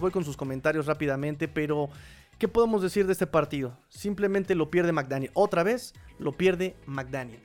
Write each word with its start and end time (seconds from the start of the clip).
muchachos. 0.00 0.10
Voy 0.10 0.10
con 0.10 0.24
sus 0.24 0.36
comentarios 0.36 0.86
rápidamente, 0.86 1.48
pero 1.48 1.88
¿qué 2.38 2.48
podemos 2.48 2.82
decir 2.82 3.06
de 3.06 3.12
este 3.12 3.26
partido? 3.26 3.76
Simplemente 3.88 4.54
lo 4.54 4.70
pierde 4.70 4.92
McDaniel. 4.92 5.30
Otra 5.34 5.62
vez 5.62 5.94
lo 6.18 6.32
pierde 6.32 6.76
McDaniel. 6.86 7.40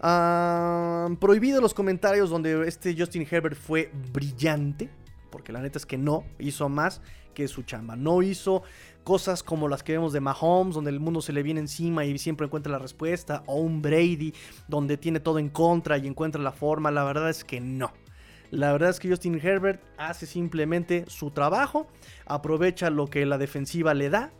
Ah, 0.00 1.08
prohibido 1.20 1.60
los 1.60 1.74
comentarios 1.74 2.28
donde 2.28 2.66
este 2.66 2.94
Justin 2.98 3.26
Herbert 3.30 3.56
fue 3.56 3.90
brillante, 4.12 4.90
porque 5.30 5.52
la 5.52 5.60
neta 5.60 5.78
es 5.78 5.86
que 5.86 5.96
no, 5.96 6.24
hizo 6.38 6.68
más 6.68 7.00
que 7.34 7.46
su 7.46 7.62
chamba. 7.62 7.94
No 7.94 8.20
hizo 8.22 8.62
cosas 9.04 9.42
como 9.42 9.68
las 9.68 9.82
que 9.82 9.92
vemos 9.92 10.12
de 10.12 10.20
Mahomes, 10.20 10.74
donde 10.74 10.90
el 10.90 11.00
mundo 11.00 11.22
se 11.22 11.32
le 11.32 11.42
viene 11.42 11.60
encima 11.60 12.04
y 12.04 12.18
siempre 12.18 12.46
encuentra 12.46 12.72
la 12.72 12.78
respuesta, 12.78 13.42
o 13.46 13.56
un 13.56 13.80
Brady, 13.80 14.34
donde 14.68 14.96
tiene 14.96 15.20
todo 15.20 15.38
en 15.38 15.48
contra 15.48 15.98
y 15.98 16.06
encuentra 16.06 16.42
la 16.42 16.52
forma. 16.52 16.90
La 16.90 17.04
verdad 17.04 17.30
es 17.30 17.44
que 17.44 17.60
no. 17.60 17.92
La 18.52 18.70
verdad 18.70 18.90
es 18.90 19.00
que 19.00 19.08
Justin 19.08 19.40
Herbert 19.42 19.82
hace 19.96 20.26
simplemente 20.26 21.06
su 21.08 21.30
trabajo, 21.30 21.88
aprovecha 22.26 22.90
lo 22.90 23.08
que 23.08 23.26
la 23.26 23.38
defensiva 23.38 23.94
le 23.94 24.10
da 24.10 24.30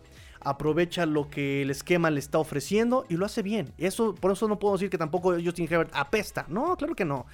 aprovecha 0.44 1.06
lo 1.06 1.30
que 1.30 1.62
el 1.62 1.70
esquema 1.70 2.10
le 2.10 2.18
está 2.18 2.38
ofreciendo 2.38 3.04
y 3.08 3.16
lo 3.16 3.26
hace 3.26 3.42
bien. 3.42 3.72
Eso, 3.78 4.14
por 4.14 4.32
eso 4.32 4.48
no 4.48 4.58
puedo 4.58 4.74
decir 4.74 4.90
que 4.90 4.98
tampoco 4.98 5.34
Justin 5.42 5.66
Herbert 5.70 5.90
apesta. 5.94 6.46
No, 6.48 6.76
claro 6.76 6.94
que 6.94 7.04
no. 7.04 7.26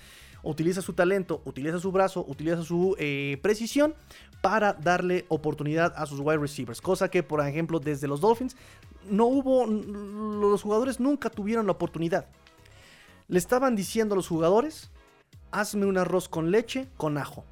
Utiliza 0.42 0.82
su 0.82 0.92
talento, 0.92 1.42
utiliza 1.44 1.80
su 1.80 1.90
brazo, 1.90 2.24
utiliza 2.28 2.62
su 2.62 2.94
eh, 2.98 3.38
precisión 3.42 3.94
para 4.40 4.72
darle 4.72 5.24
oportunidad 5.28 5.92
a 5.96 6.06
sus 6.06 6.20
wide 6.20 6.38
receivers. 6.38 6.80
Cosa 6.80 7.08
que, 7.10 7.22
por 7.22 7.44
ejemplo, 7.46 7.80
desde 7.80 8.06
los 8.06 8.20
Dolphins 8.20 8.56
no 9.08 9.26
hubo, 9.26 9.66
los 9.66 10.62
jugadores 10.62 11.00
nunca 11.00 11.30
tuvieron 11.30 11.66
la 11.66 11.72
oportunidad. 11.72 12.26
Le 13.26 13.38
estaban 13.38 13.74
diciendo 13.74 14.14
a 14.14 14.16
los 14.16 14.28
jugadores, 14.28 14.90
hazme 15.50 15.86
un 15.86 15.98
arroz 15.98 16.28
con 16.28 16.50
leche, 16.50 16.88
con 16.96 17.18
ajo. 17.18 17.44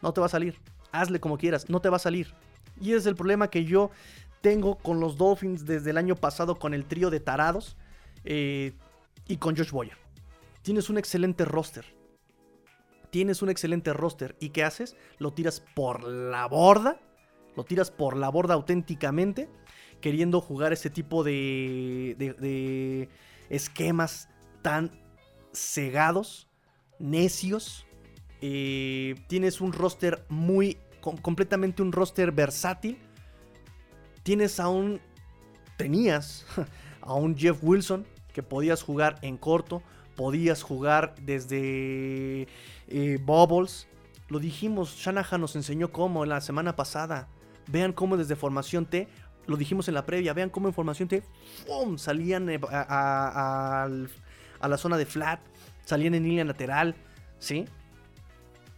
No 0.00 0.12
te 0.12 0.20
va 0.20 0.26
a 0.26 0.30
salir. 0.30 0.58
Hazle 0.90 1.20
como 1.20 1.38
quieras, 1.38 1.70
no 1.70 1.80
te 1.80 1.88
va 1.88 1.96
a 1.96 2.00
salir. 2.00 2.34
Y 2.80 2.92
es 2.92 3.06
el 3.06 3.14
problema 3.14 3.48
que 3.48 3.64
yo 3.64 3.90
tengo 4.40 4.76
con 4.76 5.00
los 5.00 5.16
Dolphins 5.16 5.64
desde 5.64 5.90
el 5.90 5.96
año 5.96 6.16
pasado 6.16 6.56
con 6.56 6.74
el 6.74 6.84
trío 6.84 7.10
de 7.10 7.20
tarados 7.20 7.76
eh, 8.24 8.72
y 9.26 9.36
con 9.36 9.56
Josh 9.56 9.70
Boyer. 9.70 9.96
Tienes 10.62 10.90
un 10.90 10.98
excelente 10.98 11.44
roster. 11.44 11.84
Tienes 13.10 13.42
un 13.42 13.50
excelente 13.50 13.92
roster. 13.92 14.36
¿Y 14.40 14.50
qué 14.50 14.64
haces? 14.64 14.96
Lo 15.18 15.32
tiras 15.32 15.60
por 15.74 16.02
la 16.02 16.46
borda. 16.46 17.00
Lo 17.56 17.64
tiras 17.64 17.90
por 17.90 18.16
la 18.16 18.28
borda 18.28 18.54
auténticamente. 18.54 19.48
Queriendo 20.00 20.40
jugar 20.40 20.72
ese 20.72 20.90
tipo 20.90 21.22
de, 21.22 22.16
de, 22.18 23.08
esquemas 23.50 24.28
tan 24.62 24.90
cegados, 25.52 26.48
necios. 27.02 27.84
Eh, 28.40 29.16
tienes 29.28 29.60
un 29.60 29.74
roster 29.74 30.24
muy, 30.30 30.78
completamente 31.20 31.82
un 31.82 31.92
roster 31.92 32.32
versátil 32.32 32.98
tienes 34.22 34.60
a 34.60 34.68
un. 34.68 35.00
Tenías 35.76 36.44
a 37.00 37.14
un 37.14 37.36
Jeff 37.36 37.58
Wilson 37.62 38.06
que 38.32 38.42
podías 38.42 38.82
jugar 38.82 39.18
en 39.22 39.36
corto, 39.36 39.82
podías 40.16 40.62
jugar 40.62 41.14
desde 41.22 42.48
eh, 42.88 43.18
Bubbles. 43.24 43.88
Lo 44.28 44.38
dijimos, 44.38 44.96
Shanahan 44.96 45.40
nos 45.40 45.56
enseñó 45.56 45.92
cómo 45.92 46.24
la 46.24 46.40
semana 46.40 46.76
pasada. 46.76 47.28
Vean 47.68 47.92
cómo 47.92 48.16
desde 48.16 48.34
formación 48.34 48.86
T, 48.86 49.08
lo 49.46 49.56
dijimos 49.56 49.86
en 49.88 49.94
la 49.94 50.06
previa, 50.06 50.32
vean 50.32 50.50
cómo 50.50 50.68
en 50.68 50.74
formación 50.74 51.08
T 51.08 51.22
¡fum! 51.66 51.96
salían 51.96 52.48
eh, 52.48 52.60
a, 52.70 53.86
a, 54.60 54.68
la 54.68 54.78
zona 54.78 54.96
de 54.96 55.06
flat, 55.06 55.40
salían 55.84 56.14
en 56.14 56.24
línea 56.24 56.44
lateral, 56.44 56.94
¿sí? 57.38 57.66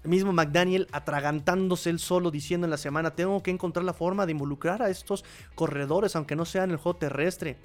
mismo 0.05 0.33
McDaniel 0.33 0.87
atragantándose 0.93 1.91
él 1.91 1.99
solo 1.99 2.31
diciendo 2.31 2.67
en 2.67 2.71
la 2.71 2.77
semana, 2.77 3.15
tengo 3.15 3.43
que 3.43 3.51
encontrar 3.51 3.85
la 3.85 3.95
forma 3.95 4.27
de 4.27 4.33
involucrar 4.33 4.83
a 4.83 4.91
estos 4.91 5.25
corredores, 5.55 6.15
aunque 6.15 6.37
no 6.37 6.45
sean 6.45 6.71
el 6.71 6.77
juego 6.77 6.99
terrestre. 6.99 7.57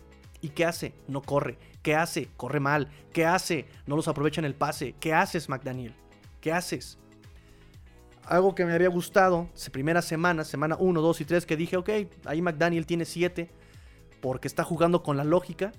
¿Y 0.41 0.49
qué 0.49 0.65
hace? 0.65 0.93
No 1.07 1.21
corre. 1.21 1.57
¿Qué 1.83 1.95
hace? 1.95 2.29
Corre 2.37 2.61
mal. 2.61 2.87
¿Qué 3.11 3.25
hace? 3.25 3.67
No 3.85 3.97
los 3.97 4.07
aprovecha 4.07 4.39
en 4.39 4.45
el 4.45 4.55
pase. 4.55 4.95
¿Qué 4.99 5.13
haces, 5.13 5.49
McDaniel? 5.49 5.93
¿Qué 6.39 6.53
haces? 6.53 6.97
Algo 8.23 8.55
que 8.55 8.63
me 8.63 8.73
había 8.73 8.89
gustado, 8.89 9.49
primera 9.71 10.01
semana, 10.01 10.45
semana 10.45 10.77
1, 10.79 11.01
2 11.01 11.21
y 11.21 11.25
3, 11.25 11.45
que 11.45 11.57
dije, 11.57 11.77
ok, 11.77 11.89
ahí 12.25 12.41
McDaniel 12.41 12.85
tiene 12.85 13.03
7, 13.03 13.49
porque 14.21 14.47
está 14.47 14.63
jugando 14.63 15.03
con 15.03 15.17
la 15.17 15.23
lógica, 15.23 15.73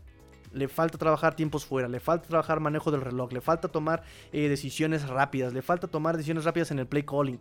le 0.53 0.69
falta 0.69 0.99
trabajar 0.99 1.35
tiempos 1.35 1.65
fuera, 1.65 1.89
le 1.89 2.01
falta 2.01 2.29
trabajar 2.29 2.61
manejo 2.61 2.91
del 2.91 3.01
reloj, 3.01 3.33
le 3.33 3.41
falta 3.41 3.69
tomar 3.69 4.03
eh, 4.33 4.49
decisiones 4.49 5.09
rápidas, 5.09 5.53
le 5.53 5.63
falta 5.63 5.87
tomar 5.87 6.17
decisiones 6.17 6.45
rápidas 6.45 6.71
en 6.71 6.79
el 6.79 6.87
play 6.87 7.03
calling. 7.03 7.39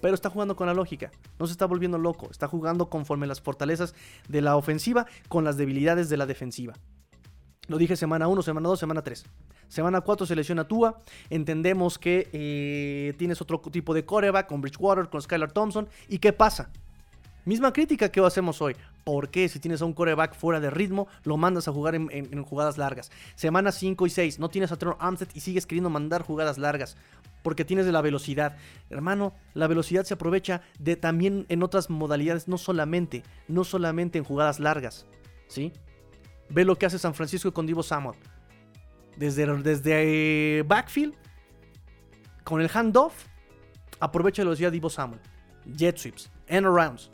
Pero 0.00 0.14
está 0.14 0.30
jugando 0.30 0.56
con 0.56 0.66
la 0.66 0.74
lógica, 0.74 1.10
no 1.38 1.46
se 1.46 1.52
está 1.52 1.66
volviendo 1.66 1.98
loco, 1.98 2.28
está 2.30 2.48
jugando 2.48 2.88
conforme 2.88 3.26
las 3.26 3.40
fortalezas 3.40 3.94
de 4.28 4.40
la 4.40 4.56
ofensiva 4.56 5.06
con 5.28 5.44
las 5.44 5.56
debilidades 5.56 6.08
de 6.08 6.16
la 6.16 6.26
defensiva. 6.26 6.74
Lo 7.68 7.78
dije 7.78 7.96
semana 7.96 8.26
1, 8.26 8.42
semana 8.42 8.68
2, 8.68 8.80
semana 8.80 9.02
3. 9.02 9.24
Semana 9.68 10.00
4 10.00 10.26
se 10.26 10.34
lesiona 10.34 10.66
Tua. 10.66 10.98
Entendemos 11.28 11.98
que 11.98 12.28
eh, 12.32 13.14
tienes 13.16 13.40
otro 13.40 13.60
tipo 13.60 13.94
de 13.94 14.04
coreback 14.04 14.48
con 14.48 14.60
Bridgewater, 14.60 15.08
con 15.08 15.22
Skylar 15.22 15.52
Thompson. 15.52 15.88
¿Y 16.08 16.18
qué 16.18 16.32
pasa? 16.32 16.70
Misma 17.44 17.72
crítica 17.72 18.10
que 18.10 18.20
hacemos 18.20 18.60
hoy. 18.60 18.74
¿Por 19.04 19.30
qué 19.30 19.48
si 19.48 19.60
tienes 19.60 19.82
a 19.82 19.84
un 19.84 19.92
coreback 19.92 20.34
fuera 20.34 20.60
de 20.60 20.70
ritmo 20.70 21.08
lo 21.24 21.36
mandas 21.36 21.68
a 21.68 21.72
jugar 21.72 21.94
en, 21.94 22.42
jugadas 22.44 22.78
largas? 22.78 23.10
Semana 23.34 23.72
5 23.72 24.06
y 24.06 24.10
6 24.10 24.38
no 24.38 24.48
tienes 24.48 24.72
a 24.72 24.76
Trevor 24.76 24.98
Armstead 25.00 25.30
y 25.34 25.40
sigues 25.40 25.66
queriendo 25.66 25.90
mandar 25.90 26.22
jugadas 26.22 26.58
largas 26.58 26.96
porque 27.42 27.64
tienes 27.64 27.86
de 27.86 27.92
la 27.92 28.02
velocidad. 28.02 28.56
Hermano, 28.90 29.34
la 29.54 29.66
velocidad 29.66 30.04
se 30.04 30.14
aprovecha 30.14 30.62
de 30.78 30.96
también 30.96 31.46
en 31.48 31.62
otras 31.62 31.90
modalidades, 31.90 32.48
no 32.48 32.58
solamente, 32.58 33.22
no 33.48 33.64
solamente 33.64 34.18
en 34.18 34.24
jugadas 34.24 34.60
largas, 34.60 35.06
¿sí? 35.48 35.72
Ve 36.50 36.64
lo 36.64 36.76
que 36.76 36.86
hace 36.86 36.98
San 36.98 37.14
Francisco 37.14 37.52
con 37.52 37.66
Divo 37.66 37.82
Samuel. 37.82 38.18
Desde, 39.16 39.46
desde 39.62 40.58
eh, 40.58 40.62
backfield, 40.62 41.14
con 42.44 42.60
el 42.60 42.70
handoff, 42.72 43.26
aprovecha 44.00 44.42
la 44.42 44.46
velocidad 44.50 44.68
de 44.68 44.72
Divo 44.72 44.90
Samuel. 44.90 45.20
Jet 45.76 45.96
sweeps, 45.98 46.30
end 46.46 46.66
arounds, 46.66 47.10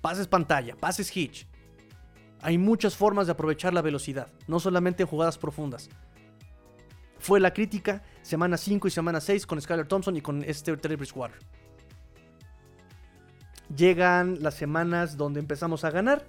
pases 0.00 0.26
pantalla, 0.26 0.76
pases 0.76 1.14
hitch. 1.16 1.46
Hay 2.40 2.58
muchas 2.58 2.96
formas 2.96 3.26
de 3.26 3.32
aprovechar 3.32 3.72
la 3.74 3.82
velocidad, 3.82 4.28
no 4.46 4.60
solamente 4.60 5.02
en 5.02 5.08
jugadas 5.08 5.38
profundas. 5.38 5.88
Fue 7.18 7.40
la 7.40 7.52
crítica 7.52 8.02
semana 8.22 8.56
5 8.56 8.88
y 8.88 8.90
semana 8.90 9.20
6 9.20 9.46
con 9.46 9.60
Skyler 9.60 9.86
Thompson 9.86 10.16
y 10.16 10.20
con 10.20 10.44
este 10.44 10.76
Terry 10.76 10.96
Bridgewater. 10.96 11.38
Llegan 13.74 14.42
las 14.42 14.54
semanas 14.54 15.16
donde 15.16 15.40
empezamos 15.40 15.84
a 15.84 15.90
ganar. 15.90 16.24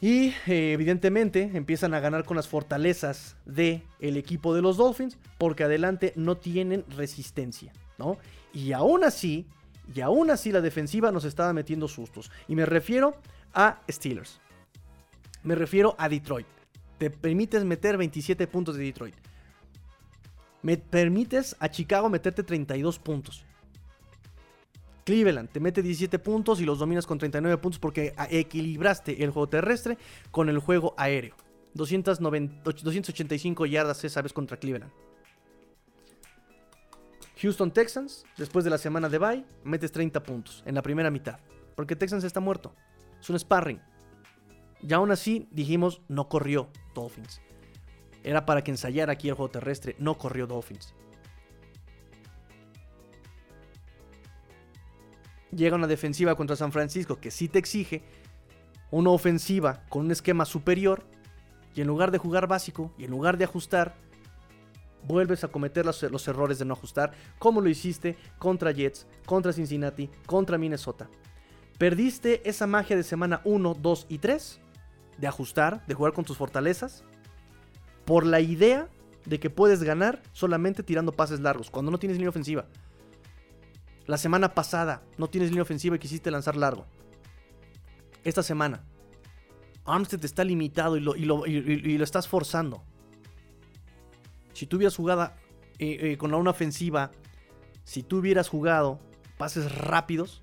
Y 0.00 0.28
eh, 0.46 0.72
evidentemente 0.72 1.50
empiezan 1.52 1.92
a 1.92 2.00
ganar 2.00 2.24
con 2.24 2.36
las 2.38 2.48
fortalezas 2.48 3.36
del 3.44 3.82
el 3.98 4.16
equipo 4.16 4.54
de 4.54 4.62
los 4.62 4.78
Dolphins. 4.78 5.18
Porque 5.36 5.64
adelante 5.64 6.14
no 6.16 6.38
tienen 6.38 6.86
resistencia. 6.96 7.72
¿no? 7.98 8.16
Y 8.54 8.72
aún 8.72 9.04
así, 9.04 9.46
y 9.94 10.00
aún 10.00 10.30
así 10.30 10.52
la 10.52 10.60
defensiva 10.60 11.10
nos 11.12 11.24
estaba 11.24 11.52
metiendo 11.52 11.88
sustos. 11.88 12.30
Y 12.48 12.54
me 12.54 12.66
refiero 12.66 13.14
a 13.52 13.80
Steelers. 13.90 14.40
Me 15.42 15.54
refiero 15.54 15.94
a 15.98 16.08
Detroit. 16.08 16.46
Te 16.98 17.10
permites 17.10 17.64
meter 17.64 17.96
27 17.96 18.46
puntos 18.46 18.76
de 18.76 18.84
Detroit. 18.84 19.14
Me 20.62 20.76
permites 20.76 21.56
a 21.58 21.70
Chicago 21.70 22.10
meterte 22.10 22.42
32 22.42 22.98
puntos. 22.98 23.44
Cleveland 25.04 25.48
te 25.50 25.60
mete 25.60 25.82
17 25.82 26.18
puntos 26.18 26.60
y 26.60 26.64
los 26.64 26.78
dominas 26.78 27.06
con 27.06 27.18
39 27.18 27.56
puntos 27.58 27.78
porque 27.80 28.12
equilibraste 28.30 29.24
el 29.24 29.30
juego 29.30 29.48
terrestre 29.48 29.96
con 30.30 30.50
el 30.50 30.58
juego 30.58 30.94
aéreo. 30.98 31.34
285 31.74 33.66
yardas 33.66 34.04
esa 34.04 34.22
vez 34.22 34.32
contra 34.32 34.58
Cleveland. 34.58 34.92
Houston 37.40 37.70
Texans, 37.70 38.24
después 38.36 38.64
de 38.64 38.70
la 38.70 38.76
semana 38.76 39.08
de 39.08 39.18
bye, 39.18 39.44
metes 39.64 39.92
30 39.92 40.22
puntos 40.22 40.62
en 40.66 40.74
la 40.74 40.82
primera 40.82 41.10
mitad. 41.10 41.38
Porque 41.74 41.96
Texans 41.96 42.24
está 42.24 42.40
muerto. 42.40 42.74
Es 43.18 43.30
un 43.30 43.38
sparring. 43.38 43.80
Y 44.82 44.92
aún 44.92 45.10
así 45.10 45.48
dijimos, 45.50 46.02
no 46.08 46.28
corrió 46.28 46.68
Dolphins. 46.94 47.40
Era 48.22 48.44
para 48.44 48.62
que 48.62 48.70
ensayara 48.70 49.12
aquí 49.12 49.28
el 49.28 49.34
juego 49.34 49.50
terrestre. 49.50 49.96
No 49.98 50.18
corrió 50.18 50.46
Dolphins. 50.46 50.94
Llega 55.50 55.76
una 55.76 55.86
defensiva 55.86 56.34
contra 56.34 56.56
San 56.56 56.72
Francisco 56.72 57.20
que 57.20 57.30
sí 57.30 57.48
te 57.48 57.58
exige 57.58 58.02
una 58.90 59.10
ofensiva 59.10 59.82
con 59.88 60.04
un 60.04 60.10
esquema 60.10 60.44
superior. 60.44 61.06
Y 61.74 61.80
en 61.80 61.86
lugar 61.86 62.10
de 62.10 62.18
jugar 62.18 62.46
básico 62.48 62.92
y 62.98 63.04
en 63.04 63.10
lugar 63.10 63.38
de 63.38 63.44
ajustar, 63.44 63.94
vuelves 65.06 65.44
a 65.44 65.48
cometer 65.48 65.84
los, 65.84 66.28
errores 66.28 66.58
de 66.58 66.64
no 66.64 66.74
ajustar, 66.74 67.12
como 67.38 67.60
lo 67.60 67.68
hiciste 67.68 68.16
contra 68.38 68.72
Jets, 68.72 69.06
contra 69.26 69.52
Cincinnati, 69.52 70.10
contra 70.26 70.58
Minnesota. 70.58 71.08
Perdiste 71.78 72.48
esa 72.48 72.66
magia 72.66 72.96
de 72.96 73.02
semana 73.02 73.40
1, 73.44 73.74
2 73.80 74.06
y 74.08 74.18
3 74.18 74.60
de 75.18 75.26
ajustar, 75.26 75.86
de 75.86 75.94
jugar 75.94 76.12
con 76.12 76.24
tus 76.24 76.36
fortalezas, 76.36 77.04
por 78.04 78.26
la 78.26 78.40
idea 78.40 78.88
de 79.26 79.38
que 79.38 79.50
puedes 79.50 79.82
ganar 79.82 80.22
solamente 80.32 80.82
tirando 80.82 81.12
pases 81.12 81.40
largos, 81.40 81.70
cuando 81.70 81.90
no 81.90 81.98
tienes 81.98 82.16
línea 82.16 82.30
ofensiva. 82.30 82.66
La 84.06 84.18
semana 84.18 84.54
pasada 84.54 85.02
no 85.18 85.28
tienes 85.28 85.50
línea 85.50 85.62
ofensiva 85.62 85.96
y 85.96 85.98
quisiste 85.98 86.30
lanzar 86.30 86.56
largo. 86.56 86.86
Esta 88.24 88.42
semana, 88.42 88.82
Armstead 89.84 90.24
está 90.24 90.44
limitado 90.44 90.96
y 90.96 91.00
lo, 91.00 91.16
y 91.16 91.24
lo, 91.24 92.04
estás 92.04 92.28
forzando. 92.28 92.82
Si 94.60 94.66
tú 94.66 94.76
hubieras 94.76 94.94
jugado 94.94 95.32
eh, 95.78 95.96
eh, 96.02 96.16
con 96.18 96.34
una 96.34 96.50
ofensiva, 96.50 97.12
si 97.84 98.02
tú 98.02 98.18
hubieras 98.18 98.50
jugado 98.50 99.00
pases 99.38 99.74
rápidos, 99.74 100.42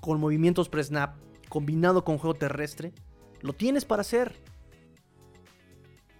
con 0.00 0.18
movimientos 0.18 0.68
pre-snap, 0.68 1.14
combinado 1.48 2.02
con 2.02 2.18
juego 2.18 2.34
terrestre, 2.34 2.92
lo 3.40 3.52
tienes 3.52 3.84
para 3.84 4.00
hacer. 4.00 4.34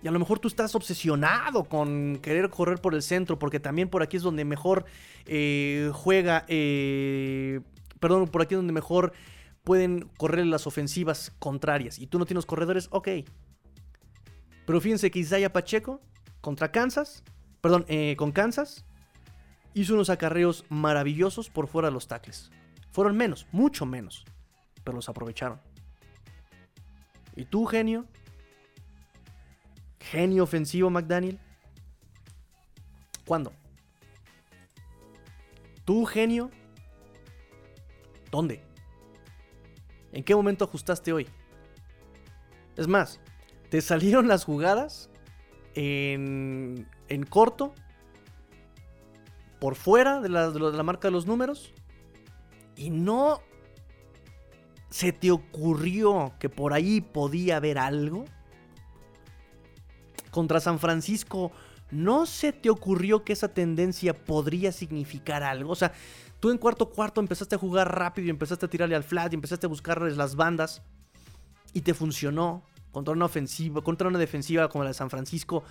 Y 0.05 0.06
a 0.06 0.12
lo 0.12 0.20
mejor 0.20 0.38
tú 0.38 0.47
estás 0.47 0.76
obsesionado 0.76 1.64
con 1.64 2.20
querer 2.23 2.49
correr 2.49 2.81
por 2.81 2.94
el 2.94 3.03
centro, 3.03 3.41
porque 3.41 3.59
también 3.59 3.88
por 3.88 4.05
aquí 4.05 4.19
es 4.19 4.23
donde 4.23 4.44
mejor 4.44 4.85
eh, 5.26 5.91
juega, 5.93 6.44
eh, 6.47 7.61
perdón, 7.99 8.29
por 8.29 8.41
aquí 8.41 8.55
es 8.55 8.59
donde 8.59 8.73
mejor 8.73 9.12
pueden 9.64 10.09
correr 10.17 10.47
las 10.47 10.69
ofensivas 10.69 11.32
contrarias. 11.41 11.99
Y 11.99 12.06
tú 12.06 12.20
no 12.20 12.25
tienes 12.25 12.47
corredores, 12.47 12.87
ok. 12.93 13.09
Pero 14.64 14.81
fíjense 14.81 15.11
que 15.11 15.19
Isaiah 15.19 15.53
Pacheco 15.53 16.00
contra 16.42 16.70
Kansas, 16.70 17.24
perdón, 17.62 17.86
eh, 17.88 18.14
con 18.18 18.32
Kansas, 18.32 18.84
hizo 19.72 19.94
unos 19.94 20.10
acarreos 20.10 20.66
maravillosos 20.68 21.48
por 21.48 21.66
fuera 21.66 21.88
de 21.88 21.94
los 21.94 22.08
tackles. 22.08 22.50
Fueron 22.90 23.16
menos, 23.16 23.46
mucho 23.52 23.86
menos, 23.86 24.26
pero 24.84 24.96
los 24.96 25.08
aprovecharon. 25.08 25.58
¿Y 27.34 27.46
tú, 27.46 27.64
genio? 27.64 28.06
genio 30.12 30.42
ofensivo 30.42 30.90
McDaniel? 30.90 31.38
¿Cuándo? 33.24 33.52
¿Tú, 35.86 36.04
genio? 36.04 36.50
¿Dónde? 38.30 38.62
¿En 40.12 40.22
qué 40.22 40.34
momento 40.34 40.64
ajustaste 40.64 41.12
hoy? 41.14 41.26
Es 42.76 42.88
más, 42.88 43.20
te 43.70 43.80
salieron 43.80 44.28
las 44.28 44.44
jugadas 44.44 45.08
en, 45.74 46.86
en 47.08 47.24
corto, 47.24 47.74
por 49.60 49.74
fuera 49.74 50.20
de 50.20 50.28
la, 50.28 50.50
de 50.50 50.58
la 50.58 50.82
marca 50.82 51.08
de 51.08 51.12
los 51.12 51.26
números, 51.26 51.72
y 52.76 52.90
no 52.90 53.40
se 54.90 55.12
te 55.12 55.30
ocurrió 55.30 56.32
que 56.38 56.48
por 56.48 56.72
ahí 56.72 57.00
podía 57.00 57.56
haber 57.56 57.78
algo 57.78 58.24
contra 60.30 60.60
San 60.60 60.78
Francisco, 60.78 61.52
¿no 61.90 62.26
se 62.26 62.52
te 62.52 62.70
ocurrió 62.70 63.25
que 63.25 63.32
esa 63.32 63.48
tendencia 63.48 64.14
podría 64.14 64.72
significar 64.72 65.42
algo? 65.42 65.72
O 65.72 65.76
sea, 65.76 65.92
tú 66.40 66.50
en 66.50 66.58
cuarto 66.58 66.90
cuarto 66.90 67.20
empezaste 67.20 67.54
a 67.54 67.58
jugar 67.58 67.96
rápido 67.96 68.26
y 68.26 68.30
empezaste 68.30 68.66
a 68.66 68.68
tirarle 68.68 68.96
al 68.96 69.04
flat 69.04 69.32
y 69.32 69.36
empezaste 69.36 69.66
a 69.66 69.68
buscarles 69.68 70.16
las 70.16 70.34
bandas 70.34 70.82
y 71.72 71.82
te 71.82 71.94
funcionó 71.94 72.62
contra 72.92 73.12
una 73.12 73.24
ofensiva, 73.24 73.82
contra 73.82 74.08
una 74.08 74.18
defensiva 74.18 74.68
como 74.68 74.84
la 74.84 74.90
de 74.90 74.94
San 74.94 75.10
Francisco. 75.10 75.64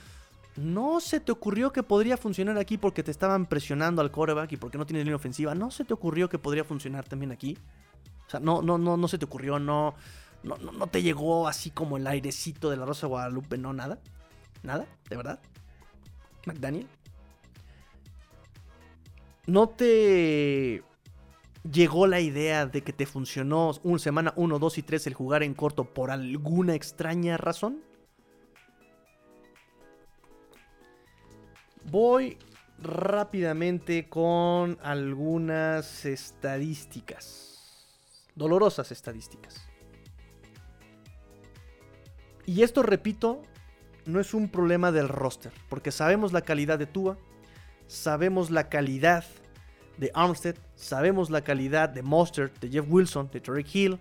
¿No 0.58 1.00
se 1.00 1.22
te 1.22 1.32
ocurrió 1.32 1.72
que 1.72 1.82
podría 1.82 2.18
funcionar 2.18 2.58
aquí 2.58 2.78
porque 2.78 3.04
te 3.04 3.12
estaban 3.12 3.46
presionando 3.46 4.02
al 4.02 4.12
quarterback 4.12 4.52
y 4.52 4.58
porque 4.58 4.78
no 4.78 4.86
tienes 4.86 5.06
línea 5.06 5.16
ofensiva? 5.16 5.56
¿No 5.56 5.72
se 5.72 5.86
te 5.86 5.94
ocurrió 5.94 6.28
que 6.28 6.40
podría 6.40 6.66
funcionar 6.66 7.08
también 7.08 7.32
aquí? 7.32 7.58
O 8.28 8.30
sea, 8.30 8.40
no, 8.42 8.62
no, 8.62 8.78
no, 8.78 8.98
no 8.98 9.08
se 9.08 9.18
te 9.18 9.26
ocurrió, 9.26 9.60
no, 9.60 9.96
no, 10.44 10.58
no 10.58 10.88
te 10.88 11.02
llegó 11.02 11.48
así 11.48 11.72
como 11.72 11.98
el 11.98 12.06
airecito 12.06 12.70
de 12.70 12.78
la 12.78 12.86
Rosa 12.86 13.08
Guadalupe, 13.08 13.58
no, 13.58 13.72
nada. 13.72 14.00
¿Nada? 14.64 14.86
¿De 15.10 15.16
verdad? 15.16 15.40
¿McDaniel? 16.46 16.88
¿No 19.48 19.70
te 19.70 20.84
llegó 21.70 22.08
la 22.08 22.20
idea 22.20 22.66
de 22.66 22.82
que 22.82 22.94
te 22.94 23.06
funcionó 23.06 23.72
un 23.84 24.00
semana 24.00 24.34
1, 24.36 24.60
2 24.60 24.78
y 24.78 24.84
3 24.84 25.08
el 25.08 25.14
jugar 25.14 25.44
en 25.44 25.54
corto 25.54 25.86
por 25.86 26.12
alguna 26.12 26.76
extraña 26.76 27.38
razón? 27.38 27.82
Voy 31.90 32.38
rápidamente 32.80 34.08
con 34.10 34.78
algunas 34.82 36.06
estadísticas. 36.06 37.48
Dolorosas 38.36 38.92
estadísticas. 38.92 39.68
Y 42.46 42.64
esto, 42.64 42.82
repito, 42.82 43.42
no 44.06 44.20
es 44.20 44.34
un 44.34 44.50
problema 44.50 44.92
del 44.92 45.10
roster, 45.10 45.52
porque 45.70 45.92
sabemos 45.92 46.34
la 46.34 46.42
calidad 46.42 46.80
de 46.80 46.88
Tua, 46.88 47.18
sabemos 47.88 48.50
la 48.50 48.70
calidad 48.70 49.26
de 49.98 50.12
Armstead, 50.14 50.56
sabemos 50.82 51.30
la 51.30 51.42
calidad 51.42 51.90
de 51.90 52.02
Monster, 52.02 52.52
de 52.60 52.70
Jeff 52.70 52.86
Wilson, 52.90 53.30
de 53.32 53.40
Tarek 53.40 53.76
Hill, 53.76 54.00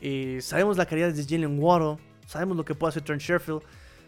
eh, 0.00 0.38
sabemos 0.40 0.76
la 0.76 0.86
calidad 0.86 1.12
de 1.12 1.24
Jalen 1.24 1.58
Waddle, 1.58 1.98
sabemos 2.24 2.56
lo 2.56 2.64
que 2.64 2.74
puede 2.74 2.90
hacer 2.90 3.02
Trent 3.02 3.20
Sherfield, 3.20 3.62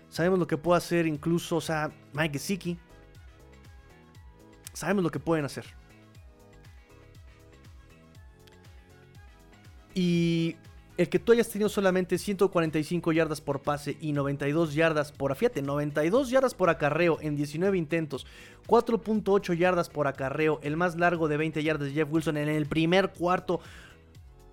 sabemos 0.09 0.39
lo 0.39 0.47
que 0.47 0.57
puede 0.57 0.79
hacer 0.79 1.07
incluso, 1.07 1.57
o 1.57 1.61
sea, 1.61 1.91
Mike 2.13 2.39
Gesicki. 2.39 2.79
Sabemos 4.73 5.03
lo 5.03 5.11
que 5.11 5.19
pueden 5.19 5.45
hacer. 5.45 5.65
Y 9.93 10.57
el 11.01 11.09
que 11.09 11.19
tú 11.19 11.33
hayas 11.33 11.49
tenido 11.49 11.71
solamente 11.71 12.19
145 12.19 13.13
yardas 13.13 13.41
por 13.41 13.63
pase 13.63 13.97
y 14.03 14.13
92 14.13 14.75
yardas 14.75 15.13
por, 15.13 15.35
fíjate, 15.35 15.63
92 15.63 16.29
yardas 16.29 16.53
por 16.53 16.69
acarreo 16.69 17.17
en 17.23 17.37
19 17.37 17.79
intentos, 17.79 18.27
4.8 18.67 19.57
yardas 19.57 19.89
por 19.89 20.07
acarreo, 20.07 20.61
el 20.63 20.77
más 20.77 20.97
largo 20.97 21.27
de 21.27 21.39
20 21.39 21.63
yardas 21.63 21.89
de 21.89 21.95
Jeff 21.95 22.13
Wilson 22.13 22.37
en 22.37 22.51
el 22.51 22.67
primer 22.67 23.15
cuarto, 23.15 23.61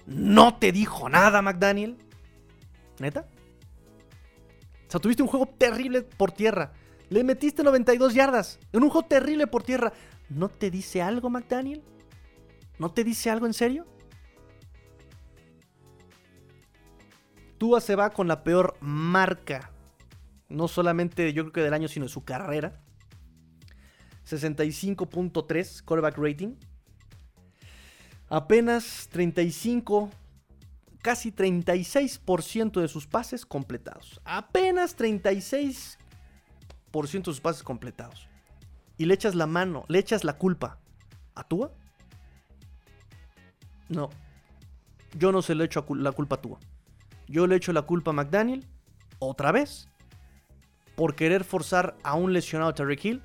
¿no 0.05 0.55
te 0.55 0.71
dijo 0.71 1.09
nada, 1.09 1.41
McDaniel? 1.41 1.97
¿Neta? 2.99 3.25
O 4.87 4.91
sea, 4.91 5.01
tuviste 5.01 5.23
un 5.23 5.27
juego 5.27 5.47
terrible 5.47 6.03
por 6.03 6.31
tierra. 6.31 6.71
Le 7.09 7.25
metiste 7.25 7.61
92 7.61 8.13
yardas 8.13 8.57
en 8.71 8.83
un 8.83 8.89
juego 8.89 9.05
terrible 9.05 9.47
por 9.47 9.63
tierra. 9.63 9.91
¿No 10.29 10.47
te 10.47 10.71
dice 10.71 11.01
algo, 11.01 11.29
McDaniel? 11.29 11.83
¿No 12.79 12.89
te 12.89 13.03
dice 13.03 13.29
algo 13.29 13.47
en 13.47 13.53
serio? 13.53 13.85
Tua 17.57 17.81
se 17.81 17.95
va 17.95 18.11
con 18.11 18.27
la 18.27 18.43
peor 18.43 18.77
marca. 18.81 19.71
No 20.49 20.67
solamente 20.67 21.33
yo 21.33 21.43
creo 21.43 21.53
que 21.53 21.61
del 21.61 21.73
año, 21.73 21.87
sino 21.87 22.05
de 22.05 22.11
su 22.11 22.23
carrera. 22.23 22.79
65.3 24.25 25.83
quarterback 25.83 26.17
rating. 26.17 26.55
Apenas 28.29 29.07
35, 29.11 30.09
casi 31.01 31.31
36% 31.31 32.81
de 32.81 32.87
sus 32.89 33.07
pases 33.07 33.45
completados. 33.45 34.19
Apenas 34.25 34.97
36% 34.97 35.97
de 36.91 37.23
sus 37.23 37.39
pases 37.39 37.63
completados. 37.63 38.27
Y 38.97 39.05
le 39.05 39.13
echas 39.13 39.35
la 39.35 39.47
mano, 39.47 39.85
le 39.87 39.99
echas 39.99 40.23
la 40.23 40.33
culpa 40.33 40.77
a 41.35 41.43
Tua. 41.43 41.71
No. 43.87 44.09
Yo 45.17 45.31
no 45.31 45.41
se 45.41 45.55
le 45.55 45.63
echo 45.63 45.85
la 45.89 46.11
culpa 46.11 46.35
a 46.35 46.41
Tua. 46.41 46.59
Yo 47.27 47.47
le 47.47 47.55
echo 47.55 47.73
la 47.73 47.81
culpa 47.81 48.11
a 48.11 48.13
McDaniel, 48.13 48.65
otra 49.19 49.51
vez, 49.51 49.89
por 50.95 51.15
querer 51.15 51.43
forzar 51.43 51.95
a 52.03 52.15
un 52.15 52.33
lesionado 52.33 52.73
Terry 52.73 52.99
Hill, 53.01 53.21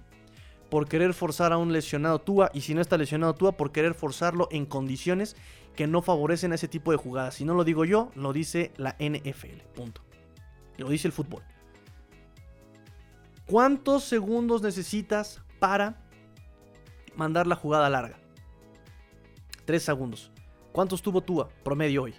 por 0.68 0.88
querer 0.88 1.14
forzar 1.14 1.52
a 1.52 1.58
un 1.58 1.72
lesionado 1.72 2.18
Tua, 2.18 2.50
y 2.52 2.62
si 2.62 2.74
no 2.74 2.80
está 2.80 2.96
lesionado 2.96 3.34
Tua, 3.34 3.52
por 3.52 3.72
querer 3.72 3.94
forzarlo 3.94 4.48
en 4.50 4.66
condiciones 4.66 5.36
que 5.76 5.86
no 5.86 6.02
favorecen 6.02 6.52
a 6.52 6.56
ese 6.56 6.68
tipo 6.68 6.90
de 6.90 6.96
jugadas. 6.96 7.34
Si 7.34 7.44
no 7.44 7.54
lo 7.54 7.64
digo 7.64 7.84
yo, 7.84 8.10
lo 8.14 8.32
dice 8.32 8.72
la 8.76 8.96
NFL. 8.98 9.62
Punto. 9.74 10.02
Lo 10.78 10.88
dice 10.88 11.08
el 11.08 11.12
fútbol. 11.12 11.42
¿Cuántos 13.46 14.04
segundos 14.04 14.62
necesitas 14.62 15.40
para 15.58 16.00
mandar 17.16 17.46
la 17.46 17.56
jugada 17.56 17.90
larga? 17.90 18.18
Tres 19.64 19.82
segundos. 19.82 20.30
¿Cuántos 20.72 21.02
tuvo 21.02 21.20
Tua 21.20 21.48
promedio 21.62 22.04
hoy? 22.04 22.14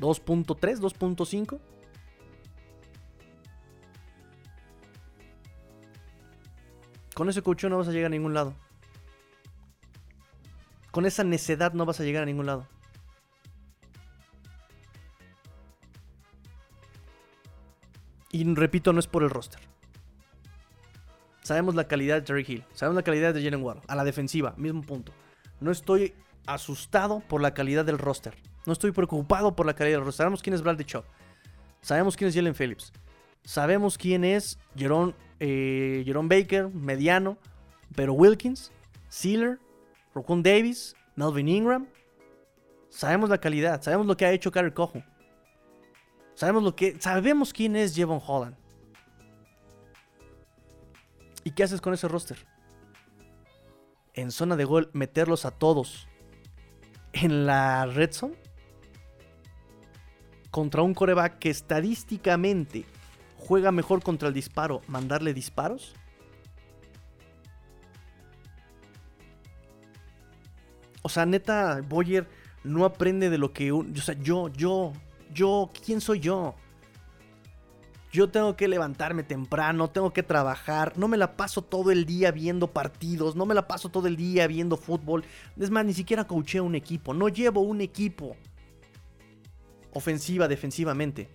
2.3, 0.00 0.78
2.5. 0.78 1.60
Con 7.14 7.28
ese 7.28 7.42
coche 7.42 7.68
no 7.68 7.78
vas 7.78 7.88
a 7.88 7.92
llegar 7.92 8.06
a 8.06 8.10
ningún 8.10 8.32
lado. 8.32 8.54
Con 10.90 11.06
esa 11.06 11.22
necedad 11.22 11.74
no 11.74 11.84
vas 11.84 12.00
a 12.00 12.04
llegar 12.04 12.22
a 12.22 12.26
ningún 12.26 12.46
lado. 12.46 12.66
Y 18.32 18.44
repito, 18.54 18.92
no 18.92 19.00
es 19.00 19.06
por 19.06 19.22
el 19.22 19.30
roster. 19.30 19.60
Sabemos 21.42 21.74
la 21.74 21.88
calidad 21.88 22.14
de 22.14 22.22
Terry 22.22 22.44
Hill. 22.46 22.64
Sabemos 22.72 22.96
la 22.96 23.02
calidad 23.02 23.34
de 23.34 23.42
Jalen 23.42 23.62
Ward. 23.62 23.80
A 23.88 23.96
la 23.96 24.04
defensiva, 24.04 24.54
mismo 24.56 24.82
punto. 24.82 25.12
No 25.60 25.70
estoy 25.70 26.14
asustado 26.46 27.20
por 27.20 27.42
la 27.42 27.54
calidad 27.54 27.84
del 27.84 27.98
roster. 27.98 28.34
No 28.70 28.74
estoy 28.74 28.92
preocupado 28.92 29.56
por 29.56 29.66
la 29.66 29.74
calidad 29.74 29.96
del 29.96 30.04
roster. 30.04 30.18
Sabemos 30.18 30.42
quién 30.42 30.54
es 30.54 30.62
Bradley 30.62 30.84
Chubb. 30.84 31.02
Sabemos 31.82 32.16
quién 32.16 32.28
es 32.28 32.36
Jalen 32.36 32.54
Phillips. 32.54 32.92
Sabemos 33.42 33.98
quién 33.98 34.22
es 34.22 34.60
Jerome, 34.76 35.12
eh, 35.40 36.04
Baker, 36.06 36.68
mediano. 36.68 37.36
Pero 37.96 38.12
Wilkins, 38.12 38.70
Sealer, 39.08 39.58
Rocon 40.14 40.44
Davis, 40.44 40.94
Melvin 41.16 41.48
Ingram. 41.48 41.88
Sabemos 42.90 43.28
la 43.28 43.38
calidad, 43.38 43.82
sabemos 43.82 44.06
lo 44.06 44.16
que 44.16 44.24
ha 44.24 44.30
hecho 44.30 44.52
Carrie 44.52 44.72
Cojo. 44.72 45.02
Sabemos 46.36 46.62
lo 46.62 46.76
que. 46.76 46.96
Sabemos 47.00 47.52
quién 47.52 47.74
es 47.74 47.96
Jevon 47.96 48.20
Holland. 48.24 48.54
¿Y 51.42 51.50
qué 51.50 51.64
haces 51.64 51.80
con 51.80 51.92
ese 51.92 52.06
roster? 52.06 52.46
En 54.14 54.30
zona 54.30 54.54
de 54.54 54.64
gol, 54.64 54.90
meterlos 54.92 55.44
a 55.44 55.50
todos 55.50 56.06
en 57.12 57.46
la 57.46 57.86
red 57.86 58.12
zone 58.12 58.39
contra 60.50 60.82
un 60.82 60.94
coreback 60.94 61.38
que 61.38 61.50
estadísticamente 61.50 62.84
juega 63.36 63.72
mejor 63.72 64.02
contra 64.02 64.28
el 64.28 64.34
disparo, 64.34 64.82
mandarle 64.88 65.32
disparos. 65.34 65.94
O 71.02 71.08
sea, 71.08 71.24
neta, 71.24 71.80
Boyer 71.88 72.28
no 72.62 72.84
aprende 72.84 73.30
de 73.30 73.38
lo 73.38 73.52
que... 73.52 73.72
Un, 73.72 73.96
o 73.96 74.00
sea, 74.00 74.14
yo, 74.20 74.48
yo, 74.48 74.92
yo, 75.32 75.70
¿quién 75.84 76.00
soy 76.00 76.20
yo? 76.20 76.54
Yo 78.12 78.28
tengo 78.28 78.56
que 78.56 78.66
levantarme 78.66 79.22
temprano, 79.22 79.88
tengo 79.88 80.12
que 80.12 80.24
trabajar, 80.24 80.98
no 80.98 81.06
me 81.06 81.16
la 81.16 81.36
paso 81.36 81.62
todo 81.62 81.92
el 81.92 82.04
día 82.04 82.32
viendo 82.32 82.66
partidos, 82.66 83.36
no 83.36 83.46
me 83.46 83.54
la 83.54 83.68
paso 83.68 83.88
todo 83.88 84.08
el 84.08 84.16
día 84.16 84.48
viendo 84.48 84.76
fútbol. 84.76 85.24
Es 85.56 85.70
más, 85.70 85.84
ni 85.84 85.94
siquiera 85.94 86.26
coacheo 86.26 86.64
un 86.64 86.74
equipo, 86.74 87.14
no 87.14 87.28
llevo 87.28 87.60
un 87.60 87.80
equipo. 87.80 88.36
Ofensiva, 89.92 90.48
defensivamente. 90.48 91.28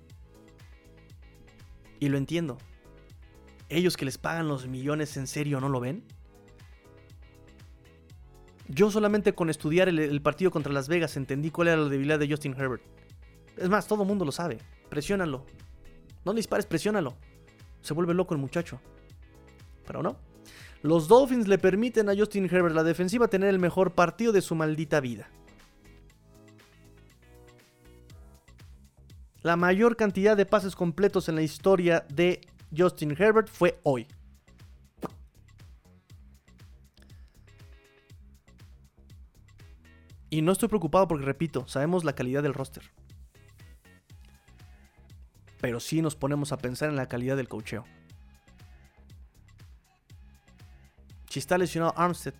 Y 2.00 2.10
lo 2.10 2.18
entiendo. 2.18 2.58
Ellos 3.70 3.98
que 3.98 4.06
les 4.06 4.18
pagan 4.18 4.48
los 4.48 4.68
millones 4.68 5.18
en 5.18 5.28
serio, 5.28 5.60
¿no 5.60 5.70
lo 5.70 5.80
ven? 5.80 6.04
Yo 8.68 8.90
solamente 8.90 9.34
con 9.34 9.50
estudiar 9.50 9.90
el, 9.90 10.22
partido 10.22 10.52
contra 10.52 10.74
Las 10.74 10.88
Vegas 10.88 11.18
entendí 11.18 11.52
cuál 11.52 11.68
era 11.68 11.78
la 11.78 11.90
debilidad 11.90 12.20
de 12.20 12.30
Justin 12.30 12.56
Herbert. 12.58 12.82
Es 13.58 13.70
más, 13.70 13.88
todo 13.88 14.02
el 14.02 14.08
mundo 14.08 14.26
lo 14.26 14.32
sabe. 14.32 14.58
Presiónalo. 14.90 15.46
No 16.26 16.34
le 16.34 16.38
dispares, 16.38 16.66
presiónalo. 16.66 17.16
Se 17.82 17.94
vuelve 17.94 18.14
loco 18.14 18.34
el 18.34 18.42
muchacho. 18.42 18.80
Pero 19.86 20.02
no. 20.02 20.18
Los 20.82 21.08
Dolphins 21.08 21.48
le 21.48 21.58
permiten 21.58 22.10
a 22.10 22.16
Justin 22.16 22.46
Herbert 22.46 22.76
la 22.76 22.84
defensiva 22.84 23.28
tener 23.28 23.50
el 23.50 23.60
mejor 23.60 23.92
partido 23.94 24.32
de 24.32 24.42
su 24.42 24.56
maldita 24.56 25.00
vida. 25.00 25.30
La 29.46 29.56
mayor 29.58 29.96
cantidad 29.96 30.36
de 30.36 30.48
pases 30.48 30.76
completos 30.76 31.30
en 31.30 31.36
la 31.36 31.44
historia 31.44 32.04
de 32.10 32.42
Justin 32.76 33.12
Herbert 33.12 33.48
fue 33.48 33.80
hoy. 33.84 34.08
Y 40.32 40.42
no 40.42 40.52
estoy 40.52 40.68
preocupado 40.68 41.08
porque, 41.08 41.26
repito, 41.28 41.68
sabemos 41.68 42.04
la 42.04 42.14
calidad 42.14 42.42
del 42.42 42.56
roster. 42.56 42.92
Pero 45.62 45.80
sí 45.80 46.02
nos 46.02 46.16
ponemos 46.16 46.52
a 46.52 46.58
pensar 46.58 46.90
en 46.90 46.96
la 46.96 47.08
calidad 47.08 47.38
del 47.38 47.48
cocheo. 47.48 47.86
Si 51.30 51.38
está 51.38 51.60
lesionado 51.60 51.94
Armstead. 51.96 52.34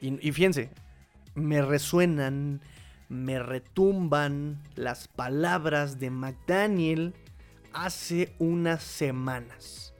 Y, 0.00 0.28
y 0.28 0.32
fíjense, 0.32 0.70
me 1.36 1.62
resuenan, 1.62 2.60
me 3.12 3.38
retumban 3.38 4.62
las 4.74 5.06
palabras 5.06 6.00
de 6.00 6.08
McDaniel 6.08 7.12
hace 7.74 8.34
unas 8.38 8.82
semanas. 8.82 9.92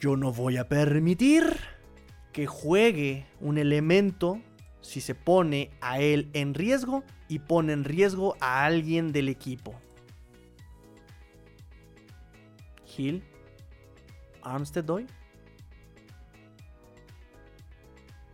Yo 0.00 0.16
no 0.16 0.32
voy 0.32 0.56
a 0.56 0.70
permitir 0.70 1.44
que 2.32 2.46
juegue 2.46 3.26
un 3.42 3.58
elemento 3.58 4.40
si 4.80 5.02
se 5.02 5.14
pone 5.14 5.70
a 5.82 6.00
él 6.00 6.30
en 6.32 6.54
riesgo 6.54 7.04
y 7.28 7.40
pone 7.40 7.74
en 7.74 7.84
riesgo 7.84 8.36
a 8.40 8.64
alguien 8.64 9.12
del 9.12 9.28
equipo. 9.28 9.74
Hill, 12.96 13.22
Armstead 14.40 14.88
hoy, 14.88 15.06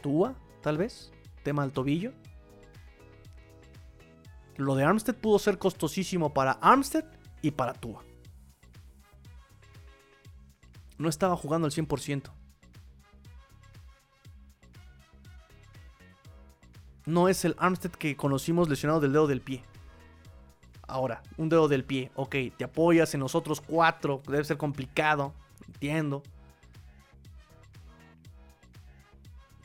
Tua, 0.00 0.36
tal 0.62 0.78
vez, 0.78 1.12
tema 1.42 1.64
al 1.64 1.72
tobillo. 1.72 2.12
Lo 4.60 4.74
de 4.74 4.84
Armstead 4.84 5.16
pudo 5.16 5.38
ser 5.38 5.58
costosísimo 5.58 6.32
para 6.32 6.52
Armstead 6.52 7.04
y 7.42 7.50
para 7.50 7.72
Tua. 7.72 8.04
No 10.98 11.08
estaba 11.08 11.36
jugando 11.36 11.66
al 11.66 11.72
100%. 11.72 12.30
no 17.10 17.28
es 17.28 17.44
el 17.44 17.56
Armstead 17.58 17.90
que 17.90 18.16
conocimos 18.16 18.68
lesionado 18.68 19.00
del 19.00 19.12
dedo 19.12 19.26
del 19.26 19.40
pie. 19.40 19.62
Ahora, 20.86 21.22
un 21.36 21.48
dedo 21.48 21.68
del 21.68 21.84
pie, 21.84 22.10
ok, 22.14 22.36
te 22.56 22.64
apoyas 22.64 23.14
en 23.14 23.20
los 23.20 23.34
otros 23.34 23.60
cuatro, 23.60 24.22
debe 24.26 24.44
ser 24.44 24.56
complicado, 24.56 25.34
entiendo. 25.66 26.22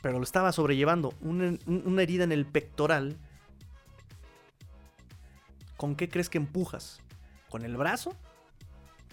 Pero 0.02 0.18
lo 0.18 0.24
estaba 0.24 0.52
sobrellevando, 0.52 1.14
una, 1.20 1.56
una 1.66 2.02
herida 2.02 2.24
en 2.24 2.32
el 2.32 2.46
pectoral. 2.46 3.16
¿Con 5.76 5.96
qué 5.96 6.08
crees 6.08 6.28
que 6.28 6.38
empujas? 6.38 7.00
¿Con 7.50 7.64
el 7.64 7.76
brazo? 7.76 8.14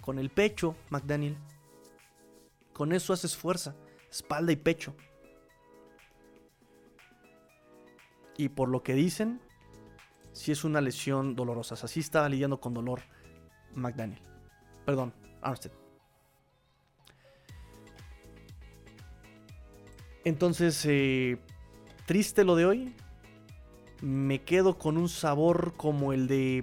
¿Con 0.00 0.18
el 0.18 0.30
pecho, 0.30 0.76
McDaniel? 0.90 1.36
Con 2.72 2.92
eso 2.92 3.12
haces 3.12 3.36
fuerza, 3.36 3.74
espalda 4.10 4.52
y 4.52 4.56
pecho. 4.56 4.94
Y 8.36 8.48
por 8.48 8.68
lo 8.68 8.82
que 8.82 8.94
dicen, 8.94 9.40
si 10.32 10.50
es 10.50 10.64
una 10.64 10.80
lesión 10.80 11.36
dolorosa. 11.36 11.74
así 11.74 12.00
estaba 12.00 12.28
lidiando 12.28 12.60
con 12.60 12.74
dolor 12.74 13.02
McDaniel. 13.74 14.20
Perdón, 14.84 15.14
Armstead. 15.40 15.72
Entonces, 20.24 20.84
eh, 20.86 21.38
triste 22.06 22.44
lo 22.44 22.56
de 22.56 22.66
hoy. 22.66 22.96
Me 24.04 24.42
quedo 24.42 24.76
con 24.76 24.98
un 24.98 25.08
sabor 25.08 25.72
como 25.78 26.12
el 26.12 26.26
de 26.28 26.62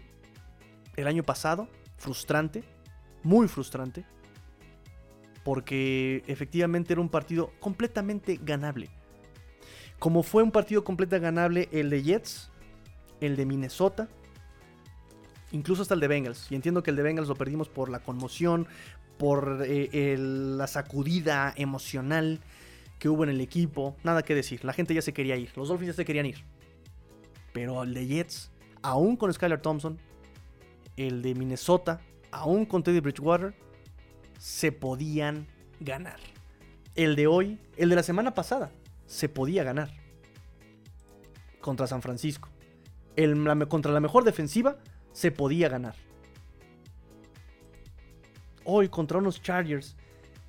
el 0.96 1.08
año 1.08 1.24
pasado. 1.24 1.68
Frustrante. 1.98 2.64
Muy 3.24 3.48
frustrante. 3.48 4.06
Porque 5.44 6.24
efectivamente 6.28 6.94
era 6.94 7.02
un 7.02 7.10
partido 7.10 7.52
completamente 7.60 8.40
ganable. 8.44 8.90
Como 9.98 10.22
fue 10.22 10.44
un 10.44 10.52
partido 10.52 10.84
completamente 10.84 11.24
ganable 11.26 11.70
el 11.72 11.90
de 11.90 12.04
Jets, 12.04 12.52
el 13.22 13.36
de 13.36 13.48
Minnesota, 13.48 14.08
incluso 15.52 15.82
hasta 15.82 15.96
el 15.96 16.00
de 16.00 16.08
Bengals. 16.08 16.46
Y 16.52 16.56
entiendo 16.56 16.84
que 16.84 16.92
el 16.92 16.96
de 16.96 17.02
Bengals 17.02 17.28
lo 17.28 17.36
perdimos 17.36 17.70
por 17.70 17.90
la 17.90 18.02
conmoción, 18.04 18.68
por 19.18 19.64
eh, 19.66 20.16
la 20.20 20.68
sacudida 20.68 21.56
emocional 21.58 22.40
que 23.00 23.10
hubo 23.10 23.24
en 23.24 23.32
el 23.32 23.42
equipo. 23.42 23.96
Nada 24.04 24.22
que 24.22 24.36
decir, 24.36 24.64
la 24.64 24.74
gente 24.74 24.94
ya 24.94 25.02
se 25.02 25.12
quería 25.12 25.38
ir, 25.38 25.52
los 25.56 25.70
Dolphins 25.70 25.88
ya 25.88 25.96
se 25.96 26.06
querían 26.06 26.28
ir. 26.28 26.44
Pero 27.54 27.84
el 27.84 27.94
de 27.94 28.08
Jets, 28.08 28.52
aún 28.82 29.16
con 29.16 29.32
Skylar 29.34 29.62
Thompson, 29.62 30.00
el 30.98 31.22
de 31.22 31.36
Minnesota, 31.36 32.02
aún 32.32 32.66
con 32.66 32.84
Teddy 32.84 33.00
Bridgewater, 33.00 33.54
se 34.38 34.72
podían 34.72 35.48
ganar. 35.80 36.20
El 36.96 37.16
de 37.16 37.28
hoy, 37.28 37.60
el 37.78 37.90
de 37.90 37.96
la 37.96 38.04
semana 38.04 38.34
pasada, 38.34 38.72
se 39.06 39.30
podía 39.30 39.64
ganar 39.64 39.92
contra 41.62 41.88
San 41.88 42.02
Francisco. 42.02 42.50
El, 43.16 43.48
contra 43.68 43.92
la 43.92 44.00
mejor 44.00 44.24
defensiva 44.24 44.78
se 45.14 45.32
podía 45.32 45.70
ganar. 45.70 45.96
Hoy 48.64 48.90
contra 48.90 49.18
unos 49.18 49.42
Chargers 49.42 49.96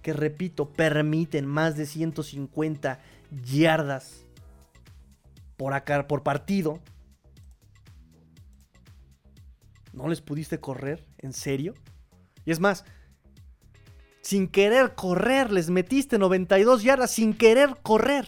que, 0.02 0.12
repito, 0.12 0.68
permiten 0.68 1.46
más 1.46 1.76
de 1.76 1.86
150 1.86 3.00
yardas 3.44 4.24
por, 5.56 5.74
acá, 5.74 6.06
por 6.06 6.22
partido. 6.22 6.80
¿No 9.92 10.08
les 10.08 10.20
pudiste 10.20 10.58
correr? 10.58 11.04
¿En 11.18 11.32
serio? 11.32 11.74
Y 12.44 12.50
es 12.50 12.60
más, 12.60 12.84
sin 14.22 14.48
querer 14.48 14.94
correr, 14.94 15.52
les 15.52 15.68
metiste 15.68 16.18
92 16.18 16.82
yardas 16.82 17.10
sin 17.10 17.34
querer 17.34 17.76
correr. 17.82 18.26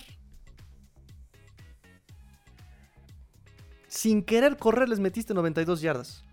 Sin 3.88 4.22
querer 4.22 4.56
correr 4.56 4.88
les 4.88 4.98
metiste 4.98 5.32
92 5.32 5.80
yardas. 5.80 6.24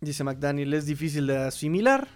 Dice 0.00 0.24
McDaniel, 0.24 0.74
es 0.74 0.86
difícil 0.86 1.26
de 1.26 1.38
asimilar. 1.38 2.06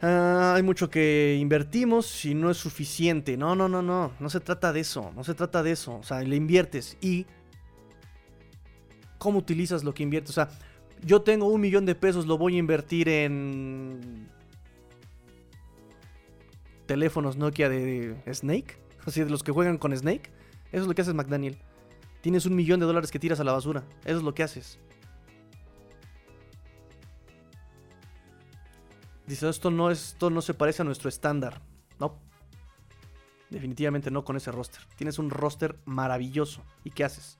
Ah, 0.00 0.54
hay 0.56 0.62
mucho 0.62 0.88
que 0.88 1.36
invertimos 1.40 2.24
y 2.24 2.34
no 2.34 2.50
es 2.50 2.56
suficiente. 2.56 3.36
No, 3.36 3.56
no, 3.56 3.68
no, 3.68 3.82
no. 3.82 4.12
No 4.20 4.30
se 4.30 4.40
trata 4.40 4.72
de 4.72 4.80
eso. 4.80 5.12
No 5.16 5.24
se 5.24 5.34
trata 5.34 5.62
de 5.62 5.72
eso. 5.72 5.96
O 5.96 6.02
sea, 6.02 6.20
le 6.20 6.36
inviertes 6.36 6.96
y 7.00 7.26
cómo 9.18 9.38
utilizas 9.38 9.82
lo 9.84 9.94
que 9.94 10.04
inviertes. 10.04 10.30
O 10.30 10.34
sea, 10.34 10.48
Yo 11.04 11.22
tengo 11.22 11.46
un 11.46 11.60
millón 11.60 11.86
de 11.86 11.94
pesos, 11.94 12.26
lo 12.26 12.38
voy 12.38 12.56
a 12.56 12.58
invertir 12.58 13.08
en 13.08 14.28
teléfonos 16.86 17.36
Nokia 17.36 17.68
de 17.68 18.16
Snake. 18.32 18.76
Así 19.06 19.22
de 19.22 19.30
los 19.30 19.42
que 19.42 19.52
juegan 19.52 19.78
con 19.78 19.96
Snake. 19.96 20.30
Eso 20.72 20.82
es 20.82 20.86
lo 20.88 20.94
que 20.94 21.02
haces, 21.02 21.14
McDaniel. 21.14 21.56
Tienes 22.20 22.46
un 22.46 22.54
millón 22.54 22.80
de 22.80 22.86
dólares 22.86 23.10
que 23.10 23.18
tiras 23.18 23.40
a 23.40 23.44
la 23.44 23.52
basura. 23.52 23.84
Eso 24.04 24.18
es 24.18 24.22
lo 24.22 24.34
que 24.34 24.42
haces. 24.42 24.78
Dice, 29.28 29.46
esto 29.46 29.70
no, 29.70 29.90
esto 29.90 30.30
no 30.30 30.40
se 30.40 30.54
parece 30.54 30.80
a 30.80 30.86
nuestro 30.86 31.10
estándar. 31.10 31.60
No. 32.00 32.18
Definitivamente 33.50 34.10
no 34.10 34.24
con 34.24 34.38
ese 34.38 34.50
roster. 34.50 34.80
Tienes 34.96 35.18
un 35.18 35.28
roster 35.28 35.78
maravilloso. 35.84 36.62
¿Y 36.82 36.90
qué 36.90 37.04
haces? 37.04 37.38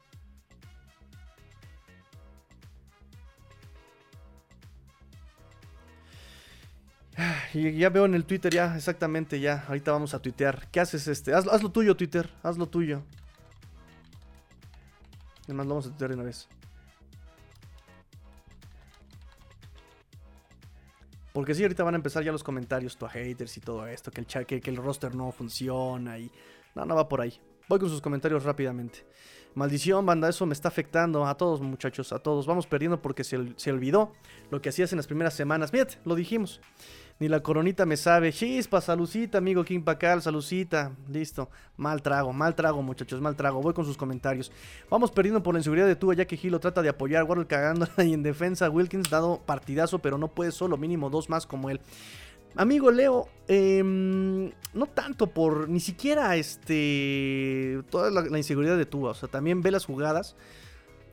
Y 7.55 7.73
ya 7.73 7.89
veo 7.89 8.05
en 8.05 8.15
el 8.15 8.27
Twitter, 8.27 8.53
ya, 8.53 8.77
exactamente, 8.77 9.41
ya. 9.41 9.65
Ahorita 9.67 9.91
vamos 9.91 10.13
a 10.13 10.21
tuitear. 10.21 10.69
¿Qué 10.71 10.81
haces 10.81 11.09
este? 11.09 11.33
Haz, 11.33 11.49
haz 11.49 11.63
lo 11.63 11.71
tuyo, 11.71 11.97
Twitter. 11.97 12.31
Haz 12.43 12.59
lo 12.59 12.67
tuyo. 12.67 13.03
Además, 15.45 15.67
lo 15.67 15.71
vamos 15.71 15.87
a 15.87 15.89
tuitear 15.89 16.11
de 16.11 16.17
una 16.17 16.25
vez. 16.25 16.49
Porque 21.39 21.55
sí, 21.55 21.63
ahorita 21.63 21.85
van 21.85 21.95
a 21.95 21.99
empezar 21.99 22.25
ya 22.25 22.33
los 22.33 22.43
comentarios, 22.43 22.97
tu 22.97 23.07
haters 23.07 23.57
y 23.59 23.61
todo 23.61 23.87
esto, 23.87 24.11
que 24.11 24.21
el, 24.21 24.27
chat, 24.27 24.45
que, 24.45 24.61
el 24.61 24.77
roster 24.77 25.15
no 25.15 25.31
funciona 25.31 26.19
y... 26.19 26.29
No, 26.75 26.85
no 26.85 26.97
va 26.97 27.09
por 27.09 27.21
ahí. 27.21 27.33
Voy 27.69 27.79
con 27.79 27.89
sus 27.89 28.01
comentarios 28.01 28.43
rápidamente. 28.43 29.07
Maldición, 29.59 30.07
banda, 30.07 30.29
eso 30.29 30.47
me 30.47 30.53
está 30.53 30.69
afectando 30.69 31.27
a 31.27 31.37
todos, 31.37 31.61
muchachos, 31.61 32.13
a 32.13 32.21
todos. 32.21 32.47
Vamos 32.47 32.69
perdiendo 32.69 33.03
porque 33.03 33.25
se, 33.25 33.55
se 33.57 33.73
olvidó 33.73 34.13
lo 34.53 34.63
que 34.63 34.69
hacías 34.69 34.93
en 34.93 34.99
las 34.99 35.09
primeras 35.09 35.35
semanas. 35.35 35.73
Fíjate, 35.73 35.99
lo 36.05 36.15
dijimos. 36.15 36.61
Ni 37.19 37.27
la 37.27 37.41
coronita 37.41 37.85
me 37.85 37.97
sabe. 37.97 38.33
Chispa, 38.33 38.81
salucita, 38.81 39.39
amigo 39.39 39.65
King 39.65 39.83
Pacal, 39.83 40.23
salucita. 40.23 40.93
Listo. 41.09 41.51
Mal 41.77 42.01
trago, 42.01 42.33
mal 42.33 42.55
trago, 42.55 42.81
muchachos, 42.83 43.21
mal 43.21 43.35
trago. 43.35 43.61
Voy 43.61 43.75
con 43.75 43.85
sus 43.85 43.97
comentarios. 43.97 44.53
Vamos 44.89 45.11
perdiendo 45.11 45.43
por 45.43 45.55
la 45.55 45.59
inseguridad 45.59 45.89
de 45.89 45.97
Tua, 45.97 46.15
ya 46.15 46.25
que 46.25 46.37
Gilo 46.37 46.61
trata 46.61 46.81
de 46.81 46.91
apoyar. 46.91 47.25
Warner 47.25 47.49
cagando 47.49 47.89
y 47.99 48.13
en 48.13 48.23
defensa. 48.23 48.71
Wilkins 48.71 49.11
dado 49.11 49.41
partidazo, 49.45 49.99
pero 49.99 50.19
no 50.19 50.29
puede 50.29 50.53
solo. 50.53 50.77
Mínimo 50.77 51.11
dos 51.11 51.29
más 51.29 51.45
como 51.45 51.69
él. 51.71 51.81
Amigo 52.57 52.91
Leo, 52.91 53.29
em, 53.47 54.51
no 54.75 54.87
tanto 54.87 55.29
por 55.29 55.69
ni 55.69 55.81
siquiera 55.81 56.37
este 56.37 57.83
toda 57.91 58.11
la, 58.11 58.39
inseguridad 58.39 58.77
de 58.77 58.87
Tua, 58.87 59.11
o 59.11 59.15
sea, 59.15 59.29
también 59.29 59.63
ve 59.63 59.71
las 59.71 59.85
jugadas. 59.85 60.37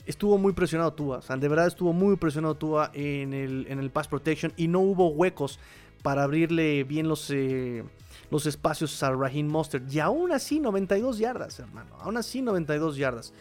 Estuvo 0.05 0.37
muy 0.37 0.53
presionado 0.53 0.93
Tua, 0.93 1.17
o 1.17 1.21
sea, 1.21 1.37
de 1.37 1.47
verdad 1.47 1.67
estuvo 1.67 1.93
muy 1.93 2.15
presionado 2.15 2.55
Tua 2.55 2.91
en 2.93 3.33
el, 3.33 3.65
en 3.69 3.79
el 3.79 3.89
pass 3.89 4.07
protection 4.07 4.53
y 4.55 4.67
no 4.67 4.79
hubo 4.79 5.09
huecos 5.09 5.59
para 6.05 6.21
abrirle 6.21 6.83
bien 6.83 7.07
los, 7.07 7.31
eh, 7.31 7.83
los 8.29 8.45
espacios 8.45 9.01
a 9.01 9.11
Raheem 9.11 9.47
Mostert. 9.47 9.91
Y 9.91 9.99
aún 9.99 10.31
así 10.31 10.59
92 10.59 11.17
yardas, 11.17 11.59
hermano. 11.59 11.95
Aún 11.99 12.17
así 12.17 12.43
92 12.43 12.97
yardas. 12.97 13.33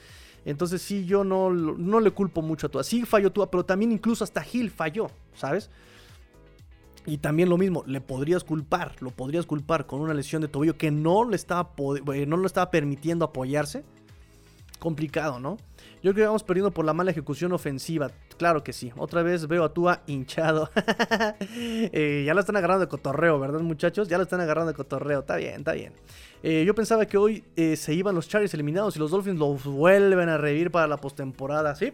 Entonces 0.47 0.81
sí, 0.81 1.05
yo 1.05 1.25
no, 1.25 1.51
no 1.51 2.01
le 2.01 2.11
culpo 2.13 2.41
mucho 2.41 2.67
a 2.67 2.71
Tua. 2.71 2.83
Sí 2.83 3.05
falló 3.05 3.31
Tua, 3.31 3.51
pero 3.51 3.67
también 3.67 3.93
incluso 3.93 4.25
hasta 4.25 4.43
Hill 4.51 4.71
falló, 4.71 5.11
¿sabes? 5.35 5.71
Y 7.07 7.19
también 7.19 7.51
lo 7.51 7.59
mismo, 7.59 7.85
le 7.87 8.01
podrías 8.01 8.45
culpar, 8.45 8.97
lo 9.01 9.11
podrías 9.11 9.45
culpar 9.45 9.87
con 9.87 10.01
una 10.01 10.15
lesión 10.15 10.41
de 10.41 10.49
tobillo 10.49 10.79
que 10.79 10.91
no 10.91 11.29
le 11.29 11.37
estaba, 11.37 11.71
eh, 12.15 12.27
no 12.27 12.37
lo 12.37 12.47
estaba 12.47 12.71
permitiendo 12.71 13.27
apoyarse. 13.27 13.85
Complicado, 14.79 15.39
¿no? 15.39 15.57
Yo 16.03 16.13
creo 16.13 16.15
que 16.15 16.27
vamos 16.27 16.43
perdiendo 16.43 16.71
por 16.71 16.85
la 16.85 16.93
mala 16.93 17.11
ejecución 17.11 17.53
ofensiva. 17.53 18.11
Claro 18.37 18.63
que 18.63 18.73
sí. 18.73 18.93
Otra 18.97 19.23
vez 19.23 19.47
veo 19.47 19.65
a 19.65 19.73
Tua 19.73 20.03
hinchado. 20.07 20.71
Eh, 21.97 22.25
ya 22.27 22.35
lo 22.35 22.41
están 22.41 22.57
agarrando 22.57 22.81
de 22.85 22.89
cotorreo, 22.89 23.39
¿verdad, 23.39 23.61
muchachos? 23.61 24.09
Ya 24.09 24.17
lo 24.17 24.25
están 24.25 24.41
agarrando 24.41 24.73
de 24.73 24.77
cotorreo. 24.77 25.21
Está 25.21 25.37
bien, 25.37 25.57
está 25.57 25.73
bien. 25.73 25.93
Eh, 26.43 26.65
yo 26.67 26.75
pensaba 26.75 27.07
que 27.07 27.17
hoy 27.17 27.45
se 27.77 27.95
iban 27.95 28.15
los 28.15 28.29
Chargers 28.29 28.55
eliminados 28.55 28.97
y 28.97 28.99
los 28.99 29.11
Dolphins 29.11 29.39
los 29.39 29.65
vuelven 29.65 30.29
a 30.29 30.39
revivir 30.39 30.71
para 30.71 30.87
la 30.87 30.97
postemporada. 30.97 31.75
Sí, 31.75 31.93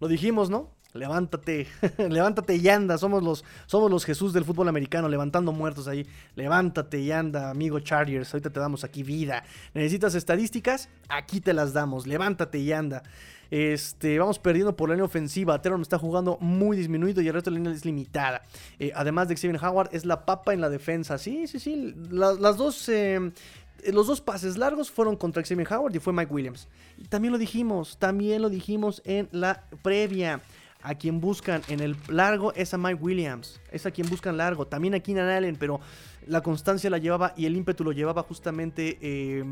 lo 0.00 0.08
dijimos, 0.08 0.50
¿no? 0.50 0.70
Levántate, 0.92 1.66
levántate 1.98 2.56
y 2.56 2.68
anda. 2.68 2.98
Somos 2.98 3.22
los, 3.22 3.44
somos 3.66 3.90
los 3.90 4.04
Jesús 4.04 4.32
del 4.32 4.44
fútbol 4.44 4.68
americano, 4.68 5.08
levantando 5.08 5.52
muertos 5.52 5.86
ahí. 5.88 6.06
Levántate 6.34 7.00
y 7.00 7.12
anda, 7.12 7.50
amigo 7.50 7.80
Chargers. 7.80 8.32
Ahorita 8.34 8.50
te 8.50 8.60
damos 8.60 8.84
aquí 8.84 9.02
vida. 9.02 9.44
¿Necesitas 9.74 10.14
estadísticas? 10.14 10.88
Aquí 11.08 11.40
te 11.40 11.52
las 11.52 11.72
damos. 11.72 12.06
Levántate 12.06 12.58
y 12.58 12.72
anda. 12.72 13.02
Este, 13.50 14.18
vamos 14.18 14.38
perdiendo 14.38 14.76
por 14.76 14.88
la 14.88 14.94
línea 14.94 15.06
ofensiva. 15.06 15.60
Teron 15.60 15.82
está 15.82 15.98
jugando 15.98 16.38
muy 16.40 16.76
disminuido 16.76 17.20
y 17.20 17.28
el 17.28 17.34
resto 17.34 17.50
de 17.50 17.54
la 17.54 17.58
línea 17.58 17.72
es 17.72 17.84
limitada. 17.84 18.42
Eh, 18.78 18.92
además 18.94 19.28
de 19.28 19.36
Steven 19.36 19.62
Howard, 19.62 19.90
es 19.92 20.04
la 20.04 20.24
papa 20.24 20.54
en 20.54 20.60
la 20.60 20.68
defensa. 20.68 21.18
Sí, 21.18 21.46
sí, 21.46 21.58
sí. 21.58 21.94
las 22.10 22.56
dos. 22.56 22.88
Eh, 22.88 23.32
los 23.92 24.06
dos 24.06 24.20
pases 24.20 24.58
largos 24.58 24.90
fueron 24.90 25.16
contra 25.16 25.42
Xavier 25.42 25.72
Howard 25.72 25.94
y 25.94 26.00
fue 26.00 26.12
Mike 26.12 26.32
Williams. 26.32 26.68
También 27.08 27.32
lo 27.32 27.38
dijimos, 27.38 27.96
también 27.98 28.42
lo 28.42 28.50
dijimos 28.50 29.00
en 29.04 29.28
la 29.32 29.64
previa. 29.82 30.42
A 30.82 30.94
quien 30.94 31.20
buscan 31.20 31.62
en 31.68 31.80
el 31.80 31.96
largo 32.08 32.52
es 32.54 32.72
a 32.72 32.78
Mike 32.78 32.98
Williams. 33.02 33.60
Es 33.70 33.86
a 33.86 33.90
quien 33.90 34.08
buscan 34.08 34.36
largo. 34.36 34.66
También 34.66 34.94
a 34.94 35.00
Keenan 35.00 35.28
Allen, 35.28 35.56
pero 35.56 35.80
la 36.26 36.40
constancia 36.42 36.88
la 36.88 36.98
llevaba 36.98 37.34
y 37.36 37.46
el 37.46 37.56
ímpetu 37.56 37.84
lo 37.84 37.92
llevaba 37.92 38.22
justamente 38.22 38.98
eh, 39.00 39.44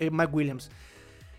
Mike 0.00 0.32
Williams. 0.32 0.70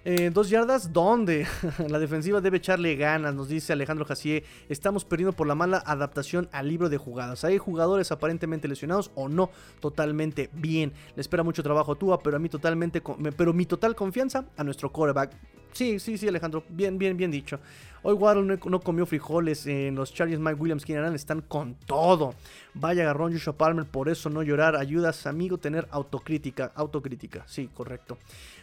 Eh, 0.10 0.32
dos 0.34 0.50
yardas, 0.50 0.94
¿dónde? 0.94 1.46
la 1.90 2.00
defensiva 2.00 2.40
debe 2.40 2.60
echarle 2.60 2.96
ganas, 2.96 3.36
nos 3.36 3.50
dice 3.50 3.74
Alejandro 3.74 4.06
Jacier. 4.06 4.46
Estamos 4.70 5.04
perdiendo 5.04 5.34
por 5.34 5.48
la 5.48 5.54
mala 5.54 5.84
adaptación 5.86 6.48
al 6.54 6.70
libro 6.70 6.88
de 6.88 6.96
jugadas. 6.96 7.44
Hay 7.44 7.58
jugadores 7.58 8.10
aparentemente 8.14 8.70
lesionados 8.70 9.12
o 9.16 9.28
no 9.28 9.50
totalmente 9.82 10.50
bien. 10.54 10.94
Le 11.14 11.20
espera 11.20 11.44
mucho 11.44 11.62
trabajo 11.62 11.92
a 11.92 11.96
Tua, 11.96 12.20
pero 12.20 12.38
a 12.38 12.40
mí 12.40 12.48
totalmente, 12.48 13.04
pero 13.36 13.52
mi 13.52 13.66
total 13.66 13.98
confianza 13.98 14.46
a 14.56 14.64
nuestro 14.64 14.94
quarterback. 14.94 15.34
Sí, 15.74 16.00
sí, 16.00 16.18
sí, 16.18 16.26
Alejandro. 16.26 16.64
Bien, 16.70 16.98
bien, 16.98 17.18
bien 17.18 17.30
dicho. 17.30 17.60
Hoy 18.02 18.14
Waddle 18.14 18.58
no, 18.66 18.80
comió 18.80 19.06
frijoles. 19.06 19.68
En 19.68 19.96
los 19.96 20.14
Chargers, 20.14 20.40
Mike 20.40 20.56
Williams, 20.56 20.86
Keenan 20.86 21.16
están 21.16 21.42
con 21.42 21.76
todo. 21.76 22.34
Vaya 22.74 23.04
agarrón 23.04 23.34
Joshua 23.34 23.58
Palmer, 23.58 23.86
por 23.86 24.08
eso 24.08 24.30
no 24.30 24.42
llorar. 24.42 24.78
Ayudas, 24.78 25.28
amigo, 25.28 25.58
tener 25.58 25.86
autocrítica. 25.92 26.72
Autocrítica, 26.76 27.44
sí, 27.46 27.70
correcto. 27.74 28.18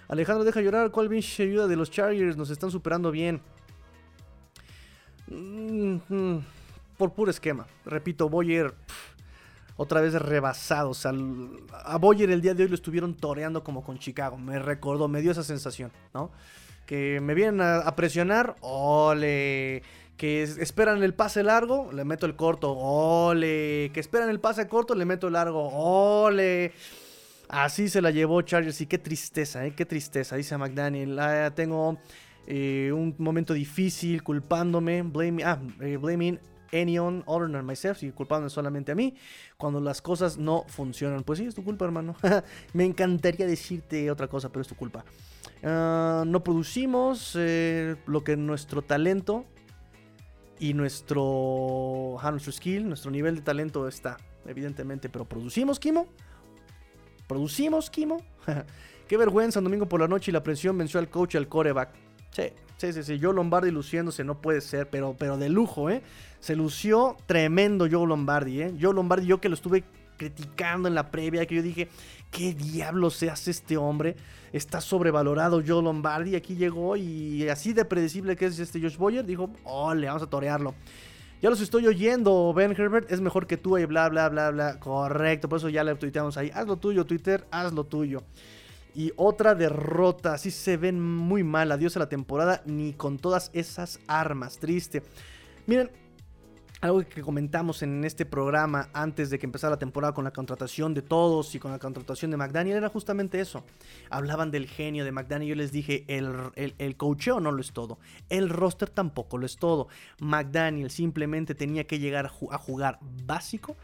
Alejandro, 0.09 0.45
deja 0.45 0.61
llorar. 0.61 0.91
¿Cuál 0.91 1.09
pinche 1.09 1.43
ayuda 1.43 1.67
de 1.67 1.77
los 1.77 1.91
Chargers? 1.91 2.37
Nos 2.37 2.51
están 2.51 2.71
superando 2.71 3.11
bien. 3.11 3.41
Mm, 5.27 5.97
mm, 6.09 6.45
por 6.97 7.13
puro 7.13 7.31
esquema. 7.31 7.67
Repito, 7.85 8.29
Boyer. 8.29 8.75
otra 9.77 10.01
vez 10.01 10.15
rebasado. 10.15 10.91
O 10.91 10.95
sea, 10.95 11.13
a 11.85 11.99
Boyer 11.99 12.31
el 12.31 12.41
día 12.41 12.55
de 12.55 12.63
hoy 12.65 12.69
lo 12.69 12.75
estuvieron 12.75 13.15
toreando 13.15 13.65
como 13.65 13.83
con 13.83 13.99
Chicago. 13.99 14.37
Me 14.39 14.59
recordó, 14.59 15.09
me 15.09 15.21
dio 15.21 15.33
esa 15.33 15.43
sensación, 15.43 15.91
¿no? 16.13 16.31
que 16.87 17.21
me 17.21 17.35
vienen 17.35 17.61
a, 17.61 17.95
presionar, 17.97 18.57
ole. 18.61 19.83
Que 20.17 20.45
esperan 20.45 21.03
el 21.03 21.13
pase 21.13 21.43
largo, 21.43 21.91
le 21.93 22.05
meto 22.05 22.27
el 22.27 22.37
corto, 22.37 22.73
ole. 22.73 23.91
Que 23.93 24.01
esperan 24.01 24.29
el 24.29 24.41
pase 24.41 24.69
corto, 24.69 24.95
le 24.95 25.05
meto 25.05 25.27
el 25.27 25.33
largo, 25.33 25.69
ole. 25.69 26.73
Así 27.55 27.89
se 27.89 28.03
la 28.03 28.11
llevó 28.11 28.43
Chargers 28.43 28.81
y 28.81 28.87
qué 28.87 28.99
tristeza, 28.99 29.65
¿eh? 29.65 29.77
qué 29.77 29.87
tristeza, 29.87 30.35
dice 30.35 30.59
McDaniel. 30.59 31.17
Ah, 31.21 31.53
tengo 31.55 31.99
eh, 32.49 32.91
un 32.93 33.15
momento 33.19 33.55
difícil 33.55 34.25
culpándome, 34.25 35.03
blaming, 35.03 35.47
ah, 35.47 35.61
eh, 35.81 35.97
blaming 35.97 36.41
anyone 36.73 37.23
other 37.27 37.49
than 37.49 37.65
myself 37.65 38.03
y 38.03 38.11
culpándome 38.11 38.51
solamente 38.51 38.91
a 38.91 38.97
mí 38.97 39.15
cuando 39.57 39.79
las 39.81 40.03
cosas 40.03 40.37
no 40.37 40.65
funcionan. 40.67 41.23
Pues 41.23 41.39
sí, 41.39 41.47
es 41.47 41.55
tu 41.55 41.63
culpa, 41.63 41.85
hermano. 41.85 42.17
Me 42.73 42.85
encantaría 42.85 43.47
decirte 43.47 44.11
otra 44.11 44.27
cosa, 44.27 44.49
pero 44.49 44.63
es 44.63 44.67
tu 44.67 44.75
culpa. 44.75 45.05
Ah, 45.63 46.25
no 46.27 46.43
producimos 46.43 47.37
eh, 47.39 47.95
lo 48.07 48.25
que 48.25 48.37
nuestro 48.37 48.83
talento 48.83 49.45
y 50.59 50.75
nuestro, 50.75 52.19
nuestro 52.21 52.53
skill, 52.53 52.89
nuestro 52.89 53.13
nivel 53.13 53.37
de 53.37 53.43
talento 53.43 53.87
está, 53.87 54.17
evidentemente. 54.45 55.09
Pero 55.09 55.25
producimos, 55.25 55.79
Kimo. 55.79 56.09
Producimos, 57.35 57.91
Kimo. 57.91 58.23
Qué 59.09 59.17
vergüenza, 59.17 59.59
un 59.59 59.65
domingo 59.65 59.87
por 59.87 60.01
la 60.01 60.07
noche 60.07 60.31
y 60.31 60.33
la 60.33 60.45
presión 60.45 60.79
venció 60.79 61.01
al 61.01 61.09
coach 61.09 61.35
al 61.35 61.49
coreback. 61.49 61.89
Sí, 62.31 62.45
sí, 62.77 62.93
sí, 62.93 63.03
sí. 63.03 63.19
Joe 63.21 63.35
Lombardi 63.35 63.73
luciéndose 63.73 64.23
no 64.23 64.41
puede 64.41 64.61
ser, 64.61 64.89
pero, 64.89 65.17
pero 65.19 65.37
de 65.37 65.49
lujo, 65.49 65.91
¿eh? 65.91 66.01
Se 66.39 66.55
lució 66.55 67.17
tremendo 67.27 67.89
Joe 67.91 68.07
Lombardi, 68.07 68.63
¿eh? 68.63 68.75
Joe 68.81 68.95
Lombardi, 68.95 69.27
yo 69.27 69.41
que 69.41 69.49
lo 69.49 69.57
estuve 69.57 69.83
criticando 70.17 70.87
en 70.87 70.95
la 70.95 71.11
previa, 71.11 71.45
que 71.45 71.57
yo 71.57 71.63
dije, 71.63 71.89
¿qué 72.31 72.55
diablo 72.55 73.11
se 73.11 73.31
hace 73.31 73.51
este 73.51 73.77
hombre? 73.77 74.15
está 74.53 74.81
sobrevalorado 74.81 75.61
Joe 75.67 75.83
Lombardi. 75.83 76.37
Aquí 76.37 76.55
llegó 76.55 76.97
y 76.97 77.49
así 77.49 77.73
de 77.73 77.85
predecible 77.85 78.37
que 78.37 78.47
es 78.47 78.61
este 78.61 78.81
Josh 78.81 78.97
Boyer, 78.97 79.25
dijo, 79.25 79.51
ole, 79.65 80.07
vamos 80.07 80.23
a 80.23 80.27
torearlo. 80.29 80.77
Ya 81.45 81.51
los 81.51 81.61
estoy 81.61 81.87
oyendo, 81.87 82.55
Ben 82.55 82.73
Herbert 82.73 83.13
es 83.13 83.21
mejor 83.21 83.47
que 83.47 83.59
tú 83.59 83.77
y 83.77 83.85
bla, 83.85 84.09
bla, 84.09 84.31
bla, 84.31 84.51
bla. 84.51 84.81
Correcto, 84.81 85.47
por 85.47 85.59
eso 85.59 85.69
ya 85.69 85.85
le 85.85 85.95
tuiteamos 85.95 86.39
ahí. 86.39 86.51
Haz 86.55 86.67
lo 86.67 86.79
tuyo, 86.79 87.05
Twitter, 87.05 87.45
haz 87.51 87.71
lo 87.75 87.85
tuyo. 87.85 88.23
Y 88.95 89.13
otra 89.17 89.55
derrota, 89.55 90.33
así 90.33 90.51
se 90.51 90.79
ven 90.79 91.03
muy 91.03 91.45
mal. 91.45 91.71
Adiós 91.71 91.97
a 91.97 91.99
la 91.99 92.09
temporada, 92.09 92.63
ni 92.65 92.95
con 92.95 93.19
todas 93.19 93.51
esas 93.53 94.01
armas. 94.07 94.57
Triste. 94.57 95.03
Miren, 95.67 95.91
algo 96.85 97.03
que 97.03 97.23
comentamos 97.23 97.83
en 97.83 98.05
este 98.05 98.27
programa 98.27 98.91
antes 98.93 99.31
de 99.31 99.39
que 99.39 99.47
empezara 99.47 99.71
la 99.71 99.79
temporada 99.79 100.13
con 100.13 100.25
la 100.25 100.33
contratación 100.33 100.93
de 100.93 101.01
todos 101.01 101.55
y 101.55 101.59
con 101.59 101.73
la 101.73 101.79
contratación 101.79 102.31
de 102.31 102.37
McDaniel 102.37 102.77
era 102.77 102.91
justamente 102.91 103.41
eso. 103.41 103.65
Hablaban 104.11 104.51
del 104.51 104.69
genio 104.69 105.07
de 105.07 105.11
McDaniel. 105.11 105.49
Yo 105.49 105.55
les 105.55 105.73
dije, 105.73 106.05
el, 106.09 106.31
el, 106.57 106.75
el 106.77 106.97
coacheo 106.99 107.41
no 107.41 107.53
lo 107.53 107.63
es 107.63 107.73
todo. 107.73 107.99
El 108.29 108.51
roster 108.51 108.91
tampoco 108.91 109.39
lo 109.39 109.47
es 109.47 109.57
todo. 109.57 109.89
McDaniel 110.21 110.91
simplemente 110.91 111.55
tenía 111.55 111.87
que 111.87 111.99
llegar 111.99 112.27
a 112.27 112.59
jugar 112.59 112.99
básico, 113.25 113.77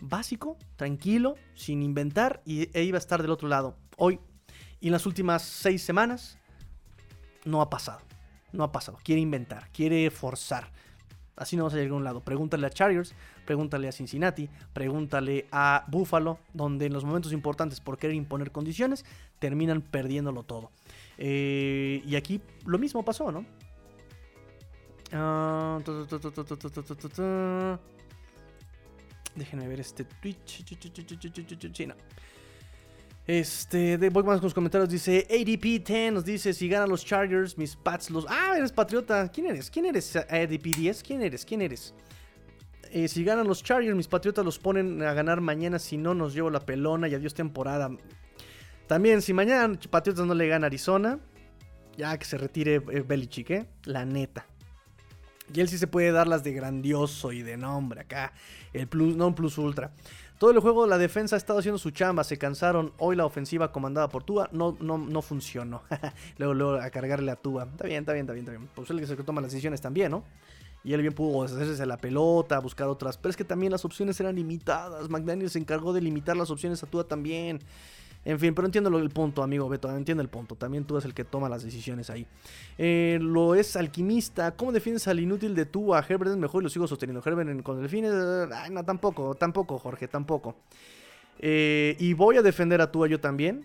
básico, 0.00 0.58
tranquilo, 0.74 1.36
sin 1.54 1.80
inventar 1.80 2.42
y, 2.44 2.76
e 2.76 2.82
iba 2.82 2.98
a 2.98 2.98
estar 2.98 3.22
del 3.22 3.30
otro 3.30 3.46
lado. 3.46 3.76
Hoy 3.98 4.18
y 4.80 4.88
en 4.88 4.92
las 4.92 5.06
últimas 5.06 5.42
seis 5.42 5.80
semanas 5.80 6.38
no 7.44 7.62
ha 7.62 7.70
pasado. 7.70 8.00
No 8.50 8.64
ha 8.64 8.72
pasado. 8.72 8.98
Quiere 9.04 9.20
inventar, 9.20 9.70
quiere 9.70 10.10
forzar 10.10 10.72
Así 11.36 11.56
no 11.56 11.64
vas 11.64 11.74
a 11.74 11.76
llegar 11.76 11.92
a 11.92 11.96
un 11.96 12.04
lado. 12.04 12.20
Pregúntale 12.20 12.66
a 12.66 12.70
Chargers, 12.70 13.14
pregúntale 13.44 13.88
a 13.88 13.92
Cincinnati, 13.92 14.48
pregúntale 14.72 15.46
a 15.52 15.84
Buffalo, 15.88 16.38
donde 16.54 16.86
en 16.86 16.92
los 16.92 17.04
momentos 17.04 17.32
importantes 17.32 17.80
por 17.80 17.98
querer 17.98 18.16
imponer 18.16 18.50
condiciones 18.50 19.04
terminan 19.38 19.82
perdiéndolo 19.82 20.42
todo. 20.42 20.70
Eh, 21.18 22.02
y 22.06 22.16
aquí 22.16 22.40
lo 22.64 22.78
mismo 22.78 23.04
pasó, 23.04 23.30
¿no? 23.30 23.44
Déjenme 29.34 29.68
ver 29.68 29.80
este 29.80 30.04
Twitch. 30.04 30.64
Este, 33.26 33.98
de 33.98 34.08
voy 34.08 34.22
más 34.22 34.38
con 34.38 34.46
los 34.46 34.54
comentarios. 34.54 34.88
Dice 34.88 35.26
ADP10. 35.28 36.12
Nos 36.12 36.24
dice: 36.24 36.52
Si 36.52 36.68
ganan 36.68 36.88
los 36.88 37.04
Chargers, 37.04 37.58
mis 37.58 37.76
Pats 37.76 38.10
los. 38.10 38.26
Ah, 38.28 38.54
eres 38.56 38.72
patriota. 38.72 39.30
¿Quién 39.30 39.46
eres? 39.46 39.70
¿Quién 39.70 39.86
eres? 39.86 40.14
ADP10. 40.14 41.02
¿Quién 41.02 41.22
eres? 41.22 41.44
¿Quién 41.44 41.62
eres? 41.62 41.94
Eh, 42.92 43.08
si 43.08 43.24
ganan 43.24 43.46
los 43.46 43.62
Chargers, 43.62 43.96
mis 43.96 44.08
patriotas 44.08 44.44
los 44.44 44.58
ponen 44.58 45.02
a 45.02 45.12
ganar 45.12 45.40
mañana. 45.40 45.78
Si 45.78 45.96
no, 45.96 46.14
nos 46.14 46.34
llevo 46.34 46.50
la 46.50 46.60
pelona 46.60 47.08
y 47.08 47.14
adiós 47.14 47.34
temporada. 47.34 47.90
También, 48.86 49.20
si 49.20 49.32
mañana 49.32 49.78
Patriotas 49.90 50.26
no 50.26 50.34
le 50.34 50.46
gana 50.46 50.68
Arizona, 50.68 51.18
ya 51.96 52.16
que 52.16 52.24
se 52.24 52.38
retire 52.38 52.76
eh, 52.76 53.04
Belichick, 53.06 53.50
¿eh? 53.50 53.66
La 53.84 54.04
neta. 54.04 54.46
Y 55.52 55.60
él 55.60 55.68
sí 55.68 55.78
se 55.78 55.86
puede 55.86 56.12
dar 56.12 56.26
las 56.26 56.44
de 56.44 56.52
grandioso 56.52 57.32
y 57.32 57.42
de 57.42 57.56
nombre 57.56 58.00
acá. 58.00 58.32
El 58.72 58.86
plus, 58.88 59.16
no 59.16 59.28
un 59.28 59.34
plus 59.34 59.58
ultra. 59.58 59.92
Todo 60.38 60.50
el 60.50 60.60
juego 60.60 60.86
la 60.86 60.98
defensa 60.98 61.34
ha 61.34 61.38
estado 61.38 61.60
haciendo 61.60 61.78
su 61.78 61.90
chamba, 61.90 62.22
se 62.22 62.36
cansaron. 62.36 62.92
Hoy 62.98 63.16
la 63.16 63.24
ofensiva 63.24 63.72
comandada 63.72 64.08
por 64.08 64.22
Tua 64.22 64.50
no, 64.52 64.76
no, 64.80 64.98
no 64.98 65.22
funcionó. 65.22 65.82
luego, 66.38 66.52
luego 66.52 66.72
a 66.74 66.90
cargarle 66.90 67.30
a 67.30 67.36
Tua. 67.36 67.64
Está 67.64 67.86
bien, 67.86 68.00
está 68.00 68.12
bien, 68.12 68.24
está 68.24 68.32
bien, 68.34 68.44
está 68.44 68.58
bien. 68.58 68.68
Pues 68.74 68.90
él 68.90 69.00
que 69.00 69.06
se 69.06 69.16
toma 69.16 69.40
las 69.40 69.50
decisiones 69.50 69.80
también, 69.80 70.10
¿no? 70.10 70.24
Y 70.84 70.92
él 70.92 71.00
bien 71.00 71.14
pudo 71.14 71.42
hacerse 71.42 71.84
la 71.86 71.96
pelota, 71.96 72.58
buscar 72.58 72.86
otras. 72.86 73.16
Pero 73.16 73.30
es 73.30 73.36
que 73.36 73.44
también 73.44 73.72
las 73.72 73.84
opciones 73.86 74.20
eran 74.20 74.36
limitadas. 74.36 75.08
McDaniel 75.08 75.48
se 75.48 75.58
encargó 75.58 75.94
de 75.94 76.02
limitar 76.02 76.36
las 76.36 76.50
opciones 76.50 76.82
a 76.82 76.86
Tua 76.86 77.04
también. 77.08 77.60
En 78.26 78.40
fin, 78.40 78.52
pero 78.56 78.66
entiendo 78.66 78.98
el 78.98 79.10
punto, 79.10 79.40
amigo 79.44 79.68
Beto, 79.68 79.88
entiendo 79.96 80.20
el 80.20 80.28
punto. 80.28 80.56
También 80.56 80.84
tú 80.84 80.96
eres 80.96 81.04
el 81.04 81.14
que 81.14 81.22
toma 81.22 81.48
las 81.48 81.62
decisiones 81.62 82.10
ahí. 82.10 82.26
Eh, 82.76 83.18
lo 83.22 83.54
es 83.54 83.76
alquimista. 83.76 84.50
¿Cómo 84.56 84.72
defiendes 84.72 85.06
al 85.06 85.20
inútil 85.20 85.54
de 85.54 85.64
tú? 85.64 85.94
A 85.94 86.00
Herbert 86.00 86.32
es 86.32 86.36
mejor 86.36 86.60
y 86.60 86.64
lo 86.64 86.68
sigo 86.68 86.88
sosteniendo. 86.88 87.22
Herbert 87.24 87.62
con 87.62 87.80
delfines. 87.80 88.12
Ay, 88.52 88.72
no, 88.72 88.84
tampoco, 88.84 89.36
tampoco, 89.36 89.78
Jorge, 89.78 90.08
tampoco. 90.08 90.56
Eh, 91.38 91.96
y 92.00 92.14
voy 92.14 92.36
a 92.36 92.42
defender 92.42 92.80
a 92.80 92.90
Tua 92.90 93.06
yo 93.06 93.20
también 93.20 93.64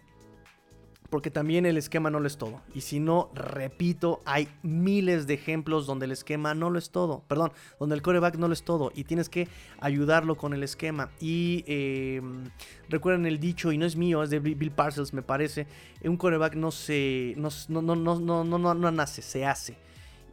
porque 1.12 1.30
también 1.30 1.66
el 1.66 1.78
esquema 1.78 2.10
no 2.10 2.22
lo 2.22 2.26
es 2.26 2.38
todo. 2.38 2.62
Y 2.74 2.82
si 2.82 3.02
no, 3.02 3.30
repito, 3.36 4.22
hay 4.26 4.48
miles 4.64 5.28
de 5.28 5.34
ejemplos 5.34 5.86
donde 5.86 6.06
el 6.06 6.14
esquema 6.14 6.56
no 6.56 6.70
lo 6.70 6.80
es 6.80 6.90
todo. 6.90 7.24
Perdón, 7.28 7.52
donde 7.82 7.96
el 7.96 8.02
coreback 8.02 8.38
no 8.38 8.48
lo 8.48 8.54
es 8.54 8.64
todo. 8.64 8.94
Y 8.96 9.04
tienes 9.04 9.28
que 9.28 9.50
ayudarlo 9.82 10.38
con 10.38 10.54
el 10.54 10.64
esquema. 10.64 11.12
Y 11.20 11.66
em, 11.68 12.46
recuerden 12.88 13.26
el 13.26 13.42
dicho, 13.42 13.74
y 13.74 13.78
no 13.78 13.86
es 13.86 13.98
mío, 13.98 14.24
es 14.24 14.30
de 14.30 14.40
Bill 14.40 14.72
Parcells, 14.72 15.12
me 15.12 15.22
parece. 15.22 15.68
Un 16.02 16.16
coreback 16.16 16.56
no 16.56 16.72
se. 16.72 17.34
No, 17.36 17.50
no, 17.68 17.82
no, 17.82 17.96
no, 17.98 18.44
no, 18.46 18.58
no, 18.58 18.74
no 18.74 18.92
nace, 18.92 19.22
se 19.22 19.46
hace. 19.46 19.76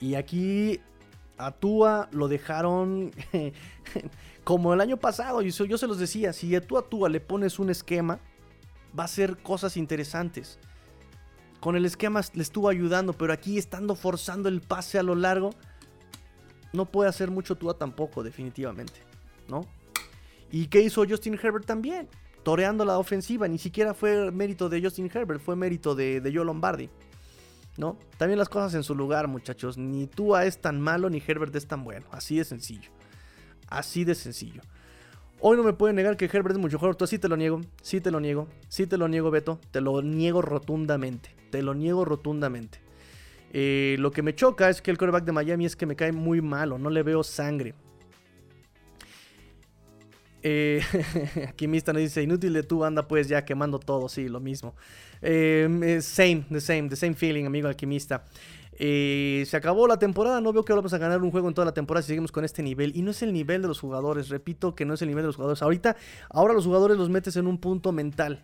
Y 0.00 0.14
aquí 0.14 0.80
a 1.38 1.50
Tua 1.50 2.08
lo 2.12 2.28
dejaron 2.28 3.10
como 4.44 4.72
el 4.74 4.80
año 4.80 4.96
pasado. 4.96 5.42
Y 5.42 5.50
yo 5.50 5.76
se 5.76 5.88
los 5.88 5.98
decía, 5.98 6.32
si 6.32 6.54
a 6.54 6.60
Tua 6.60 7.08
le 7.08 7.18
pones 7.18 7.58
un 7.58 7.68
esquema, 7.68 8.20
va 8.96 9.02
a 9.02 9.06
hacer 9.06 9.38
cosas 9.38 9.76
interesantes 9.76 10.60
con 11.60 11.76
el 11.76 11.84
esquema 11.84 12.20
le 12.34 12.42
estuvo 12.42 12.68
ayudando, 12.68 13.12
pero 13.12 13.32
aquí 13.32 13.58
estando 13.58 13.94
forzando 13.94 14.48
el 14.48 14.60
pase 14.60 14.98
a 14.98 15.02
lo 15.02 15.14
largo, 15.14 15.50
no 16.72 16.86
puede 16.86 17.08
hacer 17.08 17.30
mucho 17.30 17.56
Tua 17.56 17.74
tampoco, 17.74 18.22
definitivamente, 18.22 19.00
¿no? 19.48 19.66
¿Y 20.50 20.66
qué 20.66 20.80
hizo 20.80 21.04
Justin 21.08 21.38
Herbert 21.40 21.66
también? 21.66 22.08
Toreando 22.42 22.84
la 22.84 22.98
ofensiva, 22.98 23.48
ni 23.48 23.58
siquiera 23.58 23.94
fue 23.94 24.30
mérito 24.30 24.68
de 24.68 24.80
Justin 24.82 25.10
Herbert, 25.12 25.40
fue 25.40 25.56
mérito 25.56 25.94
de, 25.94 26.20
de 26.20 26.34
Joe 26.34 26.44
Lombardi, 26.44 26.88
¿no? 27.76 27.98
También 28.16 28.38
las 28.38 28.48
cosas 28.48 28.74
en 28.74 28.82
su 28.82 28.94
lugar, 28.94 29.28
muchachos. 29.28 29.76
Ni 29.76 30.06
Tua 30.06 30.46
es 30.46 30.60
tan 30.60 30.80
malo, 30.80 31.10
ni 31.10 31.22
Herbert 31.26 31.54
es 31.56 31.66
tan 31.66 31.84
bueno, 31.84 32.06
así 32.12 32.36
de 32.36 32.44
sencillo. 32.44 32.90
Así 33.68 34.04
de 34.04 34.14
sencillo. 34.14 34.62
Hoy 35.40 35.56
no 35.56 35.62
me 35.62 35.72
pueden 35.72 35.96
negar 35.96 36.16
que 36.16 36.24
Herbert 36.24 36.52
es 36.52 36.58
mucho 36.58 36.78
mejor. 36.78 36.96
Tú 36.96 37.06
sí 37.06 37.18
te 37.18 37.28
lo 37.28 37.36
niego. 37.36 37.60
Sí 37.82 38.00
te 38.00 38.10
lo 38.10 38.20
niego. 38.20 38.48
Sí 38.68 38.86
te 38.86 38.96
lo 38.96 39.08
niego, 39.08 39.30
Beto. 39.30 39.60
Te 39.70 39.80
lo 39.80 40.02
niego 40.02 40.42
rotundamente. 40.42 41.34
Te 41.50 41.62
lo 41.62 41.74
niego 41.74 42.04
rotundamente. 42.04 42.80
Eh, 43.52 43.96
lo 43.98 44.10
que 44.10 44.22
me 44.22 44.34
choca 44.34 44.68
es 44.68 44.82
que 44.82 44.90
el 44.90 44.98
quarterback 44.98 45.24
de 45.24 45.32
Miami 45.32 45.64
es 45.64 45.76
que 45.76 45.86
me 45.86 45.96
cae 45.96 46.12
muy 46.12 46.42
malo. 46.42 46.78
No 46.78 46.90
le 46.90 47.02
veo 47.02 47.22
sangre. 47.22 47.74
Eh, 50.42 50.80
Kimista 51.56 51.92
nos 51.92 52.02
dice, 52.02 52.22
inútil 52.22 52.52
de 52.52 52.62
tu 52.62 52.84
anda 52.84 53.08
pues 53.08 53.28
ya 53.28 53.44
quemando 53.44 53.78
todo, 53.78 54.08
sí, 54.08 54.28
lo 54.28 54.40
mismo. 54.40 54.74
Eh, 55.20 55.68
eh, 55.82 56.02
same, 56.02 56.44
the 56.50 56.60
same, 56.60 56.88
the 56.88 56.96
same 56.96 57.14
feeling, 57.14 57.44
amigo 57.44 57.68
alquimista. 57.68 58.24
Eh, 58.80 59.44
se 59.46 59.56
acabó 59.56 59.88
la 59.88 59.98
temporada, 59.98 60.40
no 60.40 60.52
veo 60.52 60.64
que 60.64 60.72
vamos 60.72 60.92
a 60.92 60.98
ganar 60.98 61.20
un 61.22 61.32
juego 61.32 61.48
en 61.48 61.54
toda 61.54 61.64
la 61.64 61.74
temporada 61.74 62.02
si 62.02 62.08
seguimos 62.08 62.30
con 62.30 62.44
este 62.44 62.62
nivel. 62.62 62.96
Y 62.96 63.02
no 63.02 63.10
es 63.10 63.22
el 63.22 63.32
nivel 63.32 63.62
de 63.62 63.68
los 63.68 63.80
jugadores, 63.80 64.28
repito 64.28 64.74
que 64.74 64.84
no 64.84 64.94
es 64.94 65.02
el 65.02 65.08
nivel 65.08 65.22
de 65.22 65.28
los 65.28 65.36
jugadores. 65.36 65.62
Ahorita, 65.62 65.96
ahora 66.30 66.54
los 66.54 66.64
jugadores 66.64 66.96
los 66.96 67.10
metes 67.10 67.36
en 67.36 67.46
un 67.46 67.58
punto 67.58 67.92
mental. 67.92 68.42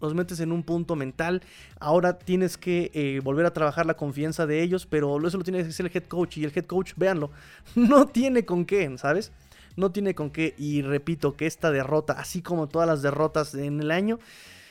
Los 0.00 0.12
metes 0.14 0.40
en 0.40 0.52
un 0.52 0.62
punto 0.62 0.96
mental. 0.96 1.42
Ahora 1.78 2.18
tienes 2.18 2.58
que 2.58 2.90
eh, 2.94 3.20
volver 3.22 3.46
a 3.46 3.52
trabajar 3.52 3.86
la 3.86 3.94
confianza 3.94 4.46
de 4.46 4.62
ellos, 4.62 4.86
pero 4.86 5.24
eso 5.26 5.38
lo 5.38 5.44
tiene 5.44 5.62
que 5.62 5.68
hacer 5.68 5.86
el 5.86 5.92
head 5.94 6.04
coach. 6.04 6.36
Y 6.38 6.44
el 6.44 6.52
head 6.54 6.66
coach, 6.66 6.92
véanlo, 6.96 7.30
no 7.76 8.06
tiene 8.06 8.44
con 8.44 8.66
qué, 8.66 8.92
¿sabes? 8.98 9.32
No 9.76 9.92
tiene 9.92 10.14
con 10.14 10.30
qué. 10.30 10.54
Y 10.58 10.82
repito 10.82 11.36
que 11.36 11.46
esta 11.46 11.70
derrota, 11.70 12.14
así 12.14 12.42
como 12.42 12.66
todas 12.66 12.88
las 12.88 13.02
derrotas 13.02 13.54
en 13.54 13.80
el 13.80 13.90
año, 13.90 14.18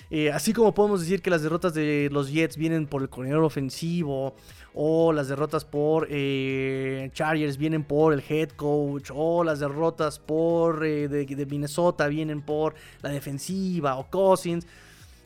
eh, 0.10 0.32
así 0.32 0.54
como 0.54 0.74
podemos 0.74 1.02
decir 1.02 1.22
que 1.22 1.30
las 1.30 1.42
derrotas 1.42 1.74
de 1.74 2.10
los 2.12 2.32
Jets 2.32 2.58
vienen 2.58 2.86
por 2.88 3.02
el 3.02 3.10
coordinador 3.10 3.44
ofensivo, 3.44 4.36
o 4.74 5.14
las 5.14 5.30
derrotas 5.30 5.66
por 5.66 6.08
eh, 6.10 7.10
Chargers 7.14 7.58
vienen 7.58 7.84
por 7.84 8.14
el 8.14 8.24
head 8.28 8.50
coach, 8.50 9.10
o 9.14 9.44
las 9.44 9.60
derrotas 9.60 10.20
por 10.20 10.86
eh, 10.86 11.08
de, 11.08 11.46
Minnesota 11.46 12.08
vienen 12.08 12.42
por 12.42 12.76
la 13.02 13.10
defensiva, 13.10 13.96
o 13.96 14.10
Cousins. 14.10 14.68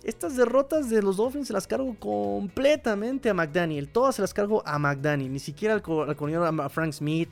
Estas 0.04 0.38
derrotas 0.38 0.90
de 0.90 1.02
los 1.02 1.18
Dolphins 1.18 1.48
se 1.48 1.54
las 1.54 1.68
cargo 1.68 1.94
completamente 2.00 3.30
a 3.30 3.34
McDaniel. 3.34 3.90
Todas 3.90 4.16
se 4.16 4.22
las 4.22 4.34
cargo 4.34 4.64
a 4.66 4.80
McDaniel. 4.80 5.34
Ni 5.34 5.40
siquiera 5.40 5.74
al, 5.74 6.60
a 6.62 6.70
Frank 6.70 6.94
Smith. 6.94 7.30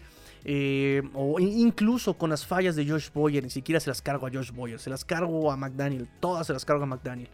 O 1.14 1.40
incluso 1.40 2.14
con 2.14 2.30
las 2.30 2.46
fallas 2.46 2.76
de 2.76 2.88
Josh 2.88 3.10
Boyer, 3.14 3.44
ni 3.44 3.50
siquiera 3.50 3.80
se 3.80 3.90
las 3.90 4.02
cargo 4.02 4.28
a 4.28 4.32
Josh 4.32 4.52
Boyer, 4.52 4.80
se 4.80 4.90
las 4.90 5.04
cargo 5.04 5.52
a 5.52 5.58
McDaniel, 5.58 6.08
todas 6.20 6.48
se 6.48 6.54
las 6.54 6.66
cargo 6.66 6.84
a 6.84 6.88
McDaniel 6.88 7.30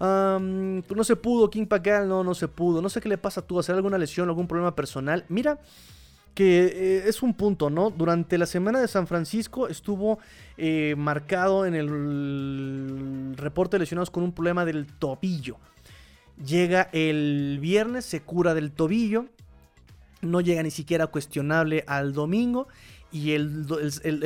no 0.00 1.04
se 1.04 1.16
pudo, 1.16 1.50
King 1.50 1.66
Pacal, 1.66 2.08
no, 2.08 2.24
no 2.24 2.34
se 2.34 2.48
pudo. 2.48 2.82
No 2.82 2.88
sé 2.88 3.00
qué 3.00 3.08
le 3.08 3.18
pasa 3.18 3.40
a 3.40 3.46
tú, 3.46 3.58
hacer 3.58 3.74
alguna 3.74 3.98
lesión, 3.98 4.28
algún 4.28 4.46
problema 4.46 4.74
personal. 4.74 5.24
Mira 5.28 5.58
que 6.34 6.64
eh, 6.66 7.08
es 7.08 7.22
un 7.22 7.34
punto, 7.34 7.70
¿no? 7.70 7.90
Durante 7.90 8.38
la 8.38 8.46
semana 8.46 8.80
de 8.80 8.88
San 8.88 9.06
Francisco 9.06 9.68
estuvo 9.68 10.18
eh, 10.56 10.94
marcado 10.98 11.64
en 11.64 11.74
el 11.74 13.34
reporte 13.36 13.76
de 13.76 13.80
lesionados 13.80 14.10
con 14.10 14.24
un 14.24 14.32
problema 14.32 14.64
del 14.64 14.86
tobillo. 14.86 15.58
Llega 16.44 16.88
el 16.92 17.58
viernes, 17.60 18.04
se 18.04 18.20
cura 18.20 18.54
del 18.54 18.72
tobillo. 18.72 19.26
No 20.24 20.40
llega 20.40 20.62
ni 20.62 20.70
siquiera 20.70 21.06
cuestionable 21.06 21.84
al 21.86 22.12
domingo 22.12 22.68
y 23.14 23.30
el, 23.30 23.64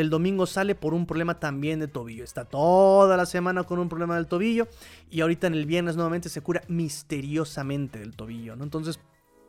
domingo 0.08 0.46
sale 0.46 0.74
por 0.74 0.94
un 0.94 1.04
problema 1.04 1.38
también 1.38 1.78
de 1.78 1.88
tobillo. 1.88 2.24
Está 2.24 2.46
toda 2.46 3.18
la 3.18 3.26
semana 3.26 3.64
con 3.64 3.78
un 3.78 3.90
problema 3.90 4.16
del 4.16 4.26
tobillo 4.26 4.66
y 5.10 5.20
ahorita 5.20 5.46
en 5.46 5.52
el 5.52 5.66
viernes 5.66 5.94
nuevamente 5.94 6.30
se 6.30 6.40
cura 6.40 6.62
misteriosamente 6.68 7.98
del 7.98 8.16
tobillo, 8.16 8.56
¿no? 8.56 8.64
Entonces 8.64 8.98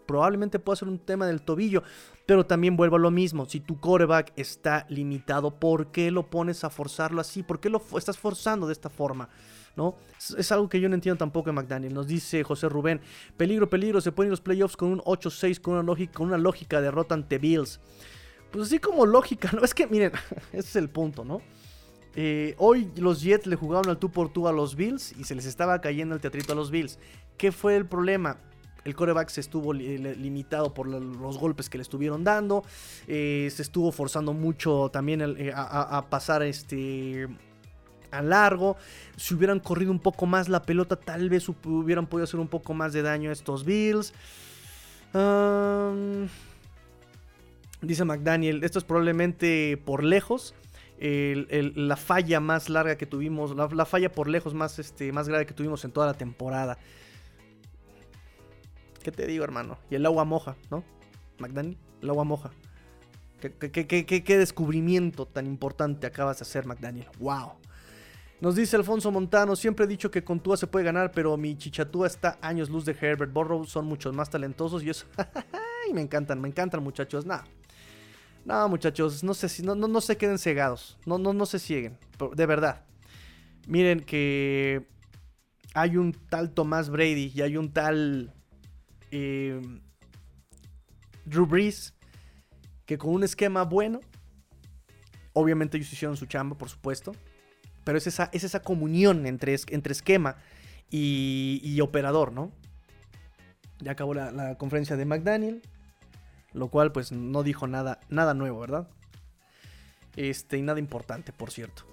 probablemente 0.05 0.59
pueda 0.59 0.75
ser 0.75 0.89
un 0.89 0.99
tema 0.99 1.25
del 1.25 1.41
tobillo, 1.41 1.83
pero 2.25 2.45
también 2.45 2.75
vuelvo 2.75 2.97
a 2.97 2.99
lo 2.99 3.11
mismo, 3.11 3.45
si 3.45 3.61
tu 3.61 3.79
coreback 3.79 4.33
está 4.35 4.85
limitado, 4.89 5.51
¿por 5.51 5.91
qué 5.91 6.11
lo 6.11 6.29
pones 6.29 6.65
a 6.65 6.69
forzarlo 6.69 7.21
así? 7.21 7.41
¿Por 7.41 7.61
qué 7.61 7.69
lo 7.69 7.81
estás 7.95 8.17
forzando 8.17 8.67
de 8.67 8.73
esta 8.73 8.89
forma? 8.89 9.29
¿No? 9.75 9.95
Es, 10.37 10.51
algo 10.51 10.67
que 10.67 10.79
yo 10.79 10.89
no 10.89 10.95
entiendo 10.95 11.17
tampoco 11.17 11.49
en 11.49 11.55
McDaniel. 11.55 11.93
Nos 11.93 12.07
dice 12.07 12.43
José 12.43 12.67
Rubén, 12.69 12.99
peligro, 13.37 13.69
peligro, 13.69 14.01
se 14.01 14.11
ponen 14.11 14.31
los 14.31 14.41
playoffs 14.41 14.75
con 14.75 14.89
un 14.89 14.99
8-6, 14.99 15.61
con 15.61 15.75
una 15.75 15.83
lógica, 15.83 16.13
con 16.13 16.27
una 16.27 16.37
lógica 16.37 16.81
ante 17.09 17.37
Bills. 17.37 17.79
pues 18.51 18.67
así 18.67 18.79
como 18.79 19.05
lógica, 19.05 19.51
¿no? 19.53 19.61
Es 19.63 19.73
que, 19.73 19.87
miren, 19.87 20.11
ese 20.51 20.59
es 20.59 20.75
el 20.75 20.89
punto, 20.89 21.23
¿no? 21.23 21.41
Eh, 22.15 22.55
hoy 22.57 22.91
los 22.97 23.21
Jets 23.21 23.45
le 23.45 23.55
jugaron 23.55 23.89
al 23.89 23.97
tú 23.97 24.11
por 24.11 24.33
tú 24.33 24.47
a 24.47 24.51
los 24.51 24.75
Bills 24.75 25.13
y 25.17 25.23
se 25.23 25.35
les 25.35 25.45
estaba 25.45 25.79
cayendo 25.79 26.15
el 26.15 26.21
teatrito 26.21 26.53
a 26.53 26.55
los 26.55 26.71
Bills. 26.71 26.99
¿Qué 27.37 27.51
fue 27.51 27.77
el 27.77 27.85
problema? 27.85 28.37
El 28.83 28.95
coreback 28.95 29.29
se 29.29 29.41
estuvo 29.41 29.73
limitado 29.73 30.73
por 30.73 30.87
los 30.87 31.37
golpes 31.37 31.69
que 31.69 31.77
le 31.77 31.81
estuvieron 31.83 32.23
dando. 32.23 32.63
Eh, 33.07 33.49
se 33.53 33.61
estuvo 33.61 33.91
forzando 33.91 34.33
mucho 34.33 34.89
también 34.91 35.21
eh, 35.21 35.51
a, 35.53 36.05
pasar 36.09 36.43
este 36.43 37.27
a 38.11 38.21
largo. 38.21 38.77
Si 39.17 39.33
hubieran 39.33 39.59
corrido 39.59 39.91
un 39.91 39.99
poco 39.99 40.25
más 40.25 40.49
la 40.49 40.61
pelota, 40.61 40.95
tal 40.95 41.29
vez 41.29 41.47
hubieran 41.49 42.07
podido 42.07 42.23
hacer 42.23 42.39
un 42.39 42.47
poco 42.47 42.73
más 42.73 42.93
de 42.93 43.01
daño 43.01 43.29
a 43.29 43.33
estos 43.33 43.65
Bills. 43.65 44.13
dice 47.81 48.05
McDaniel, 48.05 48.63
esto 48.63 48.79
es 48.79 48.85
probablemente 48.85 49.77
por 49.85 50.03
lejos. 50.03 50.53
la 50.99 51.95
falla 51.95 52.39
más 52.39 52.69
larga 52.69 52.97
que 52.97 53.05
tuvimos, 53.05 53.55
la, 53.55 53.85
falla 53.85 54.11
por 54.11 54.27
lejos 54.27 54.53
más, 54.53 54.79
este, 54.79 55.11
más 55.11 55.27
grave 55.27 55.45
que 55.45 55.53
tuvimos 55.53 55.83
en 55.85 55.91
toda 55.91 56.07
la 56.07 56.13
temporada. 56.13 56.77
¿Qué 59.03 59.11
te 59.11 59.25
digo, 59.25 59.43
hermano? 59.43 59.77
Y 59.89 59.95
el 59.95 60.05
agua 60.05 60.25
moja, 60.25 60.55
¿no? 60.69 60.83
McDaniel, 61.39 61.77
el 62.01 62.09
agua 62.09 62.25
moja. 62.25 62.51
¿Qué, 63.39 64.37
descubrimiento 64.37 65.25
tan 65.25 65.47
importante 65.47 66.05
acabas 66.05 66.39
de 66.39 66.43
hacer, 66.43 66.65
McDaniel? 66.65 67.07
¡Wow! 67.19 67.53
Nos 68.41 68.55
dice 68.55 68.77
Alfonso 68.77 69.11
Montano, 69.11 69.55
siempre 69.55 69.83
he 69.83 69.87
dicho 69.87 70.09
que 70.09 70.23
con 70.23 70.39
Tua 70.39 70.55
se 70.55 70.65
puede 70.65 70.85
ganar, 70.85 71.11
pero 71.11 71.35
mi 71.35 71.57
chichatúa 71.57 72.07
está 72.07 72.37
años 72.41 72.69
luz 72.69 72.85
de 72.85 72.95
Herbert. 72.99 73.33
Borrow 73.33 73.65
son 73.65 73.85
muchos 73.85 74.13
más 74.13 74.29
talentosos 74.29 74.81
y 74.81 74.89
eso... 74.89 75.05
me 75.93 76.01
encantan, 76.01 76.39
me 76.39 76.47
encantan 76.47 76.81
muchachos. 76.81 77.25
Nada. 77.25 77.43
No, 78.45 78.69
muchachos, 78.69 79.23
no 79.23 79.33
sé 79.33 79.49
si 79.49 79.61
no, 79.61 79.75
no, 79.75 80.01
se 80.01 80.15
queden 80.15 80.39
cegados. 80.39 80.97
No, 81.05 81.17
no, 81.17 81.33
no 81.33 81.45
se 81.45 81.59
cieguen. 81.59 81.97
De 82.35 82.45
verdad. 82.45 82.85
Miren 83.67 83.99
que 83.99 84.87
hay 85.73 85.97
un 85.97 86.13
tal 86.13 86.51
Tomás 86.51 86.89
Brady 86.89 87.33
y 87.35 87.41
hay 87.41 87.57
un 87.57 87.71
tal 87.71 88.33
eh, 89.11 89.61
Drew 91.25 91.45
Brees 91.45 91.93
que 92.85 92.97
con 92.97 93.13
un 93.13 93.23
esquema 93.23 93.63
bueno, 93.63 93.99
obviamente 95.33 95.77
ellos 95.77 95.91
hicieron 95.91 96.17
su 96.17 96.25
chamba, 96.25 96.57
por 96.57 96.69
supuesto, 96.69 97.11
pero 97.83 97.97
es 97.97 98.07
esa, 98.07 98.29
es 98.33 98.43
esa 98.43 98.61
comunión 98.61 99.25
entre, 99.25 99.55
entre 99.69 99.91
esquema 99.91 100.37
y, 100.89 101.79
operador, 101.81 102.31
¿no? 102.31 102.51
Ya 103.79 103.91
acabó 103.93 104.13
la, 104.13 104.57
conferencia 104.57 104.95
de 104.95 105.05
McDaniel, 105.05 105.61
lo 106.53 106.67
cual 106.69 106.91
pues 106.91 107.11
no 107.11 107.43
dijo 107.43 107.67
nada, 107.67 107.99
nada 108.09 108.33
nuevo, 108.33 108.59
¿verdad? 108.59 108.87
Este, 110.15 110.57
y 110.57 110.61
nada 110.61 110.79
importante, 110.79 111.31
por 111.31 111.51
cierto. 111.51 111.83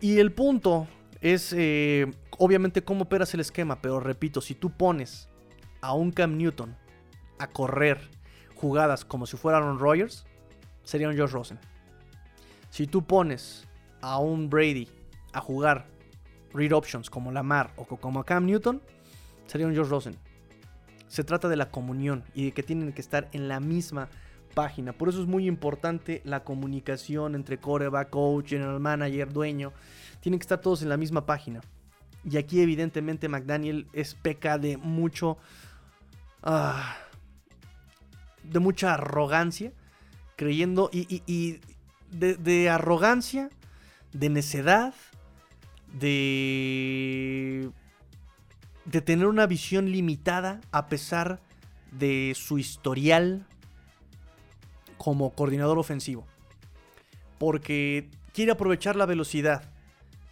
Y 0.00 0.18
el 0.18 0.32
punto 0.32 0.86
es, 1.20 1.52
eh, 1.52 2.06
obviamente, 2.38 2.82
cómo 2.82 3.02
operas 3.02 3.34
el 3.34 3.40
esquema, 3.40 3.82
pero 3.82 4.00
repito, 4.00 4.40
si 4.40 4.54
tú 4.54 4.70
pones 4.70 5.28
a 5.80 5.92
un 5.92 6.12
Cam 6.12 6.36
Newton 6.36 6.76
a 7.38 7.48
correr 7.48 8.00
jugadas 8.54 9.04
como 9.04 9.26
si 9.26 9.36
fuera 9.36 9.58
Aaron 9.58 9.78
Rodgers, 9.78 10.24
sería 10.84 11.08
un 11.08 11.18
Josh 11.18 11.30
Rosen. 11.30 11.58
Si 12.70 12.86
tú 12.86 13.04
pones 13.04 13.66
a 14.00 14.18
un 14.18 14.48
Brady 14.48 14.88
a 15.38 15.40
jugar 15.40 15.86
read 16.52 16.72
options 16.72 17.10
como 17.10 17.32
Lamar 17.32 17.72
o 17.76 17.84
como 17.84 18.24
Cam 18.24 18.46
Newton, 18.46 18.80
sería 19.46 19.66
un 19.66 19.76
Josh 19.76 19.88
Rosen. 19.88 20.16
Se 21.08 21.24
trata 21.24 21.48
de 21.48 21.56
la 21.56 21.70
comunión 21.70 22.24
y 22.34 22.46
de 22.46 22.52
que 22.52 22.62
tienen 22.62 22.92
que 22.92 23.00
estar 23.00 23.28
en 23.32 23.48
la 23.48 23.60
misma 23.60 24.08
página. 24.54 24.92
Por 24.92 25.08
eso 25.08 25.22
es 25.22 25.26
muy 25.26 25.46
importante 25.46 26.20
la 26.24 26.44
comunicación 26.44 27.34
entre 27.34 27.58
coreback, 27.58 28.10
coach, 28.10 28.50
general 28.50 28.80
manager, 28.80 29.32
dueño. 29.32 29.72
Tienen 30.20 30.38
que 30.38 30.44
estar 30.44 30.60
todos 30.60 30.82
en 30.82 30.90
la 30.90 30.96
misma 30.96 31.24
página. 31.24 31.60
Y 32.28 32.36
aquí 32.36 32.60
evidentemente 32.60 33.28
McDaniel 33.28 33.86
es 33.92 34.14
peca 34.14 34.58
de 34.58 34.76
mucho 34.76 35.38
Ah, 36.42 36.96
de 38.44 38.60
mucha 38.60 38.94
arrogancia, 38.94 39.72
creyendo 40.36 40.88
y, 40.92 41.60
de, 42.10 42.70
arrogancia, 42.70 43.50
de 44.12 44.30
necedad, 44.30 44.94
de, 45.92 47.70
de 48.84 49.00
tener 49.00 49.26
una 49.26 49.46
visión 49.46 49.90
limitada 49.90 50.60
a 50.70 50.88
pesar 50.88 51.40
de 51.92 52.32
su 52.36 52.58
historial 52.58 53.46
como 54.96 55.30
coordinador 55.34 55.78
ofensivo. 55.78 56.26
Porque 57.38 58.08
quiere 58.32 58.52
aprovechar 58.52 58.96
la 58.96 59.06
velocidad 59.06 59.70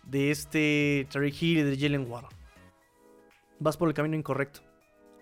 de 0.04 0.30
este 0.30 1.06
Terry 1.10 1.34
Hill 1.38 1.58
y 1.58 1.62
de 1.62 1.76
Jalen 1.76 2.10
Waddle. 2.10 2.28
Vas 3.58 3.76
por 3.76 3.88
el 3.88 3.94
camino 3.94 4.16
incorrecto 4.16 4.66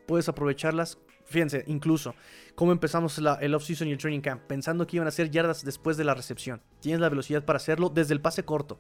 puedes 0.07 0.29
aprovecharlas. 0.29 0.99
Fíjense, 1.27 1.65
incluso, 1.67 2.15
cómo 2.55 2.73
empezamos 2.73 3.19
el 3.19 3.55
off-season 3.55 3.89
y 3.89 3.93
el 3.93 3.99
training 3.99 4.21
camp, 4.21 4.43
pensando 4.43 4.87
que 4.87 4.97
iban 4.97 5.09
a 5.09 5.11
ser 5.11 5.31
yardas 5.31 5.65
después 5.65 5.97
de 5.97 6.05
la 6.05 6.15
recepción. 6.15 6.61
Tienes 6.81 7.01
la 7.01 7.09
velocidad 7.09 7.45
para 7.45 7.57
hacerlo 7.57 7.89
desde 7.89 8.13
el 8.13 8.21
pase 8.21 8.45
corto. 8.45 8.79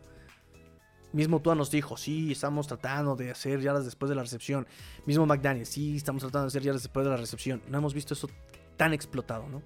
Mismo 1.14 1.40
Tua 1.40 1.54
nos 1.54 1.70
dijo, 1.70 1.96
sí, 1.96 2.32
estamos 2.32 2.66
tratando 2.66 3.14
de 3.14 3.30
hacer 3.30 3.60
yardas 3.60 3.84
después 3.84 4.10
de 4.10 4.16
la 4.16 4.22
recepción. 4.22 4.66
Mismo 5.06 5.24
McDaniel, 5.26 5.64
sí, 5.64 5.94
estamos 5.94 6.22
tratando 6.22 6.46
de 6.46 6.48
hacer 6.48 6.62
yardas 6.62 6.82
después 6.82 7.06
de 7.06 7.10
la 7.10 7.16
recepción. 7.16 7.62
No 7.68 7.78
hemos 7.78 7.94
visto 7.94 8.14
eso 8.14 8.28
tan 8.76 8.92
explotado, 8.92 9.48
¿no? 9.48 9.62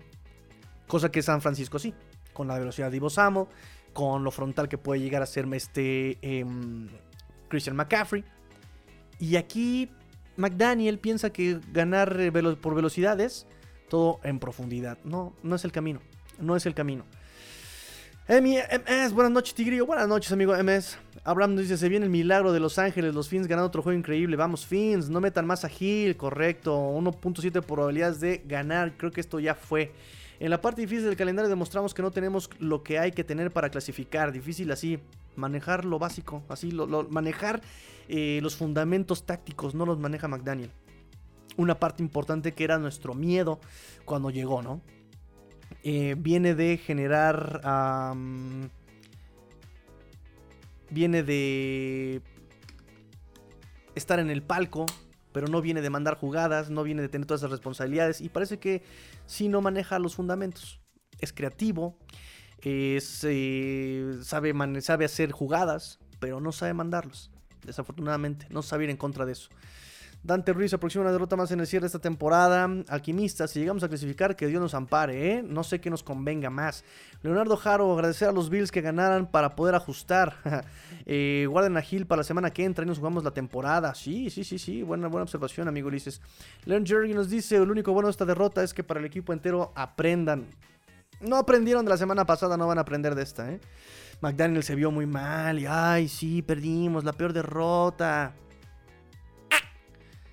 Cosa 0.87 1.11
que 1.11 1.22
San 1.22 1.40
Francisco 1.40 1.78
sí, 1.78 1.94
con 2.34 2.48
la 2.48 2.58
velocidad 2.58 2.90
de 2.90 2.98
Ivo 2.98 3.08
Samo, 3.08 3.48
con 3.94 4.24
lo 4.24 4.30
frontal 4.30 4.68
que 4.68 4.76
puede 4.76 5.00
llegar 5.00 5.22
a 5.22 5.26
ser 5.26 5.46
este 5.54 6.18
em, 6.20 6.87
Christian 7.48 7.76
McCaffrey. 7.76 8.26
Y 9.18 9.37
aquí 9.37 9.90
McDaniel 10.37 10.98
piensa 10.98 11.30
que 11.30 11.61
ganar 11.72 12.20
eh, 12.20 12.30
por 12.61 12.74
velocidad 12.74 13.18
es 13.22 13.46
todo 13.88 14.20
en 14.22 14.38
profundidad. 14.38 14.98
No, 15.02 15.32
no 15.42 15.56
es 15.56 15.64
el 15.64 15.72
camino. 15.72 16.00
No 16.38 16.56
es 16.56 16.66
el 16.66 16.74
camino. 16.74 17.06
MS, 18.29 19.14
buenas 19.14 19.33
noches, 19.33 19.55
Tigrillo. 19.55 19.87
Buenas 19.87 20.07
noches, 20.07 20.31
amigo 20.31 20.55
MS. 20.55 20.99
Abraham 21.25 21.55
nos 21.55 21.62
dice: 21.62 21.79
Se 21.79 21.88
viene 21.88 22.05
el 22.05 22.11
milagro 22.11 22.53
de 22.53 22.61
Los 22.61 22.79
Ángeles. 22.79 23.14
Los 23.14 23.31
Fins 23.31 23.47
ganando 23.47 23.69
otro 23.69 23.81
juego 23.81 23.99
increíble. 23.99 24.37
Vamos, 24.37 24.67
Fins. 24.67 25.09
No 25.09 25.23
metan 25.23 25.47
más 25.47 25.64
a 25.64 25.71
Hill. 25.71 26.14
Correcto. 26.19 26.79
1.7 26.79 27.62
probabilidades 27.62 28.21
de 28.21 28.43
ganar. 28.47 28.99
Creo 28.99 29.11
que 29.12 29.23
esto 29.23 29.41
ya 29.41 29.55
fue. 29.55 29.95
En 30.41 30.51
la 30.51 30.61
parte 30.61 30.83
difícil 30.83 31.07
del 31.07 31.17
calendario 31.17 31.49
demostramos 31.49 31.95
que 31.95 32.03
no 32.03 32.11
tenemos 32.11 32.51
lo 32.59 32.83
que 32.83 32.99
hay 32.99 33.12
que 33.12 33.25
tener 33.25 33.51
para 33.51 33.71
clasificar. 33.71 34.31
Difícil 34.31 34.71
así. 34.73 34.99
Manejar 35.35 35.87
lo 35.87 35.99
básico. 35.99 36.43
Así, 36.51 36.71
lo, 36.71 36.87
manejar 37.09 37.62
eh, 38.09 38.41
los 38.43 38.57
fundamentos 38.57 39.25
tácticos 39.25 39.75
no 39.75 39.87
los 39.87 39.99
maneja 39.99 40.29
McDaniel. 40.29 40.71
Una 41.57 41.81
parte 41.81 42.03
importante 42.03 42.53
que 42.53 42.64
era 42.64 42.77
nuestro 42.77 43.14
miedo 43.14 43.59
cuando 44.05 44.29
llegó, 44.29 44.61
¿no? 44.61 44.83
Eh, 45.90 46.16
viene 46.18 46.55
de 46.55 46.77
generar... 46.77 47.62
viene 50.90 51.22
de 51.22 52.20
estar 53.94 54.18
en 54.18 54.29
el 54.29 54.42
palco, 54.42 54.85
pero 55.33 55.48
no 55.48 55.62
viene 55.62 55.81
de 55.81 55.88
mandar 55.88 56.18
jugadas, 56.18 56.68
no 56.68 56.83
viene 56.83 57.01
de 57.01 57.09
tener 57.09 57.27
todas 57.27 57.40
esas 57.40 57.53
responsabilidades 57.53 58.20
y 58.20 58.29
parece 58.29 58.59
que 58.59 58.83
sí 59.24 59.48
no 59.48 59.62
maneja 59.62 59.98
los 59.98 60.14
fundamentos. 60.14 60.79
Es 61.20 61.33
creativo, 61.33 61.98
es, 62.61 63.24
eh, 63.27 64.18
sabe, 64.20 64.53
sabe 64.83 65.07
hacer 65.07 65.33
jugadas, 65.33 66.01
pero 66.20 66.38
no 66.38 66.53
sabe 66.53 66.74
mandarlos 66.74 67.31
desafortunadamente. 67.64 68.46
No 68.51 68.61
sabe 68.61 68.85
ir 68.85 68.90
en 68.90 68.98
contra 68.98 69.24
de 69.24 69.33
eso. 69.33 69.48
Dante 70.22 70.52
Ruiz 70.52 70.74
aproxima 70.74 71.02
una 71.02 71.12
derrota 71.12 71.37
más 71.37 71.50
en 71.52 71.61
el 71.61 71.66
cierre 71.66 71.83
de 71.83 71.87
esta 71.87 72.00
temporada. 72.00 72.68
Alquimistas, 72.88 73.50
si 73.50 73.61
llegamos 73.61 73.83
a 73.83 73.88
clasificar, 73.88 74.37
que 74.37 74.46
Dios 74.46 74.61
nos 74.61 74.74
ampare, 74.74 75.33
¿eh? 75.33 75.42
No 75.42 75.62
sé 75.64 75.81
qué 75.81 75.90
nos 75.90 76.02
convenga 76.02 76.50
más. 76.50 76.85
Leonardo 77.22 77.57
Jaro, 77.57 77.92
agradecer 77.92 78.28
a 78.28 78.33
los 78.33 78.50
Bills 78.50 78.70
que 78.70 78.81
ganaran 78.81 79.31
para 79.31 79.54
poder 79.54 79.74
ajustar. 79.74 80.37
eh, 81.07 81.46
guarden 81.48 81.76
a 81.76 81.83
Gil 81.83 82.07
para 82.07 82.20
la 82.20 82.24
semana 82.24 82.50
que 82.50 82.64
entra 82.64 82.85
y 82.85 82.88
nos 82.88 82.98
jugamos 82.98 83.24
la 83.24 83.31
temporada. 83.31 83.94
Sí, 83.94 84.28
sí, 84.31 84.44
sí, 84.44 84.59
sí. 84.59 84.83
Buena, 84.83 85.09
buena 85.09 85.22
observación, 85.22 85.68
amigo 85.68 85.88
Ulises. 85.88 86.20
Leon 86.64 86.85
Jerry 86.85 87.14
nos 87.14 87.31
dice: 87.31 87.57
el 87.57 87.70
único 87.70 87.92
bueno 87.92 88.09
de 88.09 88.12
esta 88.12 88.24
derrota 88.24 88.62
es 88.62 88.74
que 88.74 88.83
para 88.83 89.00
el 89.00 89.07
equipo 89.07 89.33
entero 89.33 89.72
aprendan. 89.76 90.46
No 91.20 91.37
aprendieron 91.37 91.85
de 91.85 91.90
la 91.90 91.96
semana 91.96 92.26
pasada, 92.26 92.57
no 92.57 92.66
van 92.66 92.78
a 92.78 92.83
aprender 92.83 93.14
de 93.14 93.22
esta, 93.22 93.50
¿eh? 93.50 93.61
McDaniel 94.20 94.62
se 94.62 94.74
vio 94.74 94.90
muy 94.90 95.07
mal 95.07 95.59
y 95.59 95.66
ay, 95.66 96.09
sí, 96.09 96.42
perdimos, 96.42 97.04
la 97.04 97.12
peor 97.12 97.33
derrota. 97.33 98.35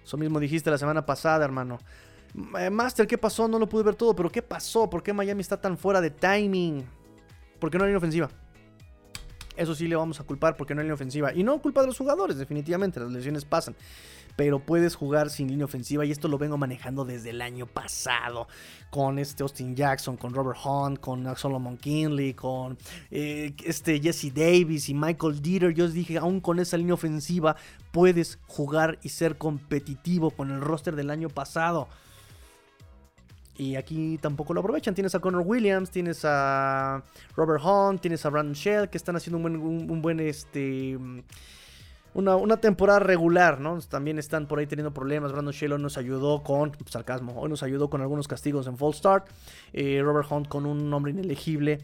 Eso 0.06 0.18
mismo 0.18 0.40
dijiste 0.40 0.70
la 0.70 0.78
semana 0.78 1.04
pasada, 1.04 1.44
hermano. 1.44 1.80
Eh, 2.60 2.70
Master, 2.70 3.08
¿qué 3.08 3.18
pasó? 3.18 3.48
No 3.48 3.58
lo 3.58 3.68
pude 3.68 3.84
ver 3.84 3.96
todo, 3.96 4.16
pero 4.16 4.32
¿qué 4.32 4.44
pasó? 4.44 4.88
¿Por 4.88 5.02
qué 5.02 5.14
Miami 5.14 5.42
está 5.42 5.60
tan 5.60 5.78
fuera 5.78 6.00
de 6.00 6.12
timing? 6.12 6.86
¿Por 7.60 7.72
qué 7.72 7.80
no 7.80 7.86
hay 7.86 7.96
ofensiva? 7.96 8.30
Eso 9.58 9.74
sí 9.74 9.88
le 9.88 9.96
vamos 9.96 10.20
a 10.20 10.24
culpar 10.24 10.56
porque 10.58 10.76
no 10.76 10.82
hay 10.82 10.86
línea 10.86 10.94
ofensiva. 10.94 11.34
Y 11.34 11.44
no 11.44 11.60
culpa 11.60 11.82
de 11.82 11.88
los 11.88 11.98
jugadores, 11.98 12.38
definitivamente, 12.38 13.00
las 13.00 13.10
lesiones 13.10 13.46
pasan. 13.46 13.76
Pero 14.36 14.60
puedes 14.60 14.96
jugar 14.96 15.30
sin 15.30 15.48
línea 15.48 15.66
ofensiva 15.66 16.06
y 16.06 16.12
esto 16.12 16.28
lo 16.28 16.38
vengo 16.38 16.58
manejando 16.58 17.06
desde 17.06 17.30
el 17.30 17.42
año 17.42 17.66
pasado. 17.66 18.48
Con 18.90 19.20
este 19.20 19.44
Austin 19.44 19.76
Jackson, 19.76 20.18
con 20.18 20.34
Robert 20.34 20.60
Hunt, 20.64 21.00
con 21.00 21.36
Solomon 21.36 21.78
Kinley, 21.78 22.34
con 22.34 22.78
eh, 23.12 23.54
este 23.64 24.00
Jesse 24.00 24.34
Davis 24.34 24.90
y 24.90 24.94
Michael 24.94 25.42
Dieter. 25.42 25.74
Yo 25.74 25.86
os 25.86 25.94
dije, 25.94 26.18
aún 26.18 26.42
con 26.42 26.60
esa 26.60 26.78
línea 26.78 26.94
ofensiva 26.94 27.56
puedes 27.92 28.40
jugar 28.48 29.00
y 29.04 29.10
ser 29.10 29.38
competitivo 29.38 30.32
con 30.32 30.52
el 30.52 30.62
roster 30.62 30.96
del 30.96 31.10
año 31.10 31.30
pasado. 31.30 31.88
Y 33.58 33.76
aquí 33.76 34.18
tampoco 34.22 34.54
lo 34.54 34.60
aprovechan. 34.60 34.94
Tienes 34.94 35.16
a 35.16 35.20
Connor 35.20 35.44
Williams, 35.46 35.90
tienes 35.90 36.26
a 36.26 37.04
Robert 37.36 37.64
Hunt, 37.64 38.02
tienes 38.02 38.26
a 38.26 38.30
Brandon 38.30 38.54
Shell, 38.54 38.90
que 38.90 38.98
están 38.98 39.16
haciendo 39.16 39.38
un 39.38 39.44
buen, 39.44 39.92
un, 39.92 40.02
buen 40.02 40.20
este. 40.20 40.98
Una, 42.16 42.56
temporada 42.58 43.00
regular, 43.00 43.60
¿no? 43.60 43.78
También 43.82 44.18
están 44.18 44.48
por 44.48 44.60
ahí 44.60 44.68
teniendo 44.68 44.94
problemas. 44.94 45.34
Brandon 45.34 45.54
Shell 45.54 45.82
nos 45.82 45.98
ayudó 45.98 46.44
con, 46.44 46.72
sarcasmo, 46.90 47.34
hoy 47.38 47.50
nos 47.50 47.62
ayudó 47.62 47.90
con 47.90 48.02
algunos 48.02 48.26
castigos 48.30 48.68
en 48.68 48.78
Fall 48.78 48.94
Start. 48.94 49.28
Eh, 49.74 50.00
Robert 50.02 50.32
Hunt 50.32 50.48
con 50.48 50.66
un 50.66 50.90
nombre 50.90 51.12
inelegible. 51.12 51.82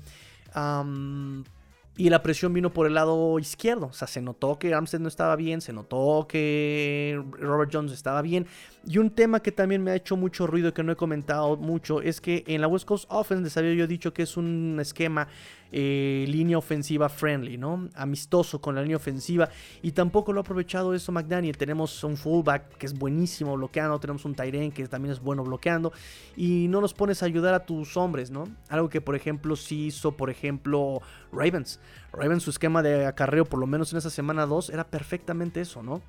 Y 1.97 2.10
la 2.10 2.23
presión 2.23 2.54
vino 2.54 2.71
por 2.71 2.88
el 2.88 2.93
lado 2.93 3.38
izquierdo. 3.38 3.88
O 3.88 3.93
sea, 3.93 4.08
se 4.08 4.21
notó 4.21 4.58
que 4.58 4.73
Armstead 4.73 5.01
no 5.01 5.10
estaba 5.10 5.36
bien, 5.36 5.60
se 5.60 5.73
notó 5.73 6.25
que 6.27 7.21
Robert 7.34 7.69
Jones 7.71 7.91
estaba 7.91 8.21
bien. 8.21 8.47
Y 8.88 8.97
un 8.97 9.12
tema 9.12 9.41
que 9.41 9.51
también 9.51 9.84
me 9.84 9.91
ha 9.91 9.95
hecho 9.95 10.15
mucho 10.15 10.47
ruido 10.47 10.69
y 10.69 10.71
que 10.71 10.84
no 10.84 10.93
he 10.93 10.95
comentado 10.95 11.58
mucho 11.58 12.01
es 12.01 12.21
que 12.21 12.43
en 12.47 12.62
la 12.62 12.67
West 12.67 12.86
Coast 12.86 13.06
Offense 13.10 13.43
les 13.43 13.58
había 13.58 13.73
yo 13.73 13.88
dicho 13.88 14.13
que 14.13 14.23
es 14.23 14.38
un 14.38 14.77
esquema 14.80 15.27
eh, 15.73 16.25
línea 16.27 16.58
ofensiva 16.58 17.08
friendly, 17.08 17.58
¿no? 17.58 17.89
Amistoso 17.93 18.60
con 18.60 18.73
la 18.73 18.82
línea 18.82 18.97
ofensiva. 18.97 19.49
Y 19.82 19.91
tampoco 19.91 20.34
lo 20.34 20.39
ha 20.39 20.43
aprovechado 20.43 20.93
eso 20.93 21.12
McDaniel. 21.12 21.58
Tenemos 21.58 22.04
un 22.04 22.17
fullback 22.17 22.77
que 22.77 22.88
es 22.88 22.97
buenísimo 22.97 23.56
bloqueando, 23.56 23.99
tenemos 23.99 24.25
un 24.25 24.34
Tyren 24.34 24.71
que 24.71 24.88
también 24.88 25.12
es 25.12 25.19
bueno 25.19 25.43
bloqueando. 25.43 25.91
Y 26.36 26.67
no 26.69 26.82
nos 26.82 26.93
pones 26.93 27.21
a 27.21 27.27
ayudar 27.27 27.54
a 27.54 27.65
tus 27.65 27.95
hombres, 27.97 28.32
¿no? 28.32 28.45
Algo 28.69 28.89
que 28.89 29.01
por 29.01 29.15
ejemplo 29.15 29.56
sí 29.56 29.88
hizo, 29.88 30.13
por 30.13 30.30
ejemplo, 30.30 31.01
Ravens. 31.32 31.80
Ravens 32.13 32.43
su 32.43 32.49
esquema 32.49 32.81
de 32.81 33.05
acarreo, 33.05 33.45
por 33.45 33.59
lo 33.59 33.67
menos 33.67 33.91
en 33.91 33.99
esa 33.99 34.09
semana 34.09 34.45
2, 34.45 34.69
era 34.69 34.85
perfectamente 34.85 35.61
eso, 35.61 35.83
¿no? 35.83 36.01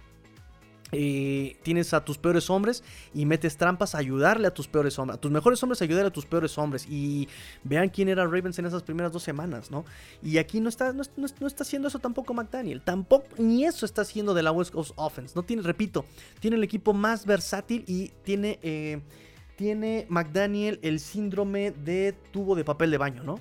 Tienes 0.92 1.94
a 1.94 2.04
tus 2.04 2.18
peores 2.18 2.50
hombres 2.50 2.84
y 3.14 3.24
metes 3.24 3.56
trampas 3.56 3.94
a 3.94 3.98
ayudarle 3.98 4.46
a 4.46 4.52
tus 4.52 4.68
peores 4.68 4.98
hombres, 4.98 5.16
a 5.16 5.20
tus 5.20 5.30
mejores 5.30 5.62
hombres 5.62 5.80
a 5.80 5.84
ayudarle 5.84 6.08
a 6.08 6.12
tus 6.12 6.26
peores 6.26 6.58
hombres. 6.58 6.86
Y 6.86 7.28
vean 7.64 7.88
quién 7.88 8.10
era 8.10 8.24
Ravens 8.24 8.58
en 8.58 8.66
esas 8.66 8.82
primeras 8.82 9.10
dos 9.10 9.22
semanas, 9.22 9.70
¿no? 9.70 9.86
Y 10.22 10.36
aquí 10.36 10.60
no 10.60 10.68
está, 10.68 10.92
no, 10.92 11.02
está 11.46 11.62
haciendo 11.62 11.88
eso 11.88 11.98
tampoco 11.98 12.34
McDaniel. 12.34 12.82
Tampoco, 12.82 13.26
ni 13.38 13.64
eso 13.64 13.86
está 13.86 14.02
haciendo 14.02 14.34
de 14.34 14.42
la 14.42 14.52
West 14.52 14.72
Coast 14.72 14.92
Offense. 14.96 15.32
No 15.34 15.42
tiene, 15.42 15.62
repito, 15.62 16.04
tiene 16.40 16.58
el 16.58 16.64
equipo 16.64 16.92
más 16.92 17.24
versátil 17.24 17.84
y 17.86 18.08
tiene, 18.22 18.58
eh, 18.62 19.00
tiene 19.56 20.04
McDaniel 20.10 20.78
el 20.82 21.00
síndrome 21.00 21.70
de 21.70 22.14
tubo 22.32 22.54
de 22.54 22.64
papel 22.64 22.90
de 22.90 22.98
baño, 22.98 23.24
¿no? 23.24 23.40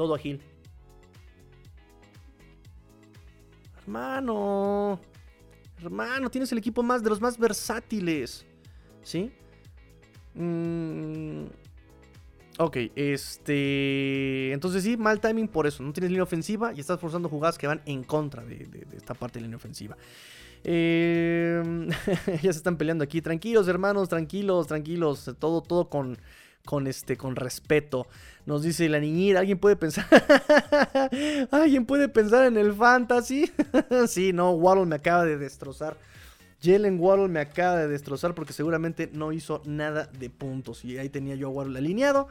Todo 0.00 0.14
ágil. 0.14 0.40
Hermano. 3.82 4.98
Hermano, 5.78 6.30
tienes 6.30 6.50
el 6.52 6.56
equipo 6.56 6.82
más 6.82 7.02
de 7.02 7.10
los 7.10 7.20
más 7.20 7.38
versátiles. 7.38 8.46
¿Sí? 9.02 9.30
Mm, 10.32 11.48
ok, 12.56 12.76
este. 12.96 14.52
Entonces 14.52 14.84
sí, 14.84 14.96
mal 14.96 15.20
timing 15.20 15.48
por 15.48 15.66
eso. 15.66 15.82
No 15.82 15.92
tienes 15.92 16.10
línea 16.10 16.22
ofensiva 16.22 16.72
y 16.74 16.80
estás 16.80 16.98
forzando 16.98 17.28
jugadas 17.28 17.58
que 17.58 17.66
van 17.66 17.82
en 17.84 18.02
contra 18.02 18.42
de, 18.42 18.86
esta 18.96 19.12
parte 19.12 19.38
de 19.38 19.42
línea 19.42 19.58
ofensiva. 19.58 19.98
Eh, 20.64 21.62
ya 22.42 22.52
se 22.54 22.58
están 22.58 22.78
peleando 22.78 23.04
aquí. 23.04 23.20
Tranquilos, 23.20 23.68
hermanos, 23.68 24.08
tranquilos, 24.08 24.66
tranquilos. 24.66 25.30
Todo, 25.38 25.60
todo 25.60 25.90
con, 25.90 26.16
con, 26.64 26.86
este, 26.86 27.16
con 27.16 27.36
respeto. 27.36 28.06
Nos 28.46 28.62
dice 28.62 28.88
la 28.88 29.00
niñita, 29.00 29.40
¿alguien 29.40 29.58
puede 29.58 29.76
pensar? 29.76 30.06
¿Alguien 31.50 31.86
puede 31.86 32.08
pensar 32.08 32.46
en 32.46 32.56
el 32.56 32.72
fantasy? 32.74 33.50
sí, 34.08 34.32
no, 34.32 34.52
Waddle 34.52 34.86
me 34.86 34.96
acaba 34.96 35.24
de 35.24 35.36
destrozar. 35.36 35.96
Jalen 36.62 37.00
Waddle 37.00 37.28
me 37.28 37.40
acaba 37.40 37.76
de 37.76 37.88
destrozar 37.88 38.34
porque 38.34 38.52
seguramente 38.52 39.08
no 39.12 39.32
hizo 39.32 39.62
nada 39.64 40.06
de 40.18 40.28
puntos. 40.30 40.84
Y 40.84 40.98
ahí 40.98 41.08
tenía 41.08 41.34
yo 41.34 41.48
a 41.48 41.50
Waddle 41.50 41.78
alineado. 41.78 42.28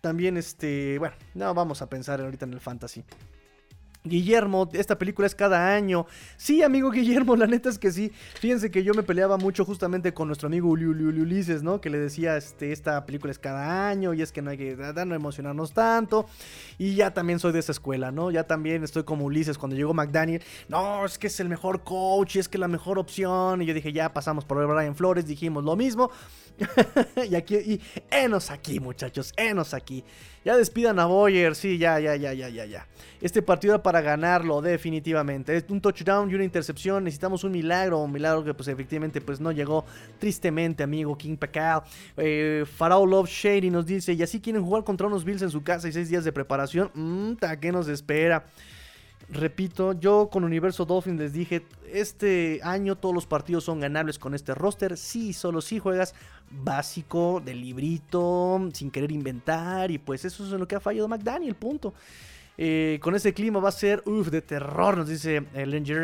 También, 0.00 0.36
este, 0.36 0.98
bueno, 0.98 1.16
no 1.34 1.52
vamos 1.54 1.82
a 1.82 1.88
pensar 1.88 2.20
ahorita 2.20 2.44
en 2.44 2.52
el 2.52 2.60
fantasy. 2.60 3.04
Guillermo, 4.08 4.68
esta 4.72 4.98
película 4.98 5.26
es 5.26 5.34
cada 5.34 5.74
año. 5.74 6.06
Sí, 6.36 6.62
amigo 6.62 6.90
Guillermo, 6.90 7.36
la 7.36 7.46
neta 7.46 7.68
es 7.68 7.78
que 7.78 7.90
sí. 7.90 8.12
Fíjense 8.40 8.70
que 8.70 8.82
yo 8.82 8.94
me 8.94 9.02
peleaba 9.02 9.36
mucho 9.36 9.64
justamente 9.64 10.12
con 10.14 10.28
nuestro 10.28 10.46
amigo 10.46 10.68
Ulises, 10.68 11.62
¿no? 11.62 11.80
Que 11.80 11.90
le 11.90 11.98
decía, 11.98 12.36
este, 12.36 12.72
esta 12.72 13.04
película 13.06 13.30
es 13.30 13.38
cada 13.38 13.88
año 13.88 14.14
y 14.14 14.22
es 14.22 14.32
que 14.32 14.42
no 14.42 14.50
hay 14.50 14.58
que 14.58 14.76
no 14.76 15.14
emocionarnos 15.14 15.72
tanto. 15.72 16.26
Y 16.78 16.94
ya 16.94 17.12
también 17.12 17.38
soy 17.38 17.52
de 17.52 17.58
esa 17.58 17.72
escuela, 17.72 18.10
¿no? 18.10 18.30
Ya 18.30 18.44
también 18.44 18.84
estoy 18.84 19.04
como 19.04 19.24
Ulises 19.26 19.58
cuando 19.58 19.76
llegó 19.76 19.94
McDaniel. 19.94 20.42
No, 20.68 21.04
es 21.04 21.18
que 21.18 21.26
es 21.26 21.40
el 21.40 21.48
mejor 21.48 21.84
coach 21.84 22.36
y 22.36 22.38
es 22.38 22.48
que 22.48 22.58
la 22.58 22.68
mejor 22.68 22.98
opción. 22.98 23.62
Y 23.62 23.66
yo 23.66 23.74
dije, 23.74 23.92
ya 23.92 24.12
pasamos 24.12 24.44
por 24.44 24.64
Brian 24.66 24.94
Flores, 24.94 25.26
dijimos 25.26 25.64
lo 25.64 25.76
mismo. 25.76 26.10
y 27.30 27.34
aquí, 27.34 27.56
y 27.56 27.80
enos 28.10 28.50
aquí, 28.50 28.80
muchachos, 28.80 29.32
enos 29.36 29.74
aquí. 29.74 30.04
Ya 30.46 30.56
despidan 30.56 31.00
a 31.00 31.06
Boyer, 31.06 31.56
sí, 31.56 31.76
ya, 31.76 31.98
ya, 31.98 32.14
ya, 32.14 32.32
ya, 32.32 32.48
ya, 32.48 32.64
ya. 32.66 32.86
Este 33.20 33.42
partido 33.42 33.74
era 33.74 33.82
para 33.82 34.00
ganarlo, 34.00 34.62
definitivamente. 34.62 35.56
Es 35.56 35.64
un 35.68 35.80
touchdown 35.80 36.30
y 36.30 36.36
una 36.36 36.44
intercepción. 36.44 37.02
Necesitamos 37.02 37.42
un 37.42 37.50
milagro, 37.50 37.98
un 37.98 38.12
milagro 38.12 38.44
que 38.44 38.54
pues 38.54 38.68
efectivamente 38.68 39.20
pues 39.20 39.40
no 39.40 39.50
llegó 39.50 39.84
tristemente, 40.20 40.84
amigo 40.84 41.18
King 41.18 41.36
Pacal. 41.36 41.82
Eh, 42.16 42.64
Farao 42.64 43.04
Love 43.04 43.28
Shady 43.28 43.70
nos 43.70 43.86
dice, 43.86 44.12
y 44.12 44.22
así 44.22 44.40
quieren 44.40 44.62
jugar 44.62 44.84
contra 44.84 45.08
unos 45.08 45.24
Bills 45.24 45.42
en 45.42 45.50
su 45.50 45.64
casa 45.64 45.88
y 45.88 45.92
seis 45.92 46.10
días 46.10 46.22
de 46.22 46.30
preparación. 46.30 46.92
Mmm, 46.94 47.32
¿qué 47.60 47.72
nos 47.72 47.88
espera? 47.88 48.46
Repito, 49.28 49.92
yo 49.92 50.28
con 50.30 50.44
Universo 50.44 50.84
Dolphin 50.84 51.16
les 51.16 51.32
dije, 51.32 51.66
este 51.92 52.60
año 52.62 52.96
todos 52.96 53.14
los 53.14 53.26
partidos 53.26 53.64
son 53.64 53.80
ganables 53.80 54.18
con 54.18 54.34
este 54.34 54.54
roster. 54.54 54.96
Sí, 54.96 55.32
solo 55.32 55.60
si 55.60 55.80
juegas 55.80 56.14
básico, 56.50 57.42
de 57.44 57.54
librito, 57.54 58.68
sin 58.72 58.90
querer 58.90 59.10
inventar. 59.10 59.90
Y 59.90 59.98
pues 59.98 60.24
eso 60.24 60.44
es 60.44 60.50
lo 60.50 60.68
que 60.68 60.76
ha 60.76 60.80
fallado 60.80 61.08
McDaniel, 61.08 61.56
punto. 61.56 61.92
Eh, 62.58 62.98
con 63.02 63.14
ese 63.14 63.34
clima 63.34 63.60
va 63.60 63.68
a 63.68 63.72
ser 63.72 64.02
uf, 64.06 64.28
de 64.30 64.40
terror, 64.42 64.96
nos 64.96 65.08
dice 65.08 65.44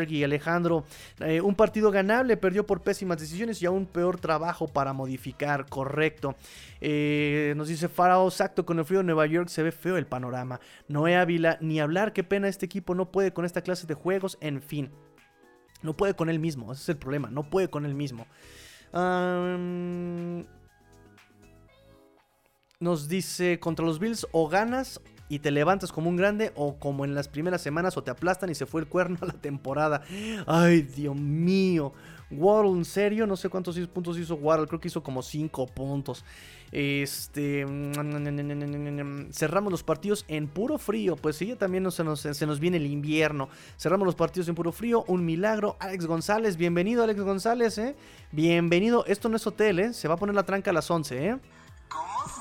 y 0.09 0.23
Alejandro. 0.23 0.85
Eh, 1.19 1.41
un 1.41 1.55
partido 1.55 1.91
ganable, 1.91 2.37
perdió 2.37 2.65
por 2.65 2.81
pésimas 2.81 3.19
decisiones 3.19 3.61
y 3.61 3.65
aún 3.65 3.85
peor 3.85 4.19
trabajo 4.19 4.67
para 4.67 4.93
modificar, 4.93 5.65
correcto. 5.67 6.35
Eh, 6.81 7.53
nos 7.55 7.67
dice 7.67 7.89
Farao, 7.89 8.27
exacto, 8.27 8.65
con 8.65 8.79
el 8.79 8.85
frío 8.85 8.99
de 8.99 9.05
Nueva 9.05 9.25
York 9.25 9.49
se 9.49 9.63
ve 9.63 9.71
feo 9.71 9.97
el 9.97 10.05
panorama. 10.05 10.59
Noé 10.87 11.15
Ávila, 11.15 11.57
ni 11.61 11.79
hablar, 11.79 12.13
qué 12.13 12.23
pena, 12.23 12.47
este 12.47 12.65
equipo 12.65 12.95
no 12.95 13.11
puede 13.11 13.33
con 13.33 13.45
esta 13.45 13.61
clase 13.61 13.87
de 13.87 13.93
juegos, 13.93 14.37
en 14.41 14.61
fin. 14.61 14.91
No 15.81 15.93
puede 15.93 16.13
con 16.13 16.29
él 16.29 16.39
mismo, 16.39 16.71
ese 16.71 16.83
es 16.83 16.89
el 16.89 16.97
problema, 16.97 17.29
no 17.29 17.49
puede 17.49 17.69
con 17.69 17.85
él 17.85 17.93
mismo. 17.93 18.25
nos 22.79 23.07
dice, 23.07 23.59
contra 23.59 23.85
los 23.85 23.99
Bills 23.99 24.27
o 24.31 24.47
ganas 24.49 25.01
y 25.33 25.39
te 25.39 25.49
levantas 25.49 25.91
como 25.91 26.11
un 26.11 26.15
grande 26.15 26.51
o 26.55 26.75
como 26.75 27.05
en 27.05 27.15
las 27.15 27.27
primeras 27.27 27.59
semanas 27.59 27.97
o 27.97 28.03
te 28.03 28.11
aplastan 28.11 28.51
y 28.51 28.55
se 28.55 28.67
fue 28.67 28.81
el 28.81 28.87
cuerno 28.87 29.17
a 29.21 29.25
la 29.25 29.33
temporada. 29.33 30.03
Ay, 30.45 30.83
Dios 30.83 31.15
mío. 31.15 31.91
Waddle, 32.29 32.71
en 32.77 32.85
serio, 32.85 33.25
no 33.25 33.35
sé 33.35 33.49
cuántos 33.49 33.75
puntos 33.87 34.17
hizo 34.19 34.35
Waddle, 34.35 34.67
creo 34.67 34.79
que 34.79 34.89
hizo 34.89 35.01
como 35.01 35.23
5 35.23 35.65
puntos. 35.67 36.23
Este. 36.71 37.65
Cerramos 39.31 39.71
los 39.71 39.81
partidos 39.81 40.23
en 40.27 40.47
puro 40.47 40.77
frío. 40.77 41.15
Pues 41.15 41.35
sí, 41.35 41.55
también 41.55 41.89
se 41.91 42.03
nos, 42.03 42.19
se 42.19 42.45
nos 42.45 42.59
viene 42.59 42.77
el 42.77 42.85
invierno. 42.85 43.49
Cerramos 43.77 44.05
los 44.05 44.15
partidos 44.15 44.47
en 44.49 44.55
puro 44.55 44.71
frío. 44.71 45.03
Un 45.07 45.25
milagro. 45.25 45.77
Alex 45.79 46.05
González, 46.05 46.57
bienvenido, 46.57 47.03
Alex 47.03 47.21
González, 47.21 47.77
¿eh? 47.79 47.95
Bienvenido. 48.31 49.03
Esto 49.07 49.29
no 49.29 49.37
es 49.37 49.47
hotel, 49.47 49.79
¿eh? 49.79 49.93
Se 49.93 50.07
va 50.07 50.13
a 50.13 50.17
poner 50.17 50.35
la 50.35 50.43
tranca 50.43 50.69
a 50.69 50.73
las 50.73 50.89
11, 50.89 51.27
¿eh? 51.27 51.37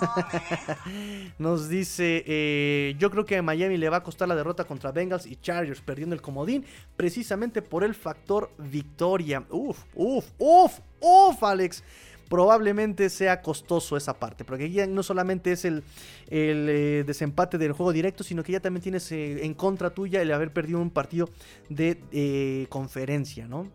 Nos 1.39 1.69
dice, 1.69 2.25
eh, 2.27 2.95
yo 2.99 3.11
creo 3.11 3.25
que 3.25 3.37
a 3.37 3.43
Miami 3.43 3.77
le 3.77 3.89
va 3.89 3.99
a 3.99 4.03
costar 4.03 4.29
la 4.29 4.35
derrota 4.35 4.65
contra 4.65 4.93
Bengals 4.93 5.27
y 5.27 5.37
Chargers, 5.37 5.81
perdiendo 5.81 6.15
el 6.15 6.23
comodín, 6.23 6.65
precisamente 6.97 7.63
por 7.63 7.85
el 7.85 7.95
factor 7.95 8.51
victoria. 8.59 9.45
Uf, 9.51 9.79
uf, 9.95 10.27
uf, 10.39 10.79
uf, 11.01 11.43
Alex. 11.43 11.83
Probablemente 12.29 13.11
sea 13.11 13.43
costoso 13.43 13.95
esa 13.95 14.19
parte, 14.19 14.43
porque 14.43 14.71
ya 14.71 14.87
no 14.87 15.03
solamente 15.03 15.53
es 15.53 15.67
el, 15.67 15.85
eh, 16.29 17.05
desempate 17.07 17.59
del 17.59 17.73
juego 17.73 17.93
directo, 17.93 18.25
sino 18.25 18.43
que 18.43 18.53
ya 18.53 18.61
también 18.61 18.83
tienes 18.83 19.13
eh, 19.13 19.45
en 19.45 19.53
contra 19.53 19.91
tuya 19.91 20.23
el 20.23 20.33
haber 20.33 20.51
perdido 20.51 20.81
un 20.81 20.89
partido 20.89 21.29
de 21.69 22.67
conferencia, 22.71 23.47
¿no? 23.47 23.71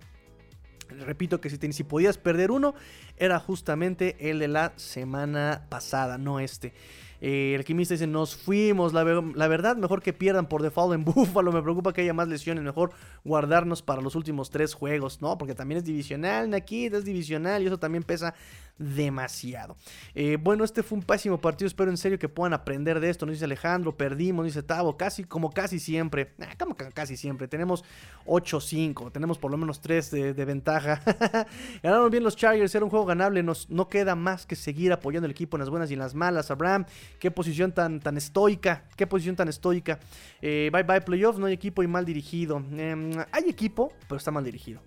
Repito 1.06 1.42
que 1.42 1.50
si, 1.50 1.58
si 1.74 1.84
podías 1.84 2.18
perder 2.18 2.52
uno, 2.52 2.76
era 3.18 3.40
justamente 3.40 4.30
el 4.30 4.40
de 4.40 4.48
la 4.48 4.74
semana 4.76 5.66
pasada, 5.70 6.18
no 6.18 6.40
este. 6.40 6.74
Eh, 7.20 7.54
el 7.56 7.62
alquimista 7.62 7.96
dice, 7.96 8.06
nos 8.06 8.36
fuimos, 8.36 8.94
la, 8.94 9.04
verdad, 9.04 9.76
mejor 9.76 10.04
que 10.04 10.14
pierdan 10.14 10.48
por 10.48 10.62
default 10.62 10.94
en 10.94 11.04
Buffalo, 11.06 11.52
me 11.52 11.62
preocupa 11.62 11.94
que 11.94 12.02
haya 12.02 12.14
más 12.14 12.28
lesiones, 12.28 12.64
mejor 12.64 12.92
guardarnos 13.24 13.82
para 13.82 14.02
los 14.02 14.16
últimos 14.16 14.50
tres 14.50 14.74
juegos, 14.74 15.22
¿no? 15.22 15.38
Porque 15.38 15.56
también 15.56 15.80
es 15.80 15.84
divisional, 15.84 16.54
aquí 16.54 16.86
es 16.86 17.06
divisional 17.06 17.64
y 17.64 17.68
eso 17.68 17.80
también 17.80 18.04
pesa 18.04 18.36
demasiado. 18.78 19.76
Eh, 20.14 20.38
bueno, 20.42 20.64
este 20.64 20.84
fue 20.84 20.98
un 20.98 21.04
pésimo 21.04 21.40
partido. 21.40 21.68
Espero 21.68 21.90
en 21.90 21.98
serio 21.98 22.20
que 22.20 22.30
puedan 22.30 22.54
aprender 22.54 23.00
de 23.00 23.10
esto. 23.10 23.26
Nos 23.26 23.34
dice 23.34 23.46
Alejandro, 23.46 23.96
perdimos, 23.96 24.46
dice 24.46 24.64
Tavo, 24.64 24.98
casi 24.98 25.24
como 25.24 25.52
casi 25.52 25.80
siempre. 25.80 26.34
como 26.60 26.76
casi 26.76 27.18
siempre. 27.18 27.48
Tenemos 27.48 27.84
8-5, 28.26 29.12
tenemos 29.12 29.38
por 29.38 29.52
lo 29.52 29.58
menos 29.58 29.82
3 29.82 30.12
de, 30.12 30.46
ventaja. 30.46 31.02
Ganaron 31.84 32.10
bien 32.12 32.24
los 32.24 32.36
Chargers, 32.36 32.74
era 32.76 32.86
un 32.86 32.92
juego 32.92 33.06
ganable. 33.06 33.44
Nos, 33.44 33.70
no 33.70 33.90
queda 33.90 34.16
más 34.16 34.46
que 34.46 34.56
seguir 34.56 34.94
apoyando 34.94 35.26
el 35.26 35.32
equipo 35.32 35.58
en 35.58 35.60
las 35.60 35.70
buenas 35.70 35.90
y 35.90 35.94
en 35.94 36.00
las 36.00 36.14
malas. 36.14 36.52
Abraham, 36.52 36.86
qué 37.20 37.32
posición 37.32 37.72
tan, 37.72 38.00
tan 38.00 38.18
estoica, 38.18 38.84
qué 38.96 39.08
posición 39.08 39.36
tan 39.36 39.48
estoica. 39.48 40.00
Eh, 40.42 40.70
bye 40.72 40.84
bye 40.84 41.02
playoffs, 41.02 41.40
no 41.40 41.48
hay 41.48 41.54
equipo 41.54 41.84
y 41.84 41.88
mal 41.88 42.06
dirigido. 42.06 42.64
Em, 42.72 43.12
hay 43.32 43.50
equipo, 43.50 43.92
pero 44.08 44.18
está 44.18 44.32
mal 44.32 44.44
dirigido. 44.44 44.82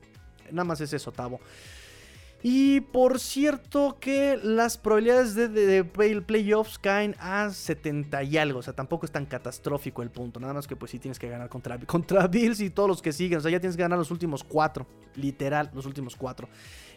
Nada 0.50 0.64
más 0.64 0.80
es 0.80 0.92
eso, 0.92 1.12
Tavo. 1.12 1.40
Y 2.42 2.80
por 2.80 3.20
cierto 3.20 3.98
que 4.00 4.38
las 4.42 4.78
probabilidades 4.78 5.34
de, 5.34 5.84
playoffs 6.26 6.78
caen 6.78 7.14
a 7.18 7.50
70 7.50 8.22
y 8.22 8.38
algo. 8.38 8.60
O 8.60 8.62
sea, 8.62 8.72
tampoco 8.72 9.04
es 9.04 9.12
tan 9.12 9.26
catastrófico 9.26 10.02
el 10.02 10.10
punto. 10.10 10.40
Nada 10.40 10.54
más 10.54 10.66
que 10.66 10.74
pues 10.74 10.90
sí 10.90 10.98
tienes 10.98 11.18
que 11.18 11.28
ganar 11.28 11.50
contra, 11.50 11.78
contra 11.86 12.26
Bills 12.26 12.60
y 12.60 12.70
todos 12.70 12.88
los 12.88 13.02
que 13.02 13.12
siguen. 13.12 13.38
O 13.38 13.40
sea, 13.42 13.50
ya 13.50 13.60
tienes 13.60 13.76
que 13.76 13.82
ganar 13.82 13.98
los 13.98 14.10
últimos 14.10 14.42
cuatro. 14.42 14.86
Literal, 15.16 15.70
los 15.74 15.84
últimos 15.84 16.16
cuatro. 16.16 16.48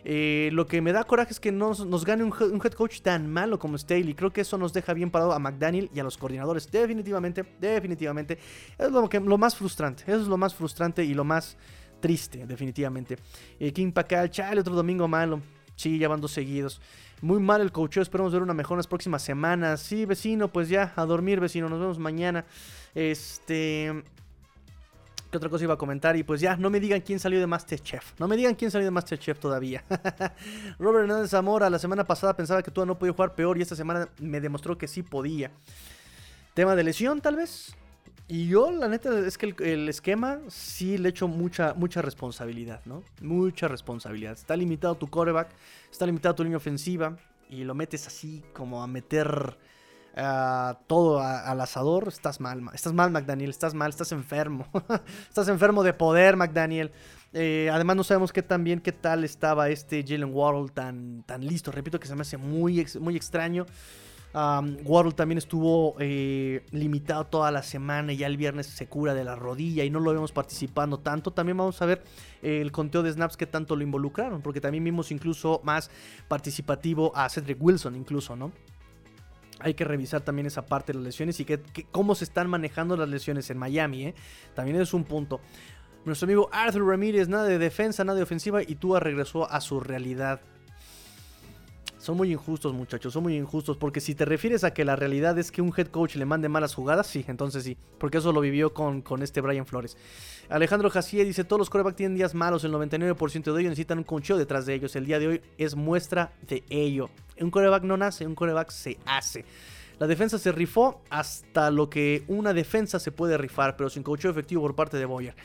Eh, 0.05 0.49
lo 0.53 0.65
que 0.65 0.81
me 0.81 0.91
da 0.93 1.03
coraje 1.03 1.31
es 1.31 1.39
que 1.39 1.51
nos, 1.51 1.85
nos 1.85 2.05
gane 2.05 2.23
un, 2.23 2.33
head 2.33 2.73
coach 2.73 3.01
tan 3.01 3.29
malo 3.29 3.59
como 3.59 3.77
Staley. 3.77 4.13
Creo 4.13 4.31
que 4.31 4.41
eso 4.41 4.57
nos 4.57 4.71
deja 4.71 4.93
bien 4.93 5.11
parado 5.11 5.33
a 5.33 5.39
McDaniel 5.39 5.89
y 5.93 5.99
a 5.99 6.03
los 6.03 6.17
coordinadores. 6.17 6.71
Definitivamente, 6.71 7.43
definitivamente. 7.59 8.37
Es 8.77 8.91
lo, 8.91 9.09
lo 9.09 9.37
más 9.37 9.57
frustrante. 9.57 10.03
Eso 10.03 10.21
es 10.21 10.27
lo 10.27 10.37
más 10.37 10.55
frustrante 10.55 11.03
y 11.03 11.13
lo 11.13 11.25
más 11.25 11.57
triste, 12.03 12.45
definitivamente. 12.45 13.17
Eh, 13.57 13.71
King 13.71 13.93
Pacal, 13.93 14.29
chale, 14.29 14.59
otro 14.59 14.75
domingo 14.75 15.07
malo. 15.07 15.39
Sí, 15.77 15.97
ya 15.97 16.09
van 16.09 16.19
dos 16.19 16.33
seguidos. 16.33 16.81
Muy 17.21 17.39
mal 17.39 17.61
el 17.61 17.71
coach, 17.71 17.95
esperemos 17.95 18.33
ver 18.33 18.41
una 18.41 18.53
mejor 18.53 18.75
en 18.75 18.79
las 18.79 18.87
próximas 18.87 19.21
semanas. 19.21 19.79
Sí, 19.79 20.05
vecino, 20.05 20.49
pues 20.49 20.67
ya, 20.67 20.91
a 20.97 21.05
dormir, 21.05 21.39
vecino, 21.39 21.69
nos 21.69 21.79
vemos 21.79 21.99
mañana. 21.99 22.43
Este... 22.93 24.03
¿Qué 25.31 25.37
otra 25.37 25.49
cosa 25.49 25.63
iba 25.63 25.75
a 25.75 25.77
comentar? 25.77 26.17
Y 26.17 26.23
pues 26.23 26.41
ya, 26.41 26.57
no 26.57 26.69
me 26.69 26.81
digan 26.81 26.99
quién 26.99 27.19
salió 27.19 27.39
de 27.39 27.47
Masterchef. 27.47 28.19
No 28.19 28.27
me 28.27 28.35
digan 28.35 28.53
quién 28.53 28.69
salió 28.69 28.85
de 28.85 28.91
Masterchef 28.91 29.39
todavía. 29.39 29.85
Robert 30.77 31.05
Hernández 31.05 31.31
Zamora, 31.31 31.69
la 31.69 31.79
semana 31.79 32.03
pasada 32.03 32.35
pensaba 32.35 32.61
que 32.61 32.69
tú 32.69 32.85
no 32.85 32.99
podía 32.99 33.13
jugar 33.13 33.33
peor 33.33 33.57
y 33.57 33.61
esta 33.61 33.77
semana 33.77 34.09
me 34.19 34.41
demostró 34.41 34.77
que 34.77 34.89
sí 34.89 35.03
podía. 35.03 35.51
Tema 36.53 36.75
de 36.75 36.83
lesión, 36.83 37.21
tal 37.21 37.37
vez. 37.37 37.73
Y 38.27 38.47
yo, 38.47 38.71
la 38.71 38.87
neta, 38.87 39.19
es 39.19 39.37
que 39.37 39.53
el, 39.59 39.89
esquema 39.89 40.39
sí 40.47 40.97
le 40.97 41.09
echo 41.09 41.27
mucha, 41.27 41.73
mucha 41.73 42.01
responsabilidad, 42.01 42.81
¿no? 42.85 43.03
Mucha 43.21 43.67
responsabilidad. 43.67 44.33
Está 44.33 44.55
limitado 44.55 44.95
tu 44.95 45.07
coreback, 45.07 45.49
está 45.91 46.05
limitado 46.05 46.35
tu 46.35 46.43
línea 46.43 46.57
ofensiva, 46.57 47.17
y 47.49 47.63
lo 47.63 47.75
metes 47.75 48.07
así 48.07 48.43
como 48.53 48.81
a 48.81 48.87
meter 48.87 49.57
ah, 50.15 50.79
todo 50.87 51.19
al 51.19 51.59
asador, 51.61 52.07
estás 52.07 52.39
mal, 52.39 52.61
estás 52.73 52.93
mal, 52.93 53.11
McDaniel, 53.11 53.49
estás 53.49 53.73
mal, 53.73 53.89
estás 53.89 54.11
enfermo. 54.11 54.67
estás 55.29 55.47
enfermo 55.49 55.83
de 55.83 55.93
poder, 55.93 56.37
McDaniel. 56.37 56.91
Eh, 57.33 57.69
además, 57.71 57.95
no 57.95 58.03
sabemos 58.03 58.31
qué 58.31 58.41
tan 58.41 58.63
bien, 58.63 58.79
qué 58.79 58.91
tal 58.91 59.23
estaba 59.23 59.69
este 59.69 60.03
Jalen 60.07 60.33
Waddle 60.33 60.69
tan, 60.73 61.23
tan 61.23 61.45
listo. 61.45 61.71
Repito 61.71 61.99
que 61.99 62.07
se 62.07 62.15
me 62.15 62.21
hace 62.21 62.37
muy, 62.37 62.85
muy 62.99 63.15
extraño. 63.15 63.65
Um, 64.33 65.11
también 65.11 65.37
estuvo 65.37 65.95
eh, 65.99 66.65
limitado 66.71 67.25
toda 67.27 67.51
la 67.51 67.61
semana 67.61 68.13
y 68.13 68.17
ya 68.17 68.25
el 68.25 68.35
viernes 68.35 68.65
se 68.65 68.87
cura 68.87 69.13
de 69.13 69.23
la 69.23 69.35
rodilla 69.35 69.83
y 69.83 69.91
no 69.91 69.99
lo 69.99 70.11
vemos 70.11 70.31
participando 70.31 70.97
tanto. 70.97 71.31
También 71.31 71.57
vamos 71.57 71.79
a 71.83 71.85
ver 71.85 72.03
eh, 72.41 72.59
el 72.59 72.71
conteo 72.71 73.03
de 73.03 73.11
snaps 73.11 73.37
que 73.37 73.45
tanto 73.45 73.75
lo 73.75 73.83
involucraron, 73.83 74.41
porque 74.41 74.59
también 74.59 74.83
vimos 74.83 75.11
incluso 75.11 75.61
más 75.63 75.91
participativo 76.27 77.15
a 77.15 77.29
Cedric 77.29 77.61
Wilson, 77.61 77.95
incluso, 77.95 78.35
¿no? 78.35 78.51
Hay 79.59 79.75
que 79.75 79.85
revisar 79.85 80.21
también 80.21 80.47
esa 80.47 80.65
parte 80.65 80.93
de 80.93 80.97
las 80.97 81.05
lesiones 81.05 81.39
y 81.39 81.45
que, 81.45 81.61
cómo 81.91 82.15
se 82.15 82.23
están 82.23 82.49
manejando 82.49 82.97
las 82.97 83.09
lesiones 83.09 83.51
en 83.51 83.59
Miami, 83.59 84.07
¿eh? 84.07 84.15
También 84.55 84.81
es 84.81 84.95
un 84.95 85.03
punto. 85.03 85.41
Nuestro 86.05 86.25
amigo 86.25 86.49
Arthur 86.51 86.87
Ramírez, 86.87 87.29
nada 87.29 87.45
de 87.45 87.59
defensa, 87.59 88.03
nada 88.03 88.17
de 88.17 88.23
ofensiva 88.23 88.63
y 88.63 88.75
Tua 88.75 88.99
regresó 88.99 89.49
a 89.49 89.61
su 89.61 89.79
realidad. 89.79 90.41
Son 92.03 92.17
muy 92.17 92.33
injustos, 92.33 92.73
muchachos, 92.73 93.13
son 93.13 93.23
muy 93.23 93.37
injustos. 93.37 93.77
Porque 93.77 94.01
si 94.01 94.13
te 94.13 94.25
refieres 94.25 94.65
a 94.65 94.73
que 94.73 94.83
la 94.83 94.97
realidad 94.97 95.39
es 95.39 95.53
que 95.53 95.61
un 95.61 95.73
head 95.75 95.87
coach 95.87 96.17
le 96.17 96.25
mande 96.25 96.49
malas 96.49 96.75
jugadas, 96.75 97.07
sí, 97.07 97.23
entonces 97.29 97.63
sí. 97.63 97.77
Porque 97.97 98.17
eso 98.17 98.33
lo 98.33 98.41
vivió 98.41 98.73
con, 98.73 99.01
con 99.01 99.23
este 99.23 99.39
Brian 99.39 99.65
Flores. 99.65 99.95
Alejandro 100.49 100.89
Jacier 100.89 101.25
dice: 101.25 101.45
Todos 101.45 101.59
los 101.59 101.69
corebacks 101.69 101.95
tienen 101.95 102.17
días 102.17 102.35
malos, 102.35 102.65
el 102.65 102.73
99% 102.73 103.53
de 103.53 103.61
ellos 103.61 103.69
necesitan 103.69 103.99
un 103.99 104.03
coacheo 104.03 104.37
detrás 104.37 104.65
de 104.65 104.73
ellos. 104.73 104.93
El 104.97 105.05
día 105.05 105.17
de 105.17 105.27
hoy 105.29 105.41
es 105.57 105.75
muestra 105.75 106.33
de 106.45 106.65
ello. 106.69 107.09
Un 107.39 107.51
coreback 107.51 107.83
no 107.83 107.95
nace, 107.95 108.27
un 108.27 108.35
coreback 108.35 108.69
se 108.71 108.97
hace. 109.05 109.45
La 109.97 110.05
defensa 110.05 110.37
se 110.37 110.51
rifó 110.51 111.01
hasta 111.09 111.71
lo 111.71 111.89
que 111.89 112.25
una 112.27 112.53
defensa 112.53 112.99
se 112.99 113.13
puede 113.13 113.37
rifar, 113.37 113.77
pero 113.77 113.89
sin 113.89 114.03
coacheo 114.03 114.29
efectivo 114.29 114.61
por 114.61 114.75
parte 114.75 114.97
de 114.97 115.05
Boyer. 115.05 115.35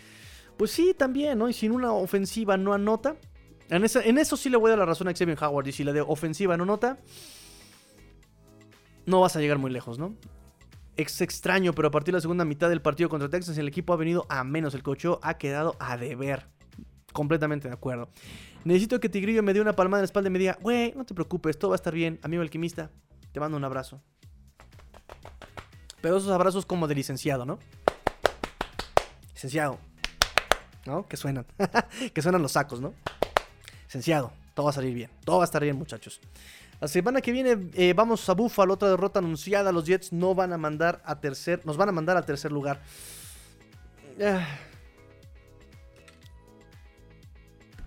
Pues 0.57 0.73
sí, 0.73 0.93
también, 0.93 1.39
¿no? 1.39 1.49
Y 1.49 1.53
sin 1.53 1.71
una 1.71 1.93
ofensiva 1.93 2.57
no 2.57 2.75
anota, 2.75 3.15
en, 3.71 4.19
eso 4.19 4.37
sí 4.37 4.49
le 4.49 4.57
voy 4.57 4.69
a 4.69 4.71
dar 4.71 4.79
la 4.81 4.87
razón 4.87 5.09
a 5.09 5.13
Xavier 5.13 5.39
Howard. 5.43 5.67
Y 5.67 5.73
si 5.73 5.85
la 5.85 5.93
de 5.93 6.01
ofensiva 6.01 6.57
no 6.57 6.65
nota, 6.65 6.99
no 9.07 9.21
vas 9.21 9.37
a 9.37 9.41
llegar 9.41 9.59
muy 9.59 9.71
lejos, 9.71 9.99
¿no? 9.99 10.15
Es 10.97 11.21
extraño, 11.21 11.73
pero 11.75 11.89
a 11.89 11.91
partir 11.91 12.13
de 12.13 12.17
la 12.17 12.21
segunda 12.21 12.45
mitad 12.45 12.69
del 12.69 12.83
partido 12.83 13.09
contra 13.09 13.29
Texas, 13.29 13.57
el 13.59 13.69
equipo 13.69 13.93
ha 13.93 13.97
venido 13.97 14.27
a 14.29 14.43
menos. 14.43 14.75
El 14.75 14.83
cocho 14.83 15.21
ha 15.23 15.39
quedado 15.39 15.77
a 15.79 15.97
deber. 15.97 16.47
Completamente 17.13 17.69
de 17.69 17.75
acuerdo. 17.75 18.09
Necesito 18.65 19.01
que 19.01 19.09
Tigrillo 19.09 19.43
me 19.43 19.55
dé 19.55 19.61
una 19.61 19.75
palmada 19.75 20.01
en 20.01 20.03
la 20.03 20.07
espalda 20.07 20.29
y 20.29 20.33
me 20.33 20.39
diga, 20.39 20.59
güey, 20.61 20.93
no 20.97 21.05
te 21.05 21.15
preocupes, 21.15 21.59
todo 21.59 21.71
va 21.71 21.75
a 21.75 21.77
estar 21.77 21.95
bien. 21.95 22.19
Amigo 22.23 22.43
alquimista, 22.43 22.91
te 23.33 23.41
mando 23.41 23.57
un 23.57 23.65
abrazo. 23.65 24.03
Pero 26.01 26.17
esos 26.17 26.31
abrazos 26.31 26.67
como 26.67 26.87
de 26.87 26.95
licenciado, 26.95 27.45
¿no? 27.45 27.59
Licenciado. 29.35 29.79
¿No? 30.87 31.07
Que 31.07 31.17
suenan. 31.17 31.47
que 32.15 32.23
suenan 32.23 32.43
los 32.43 32.53
sacos, 32.53 32.81
¿no? 32.81 32.95
Licenciado, 33.89 34.33
todo 34.53 34.65
va 34.65 34.71
a 34.71 34.75
salir 34.75 34.95
bien. 34.95 35.11
Todo 35.25 35.39
va 35.39 35.45
a 35.45 35.47
estar 35.47 35.63
bien, 35.63 35.77
muchachos. 35.77 36.21
La 36.79 36.89
semana 36.89 37.23
que 37.23 37.33
viene 37.33 37.71
eh, 37.73 37.95
vamos 37.95 38.29
a 38.29 38.35
Buffalo, 38.35 38.75
otra 38.75 38.91
derrota 38.91 39.19
anunciada. 39.19 39.73
Los 39.73 39.87
Jets 39.87 40.13
no 40.13 40.35
van 40.35 40.53
a 40.53 40.59
mandar 40.59 41.01
a 41.07 41.19
tercer, 41.19 41.65
nos 41.65 41.79
van 41.79 41.89
a 41.89 41.93
mandar 41.93 42.19
a 42.19 42.23
tercer 42.23 42.53
lugar. 42.53 42.83
Ah. 44.23 44.47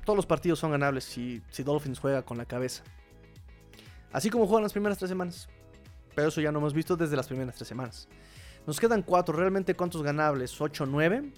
Todos 0.04 0.18
los 0.18 0.26
partidos 0.26 0.58
son 0.58 0.72
ganables 0.72 1.04
si, 1.04 1.44
si 1.52 1.62
Dolphins 1.62 2.00
juega 2.00 2.24
con 2.24 2.40
la 2.40 2.46
cabeza. 2.46 2.82
Así 4.12 4.32
como 4.32 4.48
juegan 4.48 4.64
las 4.64 4.74
primeras 4.74 4.98
tres 4.98 5.10
semanas. 5.10 5.48
Pero 6.16 6.30
eso 6.30 6.42
ya 6.42 6.52
no 6.52 6.58
hemos 6.58 6.74
visto 6.74 6.98
desde 6.98 7.16
las 7.16 7.28
primeras 7.28 7.54
tres 7.54 7.68
semanas. 7.68 8.08
Nos 8.66 8.80
quedan 8.80 9.04
cuatro. 9.04 9.38
¿Realmente 9.38 9.76
cuántos 9.76 10.02
ganables? 10.02 10.60
¿8, 10.60 10.88
9? 10.90 11.32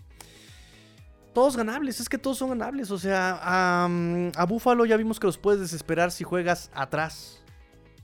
Todos 1.34 1.57
ganables, 1.57 1.99
es 1.99 2.07
que 2.07 2.17
todos 2.17 2.38
son 2.38 2.49
ganables. 2.49 2.91
O 2.91 2.99
sea, 2.99 3.39
a, 3.41 4.45
Buffalo 4.45 4.86
ya 4.86 4.97
vimos 4.97 5.19
que 5.19 5.27
los 5.27 5.38
puedes 5.38 5.59
desesperar 5.59 6.11
si 6.11 6.23
juegas 6.23 6.71
atrás. 6.73 7.43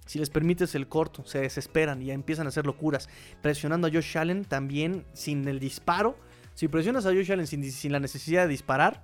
Si 0.06 0.18
les 0.18 0.30
permites 0.30 0.74
el 0.74 0.88
corto, 0.88 1.24
se 1.26 1.40
desesperan 1.40 2.02
y 2.02 2.06
ya 2.06 2.14
empiezan 2.14 2.48
a 2.48 2.50
hacer 2.50 2.66
locuras. 2.66 3.10
Presionando 3.42 3.88
a 3.88 3.92
Josh 3.92 4.18
Allen 4.18 4.44
también 4.44 5.06
sin 5.14 5.48
el 5.48 5.60
disparo. 5.60 6.18
Si 6.56 6.68
presionas 6.68 7.06
a 7.06 7.10
Josh 7.10 7.32
Allen 7.32 7.46
sin, 7.46 7.92
la 7.92 8.00
necesidad 8.00 8.44
de 8.44 8.50
disparar, 8.50 9.04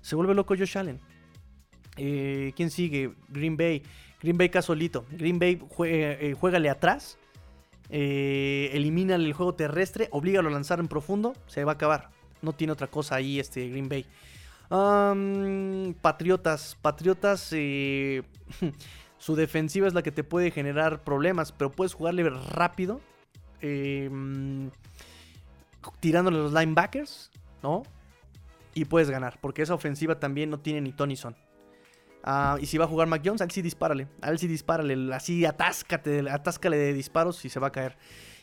se 0.00 0.16
vuelve 0.16 0.34
loco 0.34 0.56
Josh 0.56 0.76
Allen. 0.76 1.00
Eh, 1.96 2.52
¿Quién 2.56 2.70
sigue? 2.70 3.14
Green 3.28 3.56
Bay. 3.56 3.84
Green 4.20 4.36
Bay 4.36 4.48
casolito. 4.48 5.06
Green 5.12 5.38
Bay 5.38 5.62
eh, 5.86 6.34
juégale 6.38 6.68
atrás. 6.68 7.16
Eh, 7.88 8.70
elimina 8.72 9.14
el 9.14 9.32
juego 9.32 9.54
terrestre. 9.54 10.08
Oblígalo 10.10 10.48
a 10.48 10.52
lanzar 10.52 10.80
en 10.80 10.88
profundo. 10.88 11.34
Se 11.46 11.62
va 11.64 11.72
a 11.72 11.74
acabar. 11.76 12.10
No 12.42 12.52
tiene 12.52 12.72
otra 12.72 12.86
cosa 12.86 13.16
ahí 13.16 13.38
este 13.38 13.68
Green 13.68 13.88
Bay. 13.88 14.06
Patriotas. 16.00 16.76
Patriotas. 16.80 17.48
Eh, 17.52 18.22
su 19.18 19.34
defensiva 19.36 19.86
es 19.86 19.94
la 19.94 20.02
que 20.02 20.12
te 20.12 20.24
puede 20.24 20.50
generar 20.50 21.02
problemas. 21.02 21.52
Pero 21.52 21.70
puedes 21.70 21.94
jugarle 21.94 22.28
rápido. 22.30 23.00
Em, 23.60 24.70
tirándole 26.00 26.38
los 26.38 26.52
linebackers. 26.52 27.30
¿No? 27.62 27.82
Y 28.74 28.84
puedes 28.84 29.10
ganar. 29.10 29.38
Porque 29.40 29.62
esa 29.62 29.74
ofensiva 29.74 30.18
también 30.18 30.50
no 30.50 30.58
tiene 30.60 30.80
ni 30.80 30.92
Tony 30.92 31.16
Son. 31.16 31.36
Ah, 32.22 32.58
y 32.60 32.66
si 32.66 32.76
va 32.76 32.84
a 32.84 32.88
jugar 32.88 33.08
Mac 33.08 33.22
Jones, 33.24 33.40
a 33.40 33.44
él 33.44 33.50
sí 33.50 33.62
dispárale. 33.62 34.06
A 34.20 34.30
él 34.30 34.38
sí 34.38 34.46
dispárale. 34.46 35.14
Así 35.14 35.44
atáscate, 35.44 36.28
atáscale 36.30 36.76
de 36.76 36.92
disparos 36.92 37.44
y 37.44 37.48
se 37.48 37.58
va 37.60 37.68
a 37.68 37.72
caer. 37.72 37.96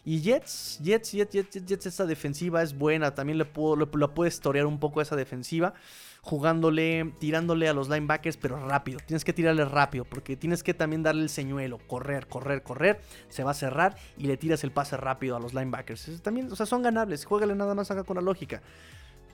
Y 0.08 0.22
Jets, 0.22 0.80
Jets, 0.82 1.12
Jets, 1.12 1.34
Jets, 1.34 1.66
Jets, 1.66 1.86
esa 1.86 2.06
defensiva 2.06 2.64
es 2.64 2.78
buena. 2.78 3.14
También 3.14 3.38
le 3.38 3.44
puedo, 3.44 3.76
lo, 3.76 4.14
puedes 4.14 4.40
torear 4.40 4.66
un 4.66 4.80
poco 4.80 5.02
esa 5.02 5.18
defensiva. 5.18 5.74
jugándole, 6.22 7.14
tirándole 7.20 7.68
a 7.68 7.74
los 7.74 7.90
linebackers, 7.90 8.38
pero 8.38 8.56
rápido. 8.70 9.00
Tienes 9.06 9.26
que 9.26 9.34
tirarle 9.34 9.66
rápido, 9.66 10.06
porque 10.06 10.38
tienes 10.38 10.64
que 10.64 10.74
también 10.74 11.04
darle 11.04 11.24
el 11.24 11.30
señuelo, 11.30 11.78
correr, 11.88 12.28
correr, 12.28 12.64
correr. 12.64 13.02
Se 13.28 13.44
va 13.44 13.52
a 13.52 13.54
cerrar 13.54 13.98
y 14.18 14.28
le 14.28 14.38
tiras 14.38 14.64
el 14.64 14.72
pase 14.72 14.96
rápido 14.96 15.36
a 15.36 15.42
los 15.42 15.54
linebackers. 15.54 16.22
también, 16.22 16.50
o 16.54 16.56
sea, 16.56 16.66
son 16.66 16.84
ganables. 16.84 17.26
Juégale 17.26 17.54
nada 17.54 17.76
más 17.76 17.92
acá 17.92 18.06
con 18.06 18.16
la 18.16 18.22
lógica. 18.22 18.62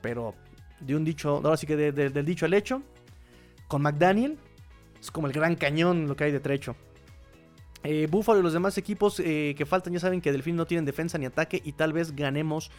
Pero 0.01 0.33
de 0.79 0.95
un 0.95 1.05
dicho, 1.05 1.35
ahora 1.35 1.55
sí 1.55 1.67
que 1.67 1.75
del 1.75 2.25
dicho 2.25 2.47
al 2.47 2.53
hecho, 2.55 2.81
con 3.67 3.83
McDaniel 3.83 4.39
es 4.99 5.11
como 5.11 5.27
el 5.27 5.33
gran 5.33 5.55
cañón 5.55 6.07
lo 6.07 6.15
que 6.15 6.23
hay 6.23 6.31
de 6.31 6.39
trecho. 6.39 6.75
Eh, 7.83 8.07
Buffalo 8.09 8.39
y 8.39 8.43
los 8.43 8.53
demás 8.53 8.77
equipos 8.77 9.19
eh, 9.19 9.53
que 9.57 9.65
faltan 9.65 9.93
ya 9.93 9.99
saben 9.99 10.21
que 10.21 10.31
Delfín 10.31 10.55
no 10.55 10.65
tienen 10.65 10.85
defensa 10.85 11.17
ni 11.17 11.25
ataque 11.25 11.61
y 11.63 11.73
tal 11.73 11.91
vez 11.91 12.15
ganemos 12.15 12.71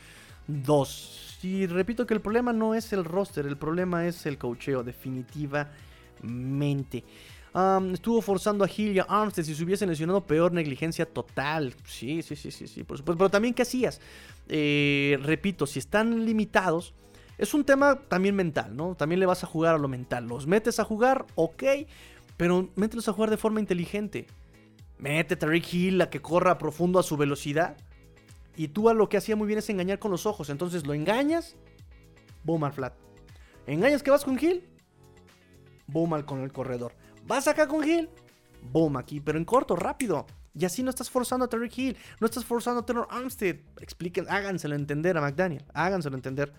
dos. 0.46 1.38
Y 1.42 1.66
repito 1.66 2.06
que 2.06 2.14
el 2.14 2.20
problema 2.20 2.54
no 2.54 2.74
es 2.74 2.92
el 2.94 3.04
roster, 3.04 3.46
el 3.46 3.58
problema 3.58 4.06
es 4.06 4.24
el 4.24 4.38
cocheo, 4.38 4.82
definitivamente. 4.82 7.04
estuvo 7.92 8.22
forzando 8.22 8.64
a 8.64 8.70
Hill 8.74 8.92
y 8.92 8.98
a 8.98 9.02
Armstead. 9.02 9.44
Si 9.44 9.54
se 9.54 9.62
hubiese 9.62 9.86
lesionado, 9.86 10.22
peor 10.22 10.52
negligencia 10.52 11.04
total. 11.04 11.74
Sí, 11.84 12.22
sí, 12.22 12.34
sí, 12.34 12.50
sí, 12.50 12.66
sí, 12.66 12.82
por 12.82 12.96
supuesto. 12.96 13.18
Pero 13.18 13.30
también, 13.30 13.52
¿qué 13.52 13.60
hacías? 13.60 14.00
Eh, 14.48 15.18
repito, 15.22 15.66
si 15.66 15.78
están 15.78 16.24
limitados, 16.24 16.94
es 17.36 17.52
un 17.52 17.64
tema 17.64 18.00
también 18.08 18.34
mental, 18.34 18.74
¿no? 18.74 18.94
También 18.94 19.20
le 19.20 19.26
vas 19.26 19.44
a 19.44 19.46
jugar 19.46 19.74
a 19.74 19.78
lo 19.78 19.88
mental. 19.88 20.26
Los 20.26 20.46
metes 20.46 20.80
a 20.80 20.84
jugar, 20.84 21.26
ok, 21.34 21.62
pero 22.38 22.70
mételos 22.74 23.06
a 23.08 23.12
jugar 23.12 23.28
de 23.28 23.36
forma 23.36 23.60
inteligente. 23.60 24.26
Mete 24.98 25.38
a 25.40 25.48
Rick 25.48 25.72
Hill 25.72 26.00
a 26.00 26.10
que 26.10 26.20
corra 26.20 26.58
profundo 26.58 26.98
a 26.98 27.02
su 27.02 27.16
velocidad. 27.16 27.76
Y 28.56 28.68
tú 28.68 28.88
a 28.88 28.94
lo 28.94 29.08
que 29.08 29.16
hacía 29.16 29.36
muy 29.36 29.46
bien 29.46 29.58
es 29.58 29.68
engañar 29.68 29.98
con 29.98 30.10
los 30.10 30.26
ojos. 30.26 30.48
Entonces 30.50 30.86
lo 30.86 30.94
engañas, 30.94 31.56
boom 32.44 32.64
al 32.64 32.72
flat. 32.72 32.94
Engañas 33.66 34.02
que 34.02 34.10
vas 34.10 34.24
con 34.24 34.38
Hill, 34.42 34.64
boom 35.86 36.14
al 36.14 36.24
con 36.24 36.42
el 36.42 36.52
corredor. 36.52 36.92
Vas 37.26 37.48
acá 37.48 37.66
con 37.66 37.86
Hill, 37.88 38.08
boom 38.72 38.96
aquí, 38.96 39.20
pero 39.20 39.38
en 39.38 39.44
corto, 39.44 39.74
rápido. 39.74 40.26
Y 40.56 40.64
así 40.64 40.82
no 40.82 40.90
estás 40.90 41.10
forzando 41.10 41.46
a 41.46 41.48
Terry 41.48 41.70
Hill, 41.74 41.96
no 42.20 42.26
estás 42.26 42.44
forzando 42.44 42.80
a 42.80 42.86
Taylor 42.86 43.08
Armstead. 43.10 43.56
Expliquen, 43.80 44.26
háganselo 44.28 44.76
entender 44.76 45.16
a 45.16 45.20
McDaniel, 45.20 45.64
háganselo 45.72 46.14
entender. 46.14 46.52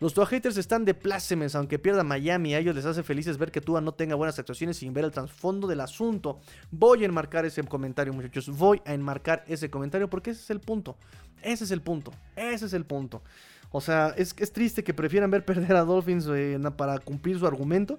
Los 0.00 0.14
Tua 0.14 0.26
haters 0.26 0.56
están 0.56 0.84
de 0.84 0.94
plácemes, 0.94 1.56
aunque 1.56 1.78
pierda 1.78 2.04
Miami. 2.04 2.54
A 2.54 2.58
ellos 2.58 2.76
les 2.76 2.84
hace 2.84 3.02
felices 3.02 3.36
ver 3.36 3.50
que 3.50 3.60
Tua 3.60 3.80
no 3.80 3.92
tenga 3.92 4.14
buenas 4.14 4.38
actuaciones 4.38 4.76
sin 4.76 4.92
ver 4.92 5.04
el 5.04 5.10
trasfondo 5.10 5.66
del 5.66 5.80
asunto. 5.80 6.38
Voy 6.70 7.02
a 7.02 7.06
enmarcar 7.06 7.44
ese 7.44 7.62
comentario, 7.64 8.12
muchachos. 8.12 8.48
Voy 8.48 8.80
a 8.84 8.94
enmarcar 8.94 9.44
ese 9.48 9.70
comentario 9.70 10.08
porque 10.08 10.30
ese 10.30 10.42
es 10.42 10.50
el 10.50 10.60
punto. 10.60 10.96
Ese 11.42 11.64
es 11.64 11.72
el 11.72 11.82
punto. 11.82 12.12
Ese 12.36 12.66
es 12.66 12.72
el 12.74 12.84
punto. 12.84 13.22
O 13.70 13.80
sea, 13.80 14.14
es, 14.16 14.34
triste 14.52 14.84
que 14.84 14.94
prefieran 14.94 15.30
ver 15.30 15.44
perder 15.46 15.74
a 15.74 15.84
Dolphins 15.84 16.28
eh, 16.30 16.58
para 16.76 16.98
cumplir 16.98 17.38
su 17.38 17.46
argumento 17.46 17.98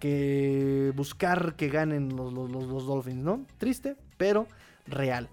que 0.00 0.92
buscar 0.94 1.54
que 1.54 1.68
ganen 1.68 2.14
los 2.16 2.86
Dolphins, 2.86 3.22
¿no? 3.22 3.46
Triste, 3.58 3.96
pero 4.18 4.46
real. 4.86 5.28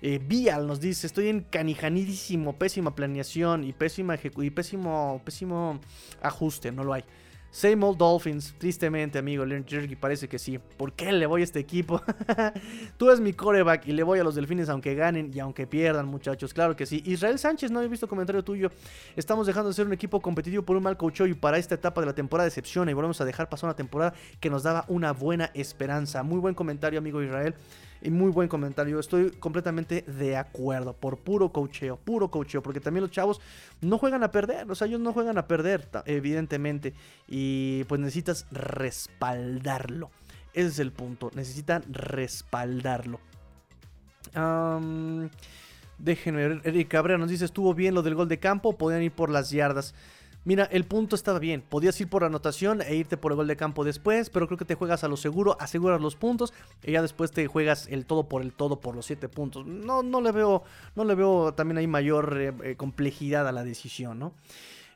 Eh, 0.00 0.20
Vial 0.24 0.66
nos 0.66 0.80
dice, 0.80 1.06
estoy 1.06 1.28
en 1.28 1.40
canijanidísimo, 1.40 2.56
pésima 2.56 2.94
planeación 2.94 3.64
y, 3.64 3.72
pésima 3.72 4.16
y 4.16 4.50
pésimo, 4.50 5.20
pésimo 5.24 5.80
ajuste, 6.22 6.70
no 6.70 6.84
lo 6.84 6.92
hay. 6.92 7.04
Same 7.50 7.82
old 7.84 7.96
Dolphins, 7.96 8.54
tristemente, 8.58 9.18
amigo. 9.18 9.44
Learn 9.44 9.64
Jerky 9.66 9.96
parece 9.96 10.28
que 10.28 10.38
sí. 10.38 10.58
¿Por 10.58 10.92
qué 10.92 11.10
le 11.12 11.24
voy 11.24 11.40
a 11.40 11.44
este 11.44 11.58
equipo? 11.58 12.02
Tú 12.98 13.08
eres 13.08 13.20
mi 13.20 13.32
coreback 13.32 13.86
y 13.88 13.92
le 13.92 14.02
voy 14.02 14.18
a 14.18 14.24
los 14.24 14.34
delfines 14.34 14.68
aunque 14.68 14.94
ganen 14.94 15.30
y 15.34 15.40
aunque 15.40 15.66
pierdan, 15.66 16.06
muchachos. 16.06 16.52
Claro 16.52 16.76
que 16.76 16.84
sí. 16.84 17.02
Israel 17.06 17.38
Sánchez, 17.38 17.70
no 17.70 17.80
he 17.80 17.88
visto 17.88 18.06
comentario 18.06 18.44
tuyo. 18.44 18.70
Estamos 19.16 19.46
dejando 19.46 19.70
de 19.70 19.74
ser 19.74 19.86
un 19.86 19.94
equipo 19.94 20.20
competitivo 20.20 20.62
por 20.62 20.76
un 20.76 20.82
mal 20.82 20.98
coach 20.98 21.22
y 21.22 21.32
para 21.32 21.56
esta 21.56 21.74
etapa 21.74 22.02
de 22.02 22.06
la 22.08 22.14
temporada 22.14 22.44
decepciona 22.44 22.90
y 22.90 22.94
volvemos 22.94 23.20
a 23.22 23.24
dejar 23.24 23.48
pasar 23.48 23.68
una 23.68 23.76
temporada 23.76 24.12
que 24.40 24.50
nos 24.50 24.62
daba 24.62 24.84
una 24.88 25.12
buena 25.12 25.50
esperanza. 25.54 26.22
Muy 26.22 26.38
buen 26.38 26.54
comentario, 26.54 26.98
amigo 26.98 27.22
Israel. 27.22 27.54
Y 28.00 28.10
muy 28.10 28.30
buen 28.30 28.48
comentario. 28.48 29.00
Estoy 29.00 29.30
completamente 29.32 30.02
de 30.02 30.36
acuerdo. 30.36 30.92
Por 30.92 31.18
puro 31.18 31.50
cocheo. 31.50 31.96
Puro 31.96 32.30
cocheo. 32.30 32.62
Porque 32.62 32.80
también 32.80 33.02
los 33.02 33.10
chavos 33.10 33.40
no 33.80 33.98
juegan 33.98 34.22
a 34.22 34.30
perder. 34.30 34.70
O 34.70 34.74
sea, 34.74 34.86
ellos 34.86 35.00
no 35.00 35.12
juegan 35.12 35.38
a 35.38 35.46
perder, 35.46 35.88
evidentemente. 36.06 36.94
Y 37.26 37.84
pues 37.84 38.00
necesitas 38.00 38.46
respaldarlo. 38.50 40.10
Ese 40.54 40.68
es 40.68 40.78
el 40.78 40.92
punto. 40.92 41.30
Necesitan 41.34 41.82
respaldarlo. 41.88 43.20
déjenme 45.98 46.48
ver. 46.48 46.60
Eric 46.64 46.88
Cabrera 46.88 47.18
nos 47.18 47.30
dice: 47.30 47.44
Estuvo 47.44 47.74
bien 47.74 47.94
lo 47.94 48.02
del 48.02 48.14
gol 48.14 48.28
de 48.28 48.38
campo. 48.38 48.76
Podían 48.76 49.02
ir 49.02 49.12
por 49.12 49.30
las 49.30 49.50
yardas. 49.50 49.94
Mira, 50.48 50.64
el 50.72 50.84
punto 50.84 51.14
estaba 51.14 51.38
bien. 51.38 51.60
Podías 51.60 52.00
ir 52.00 52.08
por 52.08 52.24
anotación 52.24 52.80
e 52.80 52.96
irte 52.96 53.18
por 53.18 53.32
el 53.32 53.36
gol 53.36 53.48
de 53.48 53.56
campo 53.58 53.84
después, 53.84 54.30
pero 54.30 54.46
creo 54.46 54.56
que 54.56 54.64
te 54.64 54.76
juegas 54.76 55.04
a 55.04 55.08
lo 55.08 55.18
seguro, 55.18 55.58
aseguras 55.60 56.00
los 56.00 56.16
puntos 56.16 56.54
y 56.82 56.92
ya 56.92 57.02
después 57.02 57.32
te 57.32 57.46
juegas 57.46 57.86
el 57.88 58.06
todo 58.06 58.30
por 58.30 58.40
el 58.40 58.54
todo 58.54 58.80
por 58.80 58.96
los 58.96 59.04
7 59.04 59.28
puntos. 59.28 59.66
No, 59.66 60.02
no 60.02 60.22
le 60.22 60.32
veo, 60.32 60.62
no 60.96 61.04
le 61.04 61.14
veo 61.14 61.52
también 61.52 61.76
hay 61.76 61.86
mayor 61.86 62.38
eh, 62.40 62.54
eh, 62.64 62.76
complejidad 62.76 63.46
a 63.46 63.52
la 63.52 63.62
decisión, 63.62 64.18
¿no? 64.18 64.32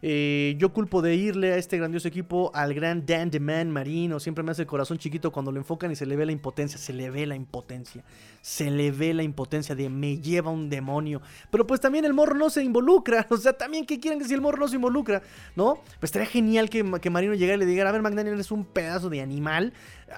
Eh, 0.05 0.57
yo 0.59 0.73
culpo 0.73 1.01
de 1.01 1.15
irle 1.15 1.53
a 1.53 1.57
este 1.57 1.79
grandioso 1.79 2.09
equipo 2.09 2.51
al 2.55 2.75
gran 2.75 3.07
Dan 3.07 3.31
The 3.31 3.39
Man 3.39 3.71
Marino. 3.71 4.19
Siempre 4.19 4.43
me 4.43 4.51
hace 4.51 4.63
el 4.63 4.69
corazón 4.69 4.99
chiquito 4.99 5.31
cuando 5.31 5.53
lo 5.53 5.59
enfocan 5.59 5.93
y 5.93 5.97
se 5.97 6.07
le 6.07 6.17
ve 6.17 6.27
la 6.27 6.33
impotencia. 6.33 6.77
Se 6.77 6.93
le 6.93 7.09
ve 7.11 7.25
la 7.25 7.37
impotencia. 7.37 8.03
Se 8.41 8.69
le 8.71 8.91
ve 8.91 9.15
la 9.15 9.23
impotencia 9.23 9.77
de 9.77 9.89
me 9.89 10.19
lleva 10.19 10.51
un 10.51 10.69
demonio. 10.69 11.23
Pero 11.51 11.67
pues 11.69 11.81
también 11.81 12.05
el 12.05 12.15
morro 12.15 12.35
no 12.35 12.51
se 12.51 12.63
involucra. 12.63 13.27
O 13.33 13.37
sea, 13.39 13.55
también 13.55 13.87
que 13.87 13.99
quieren 13.99 14.19
que 14.19 14.27
si 14.27 14.35
el 14.35 14.41
morro 14.41 14.59
no 14.59 14.69
se 14.69 14.77
involucra, 14.77 15.23
¿no? 15.57 15.77
Pues 15.99 16.11
estaría 16.11 16.27
genial 16.27 16.69
que, 16.69 16.83
Marino 16.85 17.35
llegara 17.35 17.57
y 17.57 17.61
le 17.61 17.67
dijera, 17.67 17.89
a 17.89 17.93
ver, 17.93 18.03
McDaniel 18.03 18.39
es 18.39 18.51
un 18.51 18.65
pedazo 18.65 19.09
de 19.09 19.21
animal. 19.21 19.73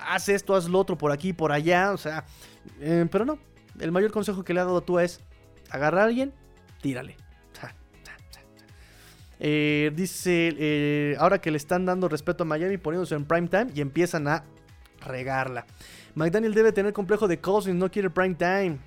Haz 0.08 0.28
esto, 0.28 0.54
haz 0.54 0.68
lo 0.68 0.78
otro 0.78 0.98
por 0.98 1.12
aquí, 1.12 1.32
por 1.32 1.52
allá. 1.52 1.92
O 1.92 1.96
sea, 1.96 2.24
eh, 2.80 3.06
pero 3.10 3.24
no. 3.24 3.38
El 3.78 3.92
mayor 3.92 4.10
consejo 4.10 4.44
que 4.44 4.52
le 4.52 4.60
ha 4.60 4.64
dado 4.64 4.80
tú 4.80 4.98
es, 4.98 5.20
agarra 5.70 6.02
a 6.02 6.04
alguien, 6.06 6.32
tírale. 6.80 7.16
Eh, 9.46 9.92
dice, 9.94 10.54
eh, 10.58 11.16
ahora 11.18 11.38
que 11.38 11.50
le 11.50 11.58
están 11.58 11.84
dando 11.84 12.08
respeto 12.08 12.44
a 12.44 12.46
Miami 12.46 12.78
poniéndose 12.78 13.14
en 13.14 13.26
prime 13.26 13.46
time 13.46 13.66
y 13.74 13.82
empiezan 13.82 14.26
a 14.26 14.42
regarla. 15.02 15.66
McDaniel 16.14 16.54
debe 16.54 16.72
tener 16.72 16.94
complejo 16.94 17.28
de 17.28 17.38
Cousins, 17.38 17.76
no 17.76 17.90
quiere 17.90 18.08
prime 18.08 18.36
time. 18.36 18.78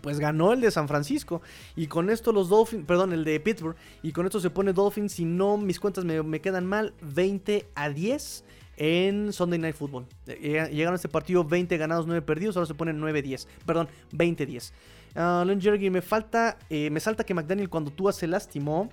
Pues 0.00 0.18
ganó 0.20 0.54
el 0.54 0.62
de 0.62 0.70
San 0.70 0.88
Francisco. 0.88 1.42
Y 1.74 1.86
con 1.86 2.08
esto 2.08 2.32
los 2.32 2.48
Dolphins, 2.48 2.86
perdón, 2.86 3.12
el 3.12 3.24
de 3.24 3.38
Pittsburgh. 3.38 3.76
Y 4.02 4.12
con 4.12 4.24
esto 4.24 4.40
se 4.40 4.48
pone 4.48 4.72
Dolphins, 4.72 5.12
si 5.12 5.26
no 5.26 5.58
mis 5.58 5.78
cuentas 5.78 6.06
me, 6.06 6.40
quedan 6.40 6.64
mal, 6.64 6.94
20 7.02 7.68
a 7.74 7.90
10 7.90 8.42
en 8.78 9.34
Sunday 9.34 9.58
Night 9.58 9.76
Football. 9.76 10.06
Eh, 10.28 10.66
llegaron 10.72 10.94
a 10.94 10.96
este 10.96 11.10
partido 11.10 11.44
20 11.44 11.76
ganados, 11.76 12.06
9 12.06 12.22
perdidos, 12.22 12.56
ahora 12.56 12.68
se 12.68 12.74
ponen 12.74 12.98
9-10. 13.02 13.46
Perdón, 13.66 13.88
20-10. 14.12 14.72
Uh, 15.14 15.90
me 15.90 16.00
falta, 16.00 16.56
me 16.70 17.00
salta 17.00 17.22
que 17.22 17.34
McDaniel 17.34 17.68
cuando 17.68 17.90
tú 17.90 18.10
se 18.12 18.26
lastimó 18.26 18.90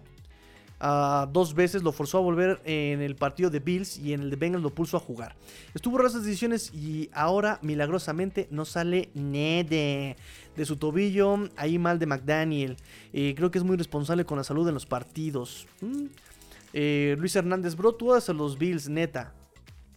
dos 1.31 1.53
veces, 1.53 1.83
lo 1.83 1.91
forzó 1.91 2.17
a 2.17 2.21
volver 2.21 2.61
en 2.65 3.01
el 3.01 3.15
partido 3.15 3.49
de 3.49 3.59
Bills 3.59 3.97
y 3.97 4.13
en 4.13 4.21
el 4.21 4.29
de 4.29 4.35
Bengals 4.35 4.63
lo 4.63 4.69
pulsó 4.69 4.97
a 4.97 4.99
jugar. 4.99 5.35
Estuvo 5.73 5.99
en 5.99 6.05
esas 6.05 6.23
decisiones 6.23 6.73
y 6.73 7.09
ahora 7.13 7.59
milagrosamente 7.61 8.47
no 8.51 8.65
sale 8.65 9.09
Nede 9.13 10.17
de 10.55 10.65
su 10.65 10.75
tobillo, 10.75 11.49
ahí 11.55 11.79
mal 11.79 11.99
de 11.99 12.05
McDaniel. 12.05 12.77
Eh, 13.13 13.33
creo 13.35 13.49
que 13.49 13.57
es 13.57 13.63
muy 13.63 13.77
responsable 13.77 14.25
con 14.25 14.37
la 14.37 14.43
salud 14.43 14.67
en 14.67 14.73
los 14.73 14.85
partidos. 14.85 15.67
Mm. 15.81 16.05
Eh, 16.73 17.15
Luis 17.19 17.35
Hernández, 17.35 17.75
bro, 17.75 17.93
tú 17.93 18.13
a 18.13 18.19
los 18.33 18.57
Bills, 18.57 18.89
neta. 18.89 19.33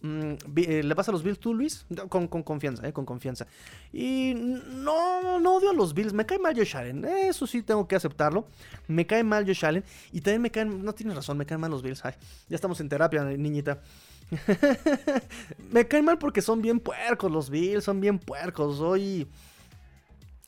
Mm, 0.01 0.33
eh, 0.57 0.83
¿Le 0.83 0.93
vas 0.93 1.09
a 1.09 1.11
los 1.11 1.23
Bills 1.23 1.39
tú, 1.39 1.53
Luis? 1.53 1.85
Con, 2.09 2.27
confianza, 2.27 2.87
eh, 2.87 2.93
con 2.93 3.05
confianza. 3.05 3.47
Y 3.91 4.33
no, 4.35 5.39
no 5.39 5.55
odio 5.55 5.71
a 5.71 5.73
los 5.73 5.93
Bills. 5.93 6.13
Me 6.13 6.25
cae 6.25 6.39
mal 6.39 6.55
Josh 6.55 6.75
Allen. 6.75 7.05
Eso 7.05 7.47
sí 7.47 7.63
tengo 7.63 7.87
que 7.87 7.95
aceptarlo. 7.95 8.47
Me 8.87 9.05
cae 9.07 9.23
mal 9.23 9.45
Josh 9.45 9.65
Allen. 9.65 9.83
Y 10.11 10.21
también 10.21 10.41
me 10.41 10.51
caen, 10.51 10.83
no 10.83 10.93
tienes 10.93 11.15
razón, 11.15 11.37
me 11.37 11.45
caen 11.45 11.61
mal 11.61 11.71
los 11.71 11.81
Bills. 11.81 12.03
ya 12.03 12.15
estamos 12.55 12.79
en 12.79 12.89
terapia, 12.89 13.23
niñita. 13.23 13.81
me 15.71 15.87
caen 15.87 16.05
mal 16.05 16.17
porque 16.17 16.41
son 16.41 16.61
bien 16.61 16.79
puercos 16.79 17.31
los 17.31 17.49
Bills, 17.49 17.83
son 17.83 17.99
bien 17.99 18.19
puercos. 18.19 18.79
Hoy... 18.79 19.27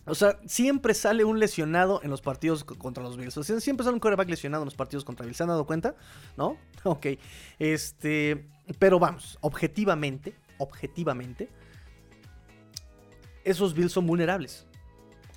O 0.06 0.16
sea, 0.16 0.39
siempre 0.47 0.95
sale 0.95 1.24
un 1.24 1.39
lesionado 1.39 2.02
en 2.04 2.10
los 2.10 2.22
partidos 2.22 2.64
contra 2.64 3.04
los 3.04 3.16
Bills. 3.16 3.38
O 3.38 3.43
sea, 3.43 3.60
siempre 3.60 3.84
sale 3.84 3.93
un 3.93 4.00
quarterback 4.00 4.28
lesionado 4.28 4.64
en 4.64 4.66
los 4.66 4.76
partidos 4.76 5.06
contra 5.06 5.24
Bills. 5.24 5.38
¿Se 5.38 5.43
han 5.43 5.50
dado 5.50 5.66
cuenta? 5.66 5.95
¿No? 6.38 6.58
Ok. 6.84 7.08
Este. 7.60 8.47
Pero 8.78 8.99
vamos, 8.99 9.38
objetivamente, 9.41 10.36
objetivamente, 10.57 11.49
esos 13.43 13.74
Bills 13.74 13.91
son 13.91 14.05
vulnerables. 14.05 14.67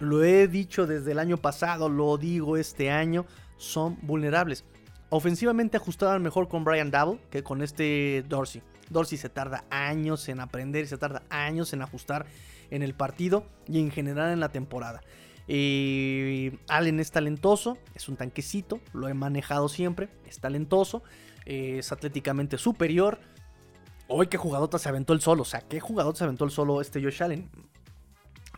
Lo 0.00 0.22
he 0.24 0.48
dicho 0.48 0.86
desde 0.86 1.12
el 1.12 1.18
año 1.18 1.36
pasado, 1.36 1.88
lo 1.88 2.18
digo 2.18 2.56
este 2.56 2.90
año, 2.90 3.24
son 3.56 3.98
vulnerables. 4.02 4.64
Ofensivamente 5.08 5.76
ajustaban 5.76 6.22
mejor 6.22 6.48
con 6.48 6.64
Brian 6.64 6.90
Double 6.90 7.20
que 7.30 7.42
con 7.42 7.62
este 7.62 8.24
Dorsey. 8.28 8.62
Dorsey 8.90 9.16
se 9.16 9.28
tarda 9.28 9.64
años 9.70 10.28
en 10.28 10.40
aprender, 10.40 10.86
se 10.86 10.98
tarda 10.98 11.22
años 11.30 11.72
en 11.72 11.82
ajustar 11.82 12.26
en 12.70 12.82
el 12.82 12.94
partido 12.94 13.46
y 13.68 13.78
en 13.78 13.90
general 13.90 14.32
en 14.32 14.40
la 14.40 14.50
temporada. 14.50 15.00
Allen 15.48 17.00
es 17.00 17.10
talentoso, 17.10 17.78
es 17.94 18.08
un 18.08 18.16
tanquecito, 18.16 18.80
lo 18.92 19.08
he 19.08 19.14
manejado 19.14 19.68
siempre, 19.68 20.08
es 20.26 20.38
talentoso. 20.40 21.02
Es 21.44 21.92
atléticamente 21.92 22.58
superior. 22.58 23.18
Hoy 24.08 24.26
qué 24.26 24.36
jugadota 24.36 24.78
se 24.78 24.88
aventó 24.88 25.12
el 25.12 25.20
solo, 25.20 25.42
o 25.42 25.46
sea, 25.46 25.60
qué 25.60 25.80
jugador 25.80 26.16
se 26.16 26.24
aventó 26.24 26.44
el 26.44 26.50
solo 26.50 26.80
este 26.80 27.02
Josh 27.02 27.22
Allen. 27.22 27.48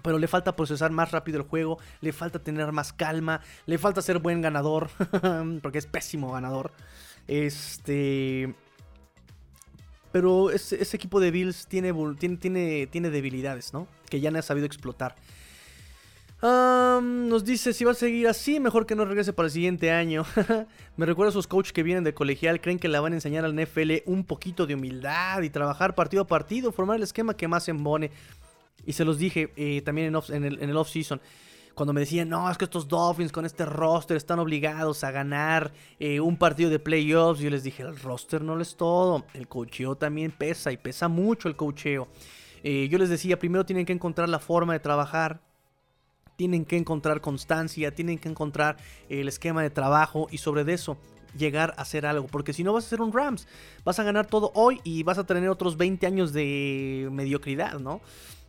Pero 0.02 0.18
le 0.18 0.28
falta 0.28 0.54
procesar 0.54 0.90
más 0.90 1.12
rápido 1.12 1.38
el 1.38 1.44
juego, 1.44 1.78
le 2.00 2.12
falta 2.12 2.38
tener 2.38 2.72
más 2.72 2.92
calma, 2.92 3.40
le 3.64 3.78
falta 3.78 4.02
ser 4.02 4.18
buen 4.18 4.42
ganador, 4.42 4.90
porque 5.62 5.78
es 5.78 5.86
pésimo 5.86 6.32
ganador. 6.32 6.72
Este. 7.26 8.54
Pero 10.12 10.50
ese, 10.50 10.76
equipo 10.94 11.18
de 11.18 11.30
Bills 11.30 11.66
tiene, 11.66 11.92
tiene, 12.38 12.86
tiene, 12.86 13.10
debilidades, 13.10 13.72
¿no? 13.72 13.88
Que 14.08 14.20
ya 14.20 14.30
no 14.30 14.38
ha 14.38 14.42
sabido 14.42 14.66
explotar. 14.66 15.16
Nos 16.44 17.44
dice, 17.44 17.72
si 17.72 17.84
va 17.84 17.92
a 17.92 17.94
seguir 17.94 18.28
así, 18.28 18.60
mejor 18.60 18.86
que 18.86 18.94
no 18.94 19.04
regrese 19.04 19.32
para 19.32 19.46
el 19.46 19.52
siguiente 19.52 19.90
año. 19.90 20.24
Me 20.96 21.06
recuerda 21.06 21.30
a 21.30 21.32
sus 21.32 21.46
coaches 21.46 21.72
que 21.72 21.82
vienen 21.82 22.04
de 22.04 22.12
colegial, 22.12 22.60
creen 22.60 22.78
que 22.78 22.88
la 22.88 23.00
van 23.00 23.12
a 23.12 23.16
enseñar 23.16 23.44
al 23.44 23.54
NFL 23.54 24.02
un 24.06 24.24
poquito 24.24 24.66
de 24.66 24.74
humildad 24.74 25.42
y 25.42 25.50
trabajar 25.50 25.94
partido 25.94 26.22
a 26.22 26.26
partido, 26.26 26.72
formar 26.72 26.96
el 26.96 27.02
esquema 27.02 27.36
que 27.36 27.48
más 27.48 27.68
embone. 27.68 28.10
Y 28.86 28.92
se 28.92 29.04
los 29.04 29.18
dije 29.18 29.52
eh, 29.56 29.80
también 29.82 30.14
en, 30.28 30.44
el, 30.44 30.76
off-season 30.76 31.20
cuando 31.74 31.92
me 31.92 32.00
decían, 32.00 32.28
no, 32.28 32.48
es 32.48 32.56
que 32.56 32.64
estos 32.64 32.86
Dolphins 32.86 33.32
con 33.32 33.44
este 33.44 33.64
roster 33.64 34.16
están 34.16 34.38
obligados 34.38 35.02
a 35.02 35.10
ganar 35.10 35.72
eh, 35.98 36.20
un 36.20 36.36
partido 36.36 36.70
de 36.70 36.78
playoffs, 36.78 37.40
yo 37.40 37.50
les 37.50 37.64
dije, 37.64 37.82
el 37.82 37.98
roster 37.98 38.42
no 38.42 38.60
es 38.60 38.76
todo, 38.76 39.24
el 39.34 39.48
cocheo 39.48 39.96
también 39.96 40.30
pesa 40.30 40.70
y 40.70 40.76
pesa 40.76 41.08
mucho 41.08 41.48
el 41.48 41.56
cocheo. 41.56 42.08
Eh, 42.62 42.88
yo 42.88 42.98
les 42.98 43.10
decía, 43.10 43.38
primero 43.38 43.66
tienen 43.66 43.84
que 43.84 43.92
encontrar 43.92 44.28
la 44.28 44.38
forma 44.38 44.72
de 44.72 44.80
trabajar, 44.80 45.40
tienen 46.36 46.64
que 46.64 46.76
encontrar 46.76 47.20
constancia, 47.20 47.94
tienen 47.94 48.18
que 48.18 48.28
encontrar 48.28 48.76
el 49.08 49.28
esquema 49.28 49.62
de 49.62 49.70
trabajo 49.70 50.28
y 50.30 50.38
sobre 50.38 50.70
eso 50.72 50.96
llegar 51.36 51.74
a 51.76 51.82
hacer 51.82 52.06
algo. 52.06 52.26
Porque 52.26 52.52
si 52.52 52.64
no 52.64 52.72
vas 52.72 52.86
a 52.86 52.88
ser 52.88 53.00
un 53.00 53.12
Rams, 53.12 53.46
vas 53.84 53.98
a 53.98 54.04
ganar 54.04 54.26
todo 54.26 54.52
hoy 54.54 54.80
y 54.84 55.02
vas 55.02 55.18
a 55.18 55.24
tener 55.24 55.48
otros 55.48 55.76
20 55.76 56.06
años 56.06 56.32
de 56.32 57.08
mediocridad, 57.12 57.78
¿no? 57.78 58.00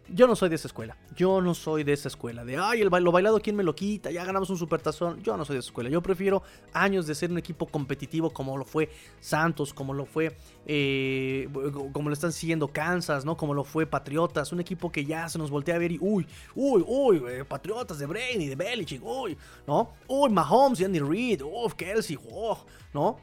Yo 0.08 0.28
no 0.28 0.36
soy 0.36 0.50
de 0.50 0.56
esa 0.56 0.68
escuela. 0.68 0.96
Yo 1.16 1.42
no 1.42 1.56
soy 1.56 1.84
de 1.84 1.94
esa 1.94 2.10
escuela. 2.10 2.46
De, 2.46 2.58
ay, 2.58 2.82
el 2.82 2.90
lo 2.90 3.12
bailado, 3.12 3.40
¿quién 3.40 3.56
me 3.56 3.64
lo 3.64 3.76
quita? 3.76 4.12
Ya 4.12 4.24
ganamos 4.24 4.50
un 4.52 4.58
supertazón. 4.58 5.24
Yo 5.24 5.36
no 5.36 5.46
soy 5.46 5.56
de 5.56 5.62
esa 5.62 5.70
escuela. 5.70 5.90
Yo 5.90 6.02
prefiero 6.02 6.44
años 6.74 7.08
de 7.08 7.16
ser 7.16 7.32
un 7.32 7.40
equipo 7.40 7.66
competitivo 7.66 8.30
como 8.30 8.56
lo 8.58 8.66
fue 8.66 8.90
Santos, 9.20 9.74
como 9.74 9.94
lo 9.94 10.06
fue, 10.06 10.38
eh, 10.68 11.50
como 11.92 12.10
lo 12.10 12.14
están 12.14 12.32
siguiendo 12.32 12.68
Kansas, 12.68 13.26
¿no? 13.26 13.36
Como 13.36 13.56
lo 13.56 13.64
fue 13.64 13.88
Patriotas. 13.88 14.52
Un 14.52 14.60
equipo 14.60 14.92
que 14.92 15.06
ya 15.06 15.28
se 15.28 15.40
nos 15.40 15.50
voltea 15.50 15.76
a 15.76 15.80
ver 15.80 15.92
y, 15.92 15.98
uy, 16.00 16.28
uy, 16.54 16.84
uy, 16.86 17.24
eh, 17.28 17.44
Patriotas 17.44 17.98
de 17.98 18.06
Brady, 18.06 18.48
de 18.48 18.56
Belichick, 18.56 19.04
uy, 19.04 19.36
¿no? 19.66 19.94
Uy, 20.08 20.30
Mahomes 20.30 20.80
y 20.82 20.86
Andy 20.86 21.00
Reid, 21.00 21.42
uff, 21.42 21.74
Kelsey, 21.74 22.20
oh, 22.32 22.64
¿no? 22.94 23.18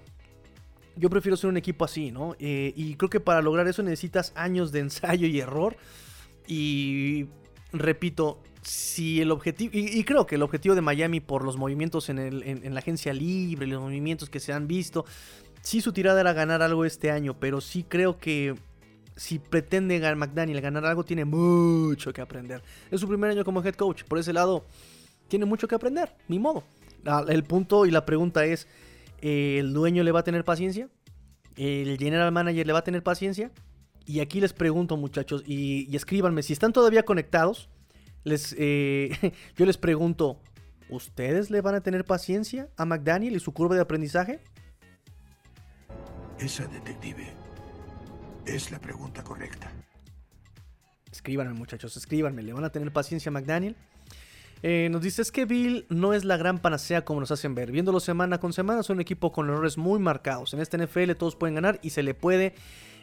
Yo 0.96 1.08
prefiero 1.08 1.36
ser 1.36 1.48
un 1.48 1.56
equipo 1.56 1.84
así, 1.84 2.10
¿no? 2.10 2.34
Eh, 2.38 2.72
y 2.76 2.96
creo 2.96 3.08
que 3.08 3.20
para 3.20 3.40
lograr 3.40 3.66
eso 3.68 3.82
necesitas 3.82 4.32
años 4.34 4.72
de 4.72 4.80
ensayo 4.80 5.26
y 5.26 5.38
error. 5.38 5.76
Y 6.46 7.26
repito, 7.72 8.40
si 8.62 9.20
el 9.20 9.30
objetivo, 9.30 9.70
y, 9.74 10.02
creo 10.04 10.26
que 10.26 10.36
el 10.36 10.42
objetivo 10.42 10.74
de 10.74 10.80
Miami 10.80 11.20
por 11.20 11.44
los 11.44 11.56
movimientos 11.56 12.08
en, 12.08 12.74
la 12.74 12.80
agencia 12.80 13.12
libre, 13.12 13.66
los 13.66 13.80
movimientos 13.80 14.30
que 14.30 14.40
se 14.40 14.52
han 14.52 14.68
visto, 14.68 15.04
sí 15.62 15.80
su 15.80 15.92
tirada 15.92 16.20
era 16.20 16.32
ganar 16.32 16.62
algo 16.62 16.84
este 16.84 17.10
año, 17.10 17.38
pero 17.38 17.60
sí 17.60 17.84
creo 17.84 18.18
que 18.18 18.54
si 19.16 19.38
pretende 19.38 19.98
ganar 19.98 20.16
McDaniel 20.16 20.60
ganar 20.60 20.86
algo, 20.86 21.04
tiene 21.04 21.24
mucho 21.24 22.12
que 22.12 22.20
aprender. 22.20 22.62
Es 22.90 23.00
su 23.00 23.08
primer 23.08 23.30
año 23.30 23.44
como 23.44 23.62
head 23.62 23.74
coach, 23.74 24.04
por 24.04 24.18
ese 24.18 24.32
lado, 24.32 24.64
tiene 25.28 25.44
mucho 25.44 25.66
que 25.66 25.74
aprender, 25.74 26.14
ni 26.28 26.38
modo. 26.38 26.62
Ah, 27.04 27.24
el 27.28 27.42
punto 27.42 27.84
y 27.84 27.90
la 27.90 28.06
pregunta 28.06 28.44
es, 28.44 28.68
¿el 29.20 29.72
dueño 29.72 30.04
le 30.04 30.12
va 30.12 30.20
a 30.20 30.24
tener 30.24 30.44
paciencia? 30.44 30.88
¿El 31.56 31.98
general 31.98 32.32
manager 32.32 32.66
le 32.66 32.72
va 32.72 32.78
a 32.78 32.84
tener 32.84 33.02
paciencia? 33.02 33.50
Y 34.06 34.20
aquí 34.20 34.40
les 34.40 34.52
pregunto, 34.52 34.96
muchachos, 34.96 35.42
y, 35.46 35.94
escríbanme, 35.94 36.42
si 36.42 36.52
están 36.52 36.72
todavía 36.72 37.04
conectados, 37.04 37.68
les, 38.24 38.54
eh, 38.58 39.10
yo 39.56 39.66
les 39.66 39.78
pregunto, 39.78 40.40
¿ustedes 40.88 41.50
le 41.50 41.60
van 41.60 41.74
a 41.74 41.80
tener 41.80 42.04
paciencia 42.04 42.68
a 42.76 42.84
McDaniel 42.84 43.36
y 43.36 43.40
su 43.40 43.52
curva 43.52 43.74
de 43.74 43.82
aprendizaje? 43.82 44.40
Esa 46.38 46.66
detective 46.66 47.32
es 48.46 48.70
la 48.70 48.80
pregunta 48.80 49.22
correcta. 49.22 49.70
Escríbanme, 51.10 51.52
muchachos, 51.52 51.96
escríbanme. 51.96 52.42
¿Le 52.42 52.52
van 52.52 52.64
a 52.64 52.70
tener 52.70 52.92
paciencia 52.92 53.30
a 53.30 53.32
McDaniel? 53.32 53.76
Eh, 54.62 54.88
nos 54.90 55.02
dice, 55.02 55.22
es 55.22 55.32
que 55.32 55.44
Bill 55.44 55.86
no 55.88 56.14
es 56.14 56.24
la 56.24 56.36
gran 56.36 56.58
panacea 56.58 57.04
como 57.04 57.20
nos 57.20 57.30
hacen 57.30 57.54
ver. 57.54 57.72
Viéndolo 57.72 58.00
semana 58.00 58.38
con 58.38 58.52
semana, 58.52 58.82
son 58.82 58.96
un 58.96 59.00
equipo 59.00 59.32
con 59.32 59.48
errores 59.48 59.76
muy 59.76 59.98
marcados. 59.98 60.54
En 60.54 60.60
este 60.60 60.78
NFL 60.78 61.12
todos 61.12 61.36
pueden 61.36 61.56
ganar 61.56 61.80
y 61.82 61.90
se 61.90 62.02
le 62.02 62.14
puede 62.14 62.54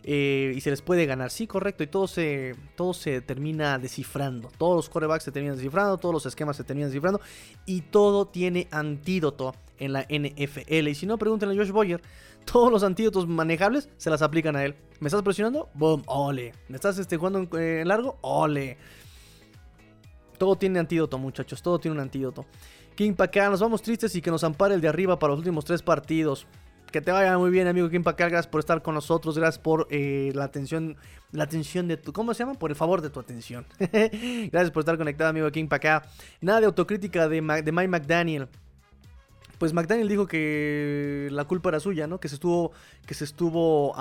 eh, 0.04 0.54
y 0.56 0.62
se 0.62 0.70
les 0.70 0.82
puede 0.82 1.06
ganar. 1.06 1.32
Sí, 1.32 1.48
correcto. 1.48 1.84
Y 1.84 1.88
todo 1.88 2.08
se, 2.08 2.56
se 2.94 3.22
termina 3.22 3.78
descifrando. 3.78 4.52
Todos 4.58 4.76
los 4.76 4.90
corebacks 4.90 5.24
se 5.24 5.32
terminan 5.32 5.56
descifrando, 5.56 5.98
todos 5.98 6.14
los 6.14 6.26
esquemas 6.26 6.58
se 6.58 6.64
terminan 6.64 6.90
descifrando. 6.90 7.22
Y 7.66 7.82
todo 7.82 8.26
tiene 8.26 8.68
antídoto 8.72 9.56
en 9.78 9.94
la 9.94 10.02
NFL. 10.04 10.88
Y 10.88 10.96
si 10.96 11.06
no, 11.06 11.18
pregúntenle 11.18 11.56
a 11.56 11.58
Josh 11.58 11.72
Boyer. 11.72 12.02
Todos 12.46 12.72
los 12.72 12.84
antídotos 12.84 13.28
manejables 13.28 13.90
se 13.98 14.10
las 14.10 14.22
aplican 14.22 14.56
a 14.56 14.66
él. 14.66 14.76
¿Me 15.00 15.08
estás 15.08 15.22
presionando? 15.22 15.70
¡Boom! 15.74 16.04
¡Ole! 16.08 16.54
¿Me 16.68 16.76
estás 16.76 16.98
este, 16.98 17.18
jugando 17.18 17.40
en, 17.40 17.50
en 17.62 17.88
largo? 17.88 18.18
¡Ole! 18.22 18.78
Todo 20.38 20.56
tiene 20.56 20.80
antídoto, 20.80 21.18
muchachos. 21.18 21.62
Todo 21.62 21.80
tiene 21.80 21.96
un 21.96 22.02
antídoto. 22.02 22.46
King 22.96 23.14
Paca, 23.14 23.50
nos 23.50 23.62
vamos 23.62 23.82
tristes 23.82 24.16
y 24.16 24.22
que 24.22 24.32
nos 24.32 24.44
ampare 24.44 24.76
el 24.76 24.82
de 24.82 24.88
arriba 24.88 25.20
para 25.20 25.32
los 25.32 25.40
últimos 25.40 25.64
tres 25.66 25.82
partidos. 25.82 26.48
Que 26.92 27.02
te 27.02 27.12
vaya 27.12 27.38
muy 27.38 27.52
bien, 27.52 27.68
amigo 27.68 27.88
Kim 27.90 28.04
Pacal. 28.04 28.32
Gracias 28.32 28.50
por 28.50 28.60
estar 28.60 28.82
con 28.82 28.96
nosotros. 28.96 29.38
Gracias 29.38 29.60
por 29.60 29.88
eh, 29.92 30.32
la 30.34 30.46
atención. 30.46 30.98
La 31.32 31.44
atención 31.44 31.88
de 31.88 31.98
tu. 31.98 32.12
¿Cómo 32.12 32.34
se 32.34 32.40
llama? 32.40 32.56
Por 32.56 32.72
el 32.72 32.76
favor 32.76 33.02
de 33.02 33.12
tu 33.12 33.20
atención. 33.20 33.66
gracias 33.80 34.72
por 34.72 34.82
estar 34.82 34.98
conectado, 34.98 35.30
amigo 35.30 35.52
Kim 35.52 35.68
Pacal. 35.68 36.02
Nada 36.42 36.62
de 36.62 36.66
autocrítica 36.66 37.28
de, 37.28 37.42
de 37.42 37.72
Mike 37.72 37.88
McDaniel. 37.88 38.48
Pues 39.60 39.74
McDaniel 39.74 40.08
dijo 40.08 40.26
que 40.26 41.28
la 41.32 41.46
culpa 41.46 41.70
era 41.70 41.80
suya, 41.80 42.08
¿no? 42.08 42.20
Que 42.20 42.28
se 42.28 42.36
estuvo. 42.36 42.72
Que 43.06 43.14
se 43.14 43.26
estuvo. 43.26 43.94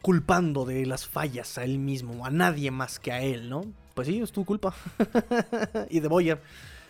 culpando 0.00 0.64
de 0.64 0.86
las 0.86 1.06
fallas 1.06 1.58
a 1.58 1.64
él 1.64 1.78
mismo. 1.78 2.24
A 2.24 2.30
nadie 2.30 2.70
más 2.70 2.98
que 2.98 3.12
a 3.12 3.20
él, 3.20 3.50
¿no? 3.50 3.66
Pues 3.92 4.08
sí, 4.08 4.18
es 4.22 4.32
tu 4.32 4.46
culpa. 4.46 4.74
y 5.90 6.00
de 6.00 6.08
Boyer. 6.08 6.40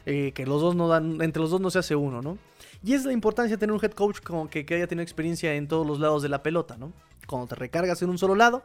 Eh, 0.06 0.30
que 0.32 0.46
los 0.46 0.61
dos 0.61 0.76
no 0.76 0.86
dan. 0.86 1.20
Entre 1.22 1.42
los 1.42 1.50
dos 1.50 1.61
no 1.61 1.70
se 1.70 1.80
hace 1.80 1.96
uno, 1.96 2.22
¿no? 2.22 2.38
Y 2.83 2.95
es 2.95 3.05
la 3.05 3.12
importancia 3.12 3.57
de 3.57 3.61
tener 3.61 3.74
un 3.74 3.83
head 3.83 3.93
coach 3.93 4.20
como 4.20 4.49
que, 4.49 4.64
haya 4.70 4.87
tenido 4.87 5.03
experiencia 5.03 5.55
en 5.55 5.66
todos 5.66 5.87
los 5.87 5.99
lados 5.99 6.22
de 6.22 6.29
la 6.29 6.43
pelota, 6.43 6.76
¿no? 6.76 6.93
Cuando 7.26 7.49
te 7.49 7.55
recargas 7.57 8.01
en 8.03 8.11
un 8.11 8.18
solo 8.18 8.35
lado, 8.35 8.62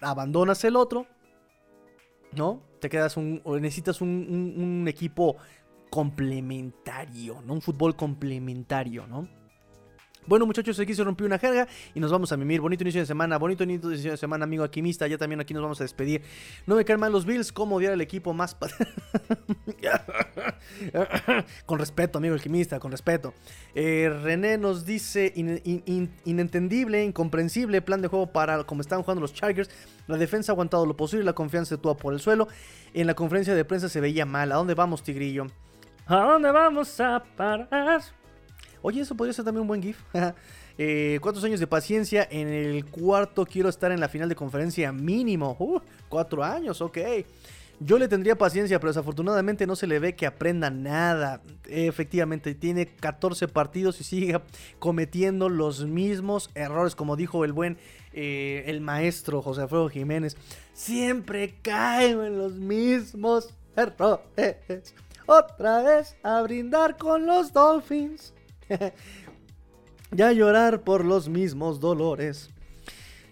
abandonas 0.00 0.64
el 0.64 0.76
otro, 0.76 1.06
¿no? 2.32 2.62
Te 2.80 2.88
quedas 2.88 3.16
un. 3.16 3.40
o 3.44 3.56
necesitas 3.58 4.00
un 4.00 4.84
equipo 4.88 5.36
complementario, 5.90 7.40
¿no? 7.42 7.54
Un 7.54 7.62
fútbol 7.62 7.94
complementario, 7.94 9.06
¿no? 9.06 9.28
Bueno, 10.26 10.46
muchachos, 10.46 10.80
aquí 10.80 10.94
se 10.94 11.04
rompió 11.04 11.26
una 11.26 11.38
jerga 11.38 11.68
y 11.94 12.00
nos 12.00 12.10
vamos 12.10 12.32
a 12.32 12.38
mimir. 12.38 12.62
Bonito 12.62 12.82
inicio 12.82 13.02
de 13.02 13.06
semana, 13.06 13.36
bonito 13.36 13.64
inicio 13.64 13.90
de 13.90 14.16
semana, 14.16 14.44
amigo 14.44 14.64
Aquimista. 14.64 15.06
Ya 15.06 15.18
también 15.18 15.40
aquí 15.40 15.52
nos 15.52 15.62
vamos 15.62 15.78
a 15.80 15.84
despedir. 15.84 16.22
No 16.66 16.76
me 16.76 16.84
caen 16.84 16.98
mal 16.98 17.12
los 17.12 17.26
Bills, 17.26 17.52
cómo 17.52 17.76
odiar 17.76 17.92
al 17.92 18.00
equipo 18.00 18.32
más. 18.32 18.54
con 21.66 21.78
respeto, 21.78 22.18
amigo 22.18 22.34
Alquimista, 22.34 22.80
con 22.80 22.90
respeto. 22.90 23.34
Eh, 23.74 24.10
René 24.22 24.56
nos 24.56 24.86
dice: 24.86 25.30
inentendible, 26.24 27.04
incomprensible 27.04 27.82
plan 27.82 28.00
de 28.00 28.08
juego 28.08 28.28
para 28.28 28.64
como 28.64 28.80
están 28.80 29.02
jugando 29.02 29.20
los 29.20 29.34
Chargers. 29.34 29.68
La 30.06 30.16
defensa 30.16 30.52
ha 30.52 30.54
aguantado 30.54 30.86
lo 30.86 30.96
posible, 30.96 31.24
la 31.24 31.34
confianza 31.34 31.76
se 31.76 31.78
por 31.78 32.14
el 32.14 32.20
suelo. 32.20 32.48
En 32.94 33.06
la 33.06 33.14
conferencia 33.14 33.54
de 33.54 33.64
prensa 33.64 33.90
se 33.90 34.00
veía 34.00 34.24
mal. 34.24 34.52
¿A 34.52 34.56
dónde 34.56 34.74
vamos, 34.74 35.02
Tigrillo? 35.02 35.48
¿A 36.06 36.16
dónde 36.16 36.50
vamos 36.50 36.98
a 37.00 37.22
parar? 37.36 38.00
Oye, 38.86 39.00
eso 39.00 39.14
podría 39.14 39.32
ser 39.32 39.46
también 39.46 39.62
un 39.62 39.68
buen 39.68 39.82
GIF. 39.82 39.98
eh, 40.78 41.18
cuatro 41.22 41.42
años 41.42 41.58
de 41.58 41.66
paciencia. 41.66 42.28
En 42.30 42.48
el 42.48 42.84
cuarto 42.84 43.46
quiero 43.46 43.70
estar 43.70 43.90
en 43.90 43.98
la 43.98 44.10
final 44.10 44.28
de 44.28 44.34
conferencia 44.34 44.92
mínimo. 44.92 45.56
Uh, 45.58 45.80
cuatro 46.10 46.44
años, 46.44 46.82
ok. 46.82 46.98
Yo 47.80 47.98
le 47.98 48.08
tendría 48.08 48.36
paciencia, 48.36 48.78
pero 48.78 48.90
desafortunadamente 48.90 49.66
no 49.66 49.74
se 49.74 49.86
le 49.86 49.98
ve 50.00 50.14
que 50.14 50.26
aprenda 50.26 50.68
nada. 50.68 51.40
Efectivamente, 51.66 52.54
tiene 52.54 52.84
14 52.84 53.48
partidos 53.48 54.02
y 54.02 54.04
sigue 54.04 54.38
cometiendo 54.78 55.48
los 55.48 55.86
mismos 55.86 56.50
errores, 56.54 56.94
como 56.94 57.16
dijo 57.16 57.46
el 57.46 57.54
buen, 57.54 57.78
eh, 58.12 58.64
el 58.66 58.82
maestro 58.82 59.40
José 59.40 59.62
Alfredo 59.62 59.88
Jiménez. 59.88 60.36
Siempre 60.74 61.54
caigo 61.62 62.22
en 62.22 62.36
los 62.36 62.52
mismos 62.52 63.48
errores. 63.76 64.94
Otra 65.24 65.82
vez 65.82 66.18
a 66.22 66.42
brindar 66.42 66.98
con 66.98 67.24
los 67.24 67.50
Dolphins. 67.54 68.34
ya 70.10 70.32
llorar 70.32 70.82
por 70.82 71.04
los 71.04 71.28
mismos 71.28 71.80
dolores. 71.80 72.50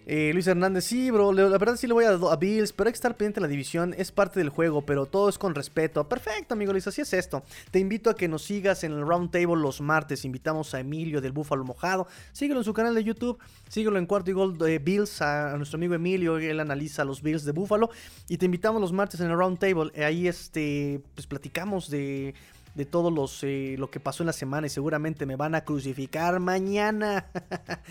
Eh, 0.05 0.33
Luis 0.33 0.49
Hernández, 0.49 0.85
sí, 0.85 1.13
bro, 1.13 1.33
la 1.33 1.47
verdad 1.59 1.77
sí 1.77 1.87
le 1.87 1.93
voy 1.93 2.05
a, 2.05 2.11
a, 2.11 2.37
Bills, 2.37 2.73
pero 2.73 2.89
hay 2.89 2.93
que 2.93 2.97
estar 2.97 3.17
pendiente 3.17 3.39
de 3.39 3.43
la 3.43 3.49
división, 3.49 3.95
es 3.97 4.11
parte 4.11 4.41
del 4.41 4.49
juego, 4.49 4.83
pero 4.85 5.07
todo 5.07 5.29
es 5.29 5.39
con 5.39 5.55
respeto. 5.55 6.09
Perfecto, 6.09 6.55
amigo 6.55 6.73
Luis, 6.73 6.89
así 6.89 7.03
es 7.03 7.13
esto. 7.13 7.45
Te 7.71 7.79
invito 7.79 8.11
a 8.11 8.17
que 8.17 8.27
nos 8.27 8.43
sigas 8.43 8.83
en 8.83 8.93
el 8.93 9.07
Round 9.07 9.31
Table 9.31 9.63
los 9.63 9.81
martes, 9.81 10.25
invitamos 10.25 10.75
a 10.75 10.81
Emilio 10.81 11.21
del 11.21 11.31
Búfalo 11.31 11.63
Mojado, 11.63 12.09
síguelo 12.33 12.61
en 12.61 12.65
su 12.65 12.75
canal 12.75 12.97
de 12.97 13.05
YouTube, 13.05 13.39
síguelo 13.69 13.97
en 13.97 14.07
Cuarto 14.07 14.33
y 14.33 14.35
Gol 14.35 14.59
de 14.59 14.81
Bills, 14.81 15.23
a, 15.23 15.57
nuestro 15.57 15.77
amigo 15.77 15.95
Emilio, 15.95 16.37
él 16.39 16.59
analiza 16.59 17.05
los 17.05 17.23
Bills 17.23 17.45
de 17.45 17.53
Búfalo, 17.53 17.91
y 18.29 18.39
te 18.39 18.47
invitamos 18.47 18.81
los 18.81 18.93
martes 18.93 19.21
en 19.21 19.31
el 19.31 19.37
Round 19.37 19.61
Table, 19.61 19.93
ahí 20.05 20.27
este, 20.27 21.01
pues 21.15 21.29
platicamos 21.29 21.89
de 21.89 22.35
de 22.75 22.87
todo 22.87 23.11
los, 23.11 23.43
eh, 23.45 23.77
lo 23.79 23.91
que 23.91 24.01
pasó 24.01 24.23
en 24.23 24.29
la 24.29 24.33
semana 24.33 24.67
y 24.67 24.71
seguramente 24.71 25.27
me 25.27 25.37
van 25.37 25.55
a 25.55 25.65
crucificar 25.65 26.41
mañana. 26.41 27.27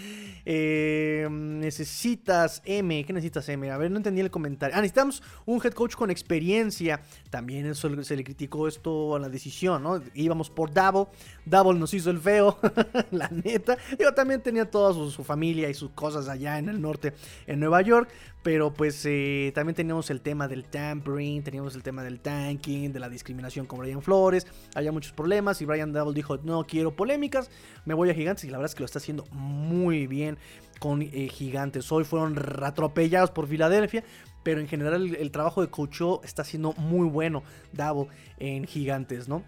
Eh, 0.44 1.28
necesitas 1.30 2.64
M. 2.66 3.06
¿Qué 3.06 3.14
necesitas 3.14 3.48
M? 3.50 3.70
A 3.70 3.78
ver, 3.78 3.92
no 3.92 3.98
entendí 3.98 4.22
el 4.22 4.32
comentario. 4.32 4.76
Ah, 4.76 4.82
necesitamos 4.82 5.22
un 5.46 5.62
head 5.64 5.74
coach 5.74 5.96
con 5.96 6.10
experiencia. 6.10 7.02
También 7.30 7.76
se 7.76 8.16
le 8.16 8.24
criticó 8.24 8.68
esto 8.68 9.16
a 9.16 9.20
la 9.20 9.30
decisión, 9.30 9.84
¿no? 9.84 10.02
Íbamos 10.16 10.50
por 10.50 10.74
Double. 10.74 11.08
Double 11.46 11.80
nos 11.80 11.94
hizo 11.94 12.10
el 12.10 12.20
feo, 12.20 12.58
la 13.12 13.30
neta. 13.30 13.78
Yo 14.00 14.14
también 14.14 14.42
tenía 14.42 14.70
toda 14.70 14.94
su, 14.94 15.24
familia 15.24 15.70
y 15.70 15.74
sus 15.74 15.92
cosas 15.92 16.28
allá 16.28 16.58
en 16.58 16.70
el 16.70 16.82
norte, 16.82 17.14
en 17.46 17.60
Nueva 17.60 17.82
York. 17.82 18.10
Pero 18.44 18.74
pues 18.74 19.06
eh, 19.06 19.52
también 19.54 19.76
teníamos 19.76 20.10
el 20.10 20.22
tema 20.22 20.48
del 20.48 20.66
tampering, 20.66 21.44
teníamos 21.44 21.76
el 21.76 21.84
tema 21.84 22.04
del 22.04 22.20
tanking, 22.20 22.92
de 22.92 23.00
la 23.00 23.08
discriminación 23.08 23.68
con 23.68 23.80
Brian 23.80 24.02
Flores. 24.02 24.48
Había 24.74 24.92
muchos 24.92 25.12
problemas 25.12 25.62
y 25.62 25.66
Brian 25.66 25.94
Double 25.94 26.16
dijo, 26.16 26.38
no 26.38 26.66
quiero 26.66 26.96
polémicas, 26.96 27.52
me 27.86 27.94
voy 27.94 28.10
a 28.10 28.16
Gigantes. 28.16 28.46
Y 28.46 28.50
la 28.50 28.58
verdad 28.58 28.72
es 28.72 28.76
que 28.76 28.82
lo 28.82 28.86
está 28.86 28.98
haciendo 28.98 29.26
muy 29.32 30.08
bien 30.08 30.39
con 30.80 31.04
eh, 31.04 31.30
Gigantes. 31.32 31.92
Hoy 31.92 32.04
fueron 32.04 32.36
atropellados 32.64 33.30
por 33.30 33.48
Filadelfia. 33.48 34.04
Pero 34.44 34.60
en 34.60 34.68
general 34.68 35.16
el, 35.16 35.32
trabajo 35.32 35.62
de 35.62 35.70
Cocho 35.70 36.22
está 36.24 36.44
siendo 36.44 36.74
muy 36.74 37.08
bueno, 37.08 37.44
Double, 37.74 38.08
en 38.39 38.66
Gigantes, 38.66 39.28
¿no? 39.30 39.44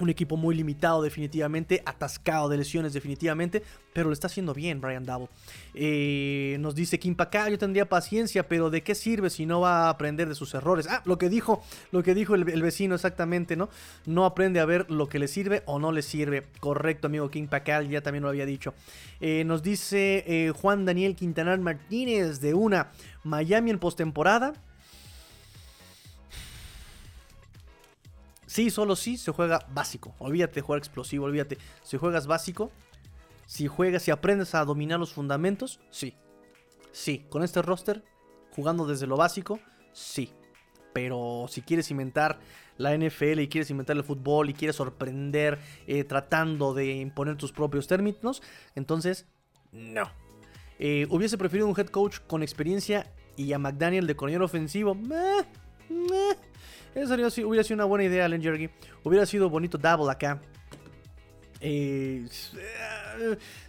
Un 0.00 0.08
equipo 0.08 0.36
muy 0.36 0.54
limitado 0.54 1.02
definitivamente, 1.02 1.82
atascado 1.84 2.48
de 2.48 2.56
lesiones 2.56 2.92
definitivamente, 2.92 3.62
pero 3.92 4.08
lo 4.08 4.12
está 4.12 4.26
haciendo 4.26 4.54
bien 4.54 4.80
Brian 4.80 5.04
Double. 5.04 5.28
Eh, 5.74 6.56
nos 6.60 6.74
dice 6.74 6.98
Kim 6.98 7.14
Pacá, 7.14 7.48
yo 7.48 7.58
tendría 7.58 7.88
paciencia, 7.88 8.48
pero 8.48 8.70
¿de 8.70 8.82
qué 8.82 8.94
sirve 8.94 9.30
si 9.30 9.46
no 9.46 9.60
va 9.60 9.86
a 9.86 9.90
aprender 9.90 10.28
de 10.28 10.34
sus 10.34 10.54
errores? 10.54 10.86
Ah, 10.88 11.02
lo 11.04 11.18
que 11.18 11.28
dijo, 11.28 11.62
lo 11.92 12.02
que 12.02 12.14
dijo 12.14 12.34
el, 12.34 12.44
vecino 12.44 12.94
exactamente, 12.94 13.56
¿no? 13.56 13.68
No 14.06 14.24
aprende 14.24 14.60
a 14.60 14.64
ver 14.64 14.90
lo 14.90 15.08
que 15.08 15.18
le 15.18 15.28
sirve 15.28 15.62
o 15.66 15.78
no 15.78 15.92
le 15.92 16.02
sirve. 16.02 16.44
Correcto, 16.60 17.08
amigo 17.08 17.30
Kim 17.30 17.46
Pacal, 17.46 17.88
ya 17.88 18.00
también 18.00 18.22
lo 18.22 18.30
había 18.30 18.46
dicho. 18.46 18.74
Eh, 19.20 19.44
nos 19.44 19.62
dice 19.62 20.24
eh, 20.26 20.50
Juan 20.50 20.86
Daniel 20.86 21.14
Quintanar 21.14 21.58
Martínez 21.60 22.40
de 22.40 22.54
una 22.54 22.90
Miami 23.22 23.70
en 23.70 23.78
postemporada. 23.78 24.54
Sí, 28.50 28.68
solo 28.70 28.96
sí 28.96 29.16
se 29.16 29.30
juega 29.30 29.64
básico. 29.72 30.12
Olvídate 30.18 30.56
de 30.56 30.62
jugar 30.62 30.78
explosivo, 30.78 31.26
olvídate. 31.26 31.56
Si 31.84 31.96
juegas 31.96 32.26
básico, 32.26 32.72
si 33.46 33.68
juegas, 33.68 34.02
si 34.02 34.10
aprendes 34.10 34.56
a 34.56 34.64
dominar 34.64 34.98
los 34.98 35.12
fundamentos, 35.12 35.78
sí. 35.88 36.16
Sí, 36.90 37.24
con 37.28 37.44
este 37.44 37.62
roster, 37.62 38.02
jugando 38.50 38.88
desde 38.88 39.06
lo 39.06 39.16
básico, 39.16 39.60
sí. 39.92 40.32
Pero 40.92 41.46
si 41.48 41.62
quieres 41.62 41.92
inventar 41.92 42.40
la 42.76 42.92
NFL 42.92 43.38
y 43.38 43.48
quieres 43.48 43.70
inventar 43.70 43.96
el 43.96 44.02
fútbol 44.02 44.50
y 44.50 44.54
quieres 44.54 44.74
sorprender 44.74 45.60
eh, 45.86 46.02
tratando 46.02 46.74
de 46.74 46.96
imponer 46.96 47.36
tus 47.36 47.52
propios 47.52 47.86
términos, 47.86 48.42
entonces 48.74 49.26
no. 49.70 50.10
Eh, 50.80 51.06
hubiese 51.08 51.38
preferido 51.38 51.68
un 51.68 51.78
head 51.78 51.86
coach 51.86 52.18
con 52.26 52.42
experiencia 52.42 53.14
y 53.36 53.52
a 53.52 53.60
McDaniel 53.60 54.08
de 54.08 54.16
coordinador 54.16 54.46
ofensivo. 54.46 54.96
Meh, 54.96 55.46
meh. 55.88 56.49
Eso 56.94 57.14
hubiera 57.14 57.64
sido 57.64 57.74
una 57.74 57.84
buena 57.84 58.04
idea, 58.04 58.28
Len 58.28 58.42
Jergy. 58.42 58.70
Hubiera 59.04 59.26
sido 59.26 59.48
bonito 59.48 59.78
double 59.78 60.10
acá. 60.10 60.40
Eh, 61.62 62.26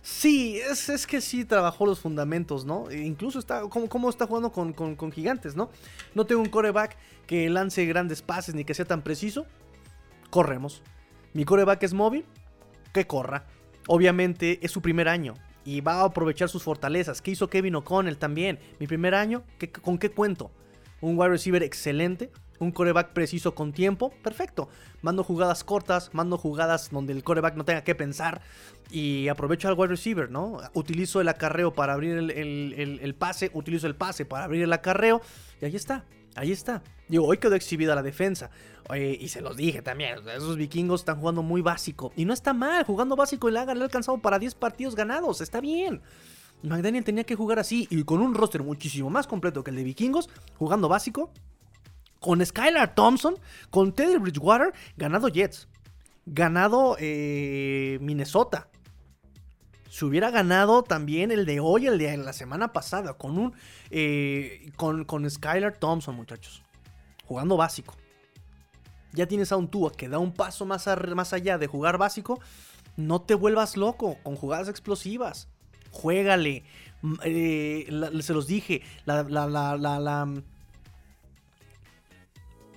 sí, 0.01 0.57
es, 0.57 1.05
que 1.05 1.19
sí 1.19 1.43
trabajó 1.43 1.85
los 1.85 1.99
fundamentos, 1.99 2.65
¿no? 2.65 2.89
E 2.89 2.99
incluso 3.01 3.37
está 3.37 3.61
como, 3.67 4.09
está 4.09 4.25
jugando 4.25 4.51
con, 4.51 4.73
con, 4.73 5.11
gigantes, 5.11 5.55
¿no? 5.55 5.69
No 6.15 6.25
tengo 6.25 6.41
un 6.41 6.49
coreback 6.49 6.95
que 7.27 7.49
lance 7.49 7.85
grandes 7.85 8.21
pases 8.21 8.55
ni 8.55 8.63
que 8.63 8.73
sea 8.73 8.85
tan 8.85 9.01
preciso. 9.01 9.45
Corremos. 10.29 10.81
Mi 11.33 11.43
coreback 11.43 11.83
es 11.83 11.93
móvil, 11.93 12.25
que 12.93 13.05
corra. 13.07 13.45
Obviamente 13.87 14.59
es 14.61 14.71
su 14.71 14.81
primer 14.81 15.09
año 15.09 15.33
y 15.65 15.81
va 15.81 16.01
a 16.01 16.05
aprovechar 16.05 16.47
sus 16.47 16.63
fortalezas. 16.63 17.21
¿Qué 17.21 17.31
hizo 17.31 17.49
Kevin 17.49 17.75
O'Connell 17.75 18.17
también? 18.17 18.59
Mi 18.79 18.87
primer 18.87 19.15
año, 19.15 19.43
¿con 19.81 19.97
qué 19.97 20.09
cuento? 20.09 20.51
Un 21.01 21.17
wide 21.17 21.29
receiver 21.29 21.63
excelente, 21.63 22.31
un 22.61 22.71
coreback 22.71 23.09
preciso 23.13 23.55
con 23.55 23.73
tiempo, 23.73 24.11
perfecto. 24.23 24.69
Mando 25.01 25.23
jugadas 25.23 25.63
cortas, 25.63 26.11
mando 26.13 26.37
jugadas 26.37 26.89
donde 26.91 27.13
el 27.13 27.23
coreback 27.23 27.55
no 27.55 27.65
tenga 27.65 27.83
que 27.83 27.95
pensar 27.95 28.41
y 28.89 29.27
aprovecho 29.27 29.67
al 29.67 29.73
wide 29.73 29.89
receiver, 29.89 30.29
¿no? 30.29 30.59
Utilizo 30.73 31.21
el 31.21 31.27
acarreo 31.27 31.73
para 31.73 31.93
abrir 31.93 32.17
el, 32.17 33.15
pase, 33.15 33.51
utilizo 33.53 33.87
el 33.87 33.95
pase 33.95 34.25
para 34.25 34.45
abrir 34.45 34.63
el 34.63 34.73
acarreo 34.73 35.21
y 35.61 35.65
ahí 35.65 35.75
está. 35.75 36.05
Ahí 36.35 36.51
está. 36.51 36.81
Digo, 37.09 37.25
hoy 37.25 37.37
quedó 37.37 37.55
exhibida 37.55 37.95
la 37.95 38.03
defensa. 38.03 38.51
y 38.95 39.27
se 39.27 39.41
los 39.41 39.57
dije 39.57 39.81
también. 39.81 40.19
Esos 40.29 40.55
vikingos 40.55 41.01
están 41.01 41.19
jugando 41.19 41.43
muy 41.43 41.61
básico. 41.61 42.13
Y 42.15 42.23
no 42.23 42.33
está 42.33 42.53
mal. 42.53 42.85
Jugando 42.85 43.17
básico 43.17 43.49
y 43.49 43.51
le 43.51 43.59
ha 43.59 43.63
alcanzado 43.63 44.17
para 44.19 44.39
10 44.39 44.55
partidos 44.55 44.95
ganados. 44.95 45.41
Está 45.41 45.59
bien. 45.59 46.01
McDaniel 46.63 47.03
tenía 47.03 47.25
que 47.25 47.35
jugar 47.35 47.59
así. 47.59 47.85
Y 47.89 48.03
con 48.05 48.21
un 48.21 48.33
roster 48.33 48.63
muchísimo 48.63 49.09
más 49.09 49.27
completo 49.27 49.61
que 49.61 49.71
el 49.71 49.75
de 49.75 49.83
vikingos. 49.83 50.29
Jugando 50.57 50.87
básico 50.87 51.31
con 52.21 52.45
Skylar 52.45 52.93
Thompson, 52.93 53.35
con 53.71 53.93
Teddy 53.93 54.17
Bridgewater, 54.17 54.73
ganado 54.95 55.27
Jets, 55.27 55.67
ganado 56.25 56.95
eh, 56.99 57.97
Minnesota. 57.99 58.69
Se 59.89 60.05
hubiera 60.05 60.29
ganado 60.29 60.83
también 60.83 61.31
el 61.31 61.45
de 61.45 61.59
hoy, 61.59 61.87
el 61.87 61.97
de 61.97 62.15
la 62.17 62.31
semana 62.31 62.71
pasada, 62.71 63.15
con 63.15 63.37
un 63.37 63.53
eh, 63.89 64.71
con, 64.77 65.03
con 65.03 65.29
Skylar 65.29 65.77
Thompson, 65.77 66.15
muchachos. 66.15 66.61
Jugando 67.25 67.57
básico. 67.57 67.95
Ya 69.13 69.27
tienes 69.27 69.51
a 69.51 69.57
un 69.57 69.67
Tua 69.67 69.91
que 69.91 70.07
da 70.07 70.19
un 70.19 70.31
paso 70.31 70.65
más, 70.65 70.87
más 71.15 71.33
allá 71.33 71.57
de 71.57 71.67
jugar 71.67 71.97
básico. 71.97 72.39
No 72.97 73.21
te 73.21 73.33
vuelvas 73.33 73.77
loco 73.77 74.17
con 74.21 74.35
jugadas 74.35 74.69
explosivas. 74.69 75.49
Juégale. 75.89 76.63
Eh, 77.23 77.89
se 78.21 78.33
los 78.33 78.45
dije. 78.45 78.83
la, 79.05 79.23
la, 79.23 79.47
la 79.47 80.43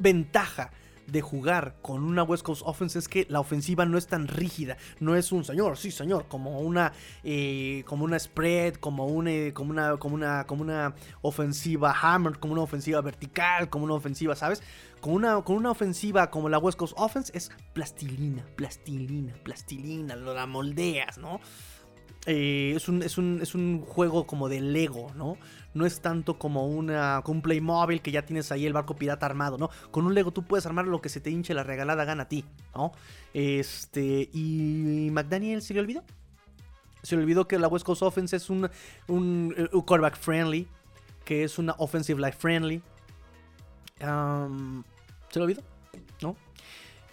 ventaja 0.05 0.71
de 1.07 1.21
jugar 1.21 1.77
con 1.83 2.05
una 2.05 2.23
West 2.23 2.45
Coast 2.45 2.63
Offense 2.65 2.99
es 2.99 3.09
que 3.09 3.27
la 3.29 3.41
ofensiva 3.41 3.85
no 3.85 3.99
es 3.99 4.07
tan 4.07 4.29
rígida, 4.29 4.77
no 5.01 5.17
es 5.17 5.33
un 5.33 5.45
señor, 5.45 5.77
sí 5.77 5.91
señor, 5.91 6.27
como 6.29 6.61
una, 6.61 6.93
eh, 7.23 7.83
como 7.87 8.05
una 8.05 8.19
spread, 8.19 8.75
como 8.75 9.07
como 9.53 9.71
una, 9.71 9.97
como 9.99 10.15
una, 10.15 10.45
como 10.47 10.63
una 10.63 10.95
ofensiva 11.23 11.95
hammer, 12.01 12.39
como 12.39 12.53
una 12.53 12.63
ofensiva 12.63 13.01
vertical, 13.01 13.69
como 13.69 13.85
una 13.85 13.95
ofensiva, 13.95 14.37
¿sabes? 14.37 14.63
Con 15.01 15.15
una, 15.15 15.43
con 15.43 15.57
una 15.57 15.71
ofensiva 15.71 16.31
como 16.31 16.49
la 16.49 16.59
West 16.59 16.79
Coast 16.79 16.95
Offense 16.97 17.33
es 17.37 17.51
plastilina, 17.73 18.45
plastilina, 18.57 19.35
plastilina, 19.43 20.17
lo 20.17 20.35
la 20.35 20.47
moldeas, 20.47 21.19
¿no? 21.19 21.41
Eh, 22.27 22.73
es, 22.75 22.89
un, 22.89 23.03
es, 23.03 23.19
un, 23.19 23.41
es, 23.43 23.55
un, 23.55 23.83
juego 23.83 24.27
como 24.27 24.49
de 24.49 24.61
Lego, 24.61 25.13
¿no? 25.15 25.37
No 25.75 25.85
es 25.85 26.01
tanto 26.01 26.39
como 26.39 26.67
una, 26.67 27.23
un 27.27 27.43
Playmobil 27.43 28.01
que 28.01 28.13
ya 28.13 28.25
tienes 28.25 28.51
ahí 28.51 28.65
el 28.65 28.73
barco 28.73 28.97
pirata 28.97 29.27
armado, 29.27 29.59
¿no? 29.59 29.69
Con 29.91 30.07
un 30.07 30.15
Lego 30.15 30.33
tú 30.33 30.43
puedes 30.43 30.65
armar 30.65 30.87
lo 30.87 31.03
que 31.03 31.11
se 31.11 31.21
te 31.21 31.31
hinche 31.31 31.53
la 31.53 31.65
regalada 31.65 32.05
gana 32.07 32.23
a 32.23 32.29
ti, 32.29 32.45
¿no? 32.75 32.93
Este, 33.35 34.31
y 34.33 35.09
McDaniel 35.13 35.61
se 35.61 35.75
le 35.75 35.81
olvidó. 35.81 36.03
Se 37.03 37.17
le 37.17 37.23
olvidó 37.23 37.47
que 37.47 37.59
la 37.59 37.69
West 37.69 37.85
Coast 37.85 38.03
Offense 38.03 38.37
es 38.37 38.49
un, 38.49 38.71
un, 39.09 39.55
un 39.73 39.83
quarterback 39.83 40.17
friendly, 40.17 40.67
que 41.27 41.45
es 41.45 41.59
una 41.59 41.75
offensive 41.77 42.19
life 42.19 42.39
friendly. 42.39 42.81
se 43.99 45.39
le 45.39 45.43
olvidó. 45.43 45.74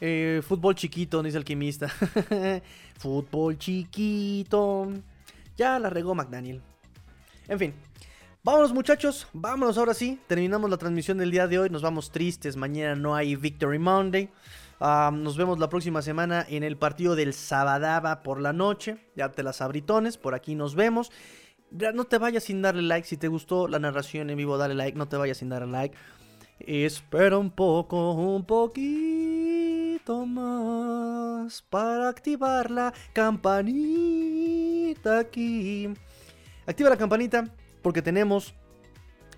Eh, 0.03 0.41
fútbol 0.43 0.73
chiquito, 0.73 1.21
dice 1.21 1.37
alquimista. 1.37 1.87
fútbol 2.97 3.55
chiquito. 3.59 4.89
Ya 5.55 5.77
la 5.77 5.91
regó 5.91 6.15
McDaniel. 6.15 6.59
En 7.47 7.59
fin. 7.59 7.73
Vámonos 8.43 8.73
muchachos, 8.73 9.27
vámonos 9.31 9.77
ahora 9.77 9.93
sí. 9.93 10.19
Terminamos 10.25 10.67
la 10.71 10.77
transmisión 10.77 11.19
del 11.19 11.29
día 11.29 11.47
de 11.47 11.59
hoy. 11.59 11.69
Nos 11.69 11.83
vamos 11.83 12.09
tristes. 12.09 12.57
Mañana 12.57 12.95
no 12.95 13.15
hay 13.15 13.35
Victory 13.35 13.77
Monday. 13.77 14.31
nos 14.79 15.37
vemos 15.37 15.59
la 15.59 15.69
próxima 15.69 16.01
semana 16.01 16.47
en 16.49 16.63
el 16.63 16.77
partido 16.77 17.15
del 17.15 17.35
Sabadaba 17.35 18.23
por 18.23 18.41
la 18.41 18.53
noche. 18.53 18.97
Ya 19.15 19.31
te 19.31 19.43
las 19.43 19.61
abritones. 19.61 20.17
Por 20.17 20.33
aquí 20.33 20.55
nos 20.55 20.73
vemos. 20.73 21.11
No 21.69 22.05
te 22.05 22.17
vayas 22.17 22.45
sin 22.45 22.63
darle 22.63 22.81
like. 22.81 23.07
Si 23.07 23.17
te 23.17 23.27
gustó 23.27 23.67
la 23.67 23.77
narración 23.77 24.31
en 24.31 24.37
vivo, 24.37 24.57
dale 24.57 24.73
like. 24.73 24.97
No 24.97 25.07
te 25.07 25.17
vayas 25.17 25.37
sin 25.37 25.49
darle 25.49 25.71
like. 25.71 25.95
Espera 26.59 27.37
un 27.37 27.51
poco, 27.51 28.13
un 28.13 28.43
poquito 28.45 29.50
más 30.09 31.61
para 31.69 32.09
activar 32.09 32.71
la 32.71 32.91
campanita 33.13 33.59
aquí. 35.19 35.93
Activa 36.65 36.89
la 36.89 36.97
campanita 36.97 37.45
porque 37.81 38.01
tenemos 38.01 38.55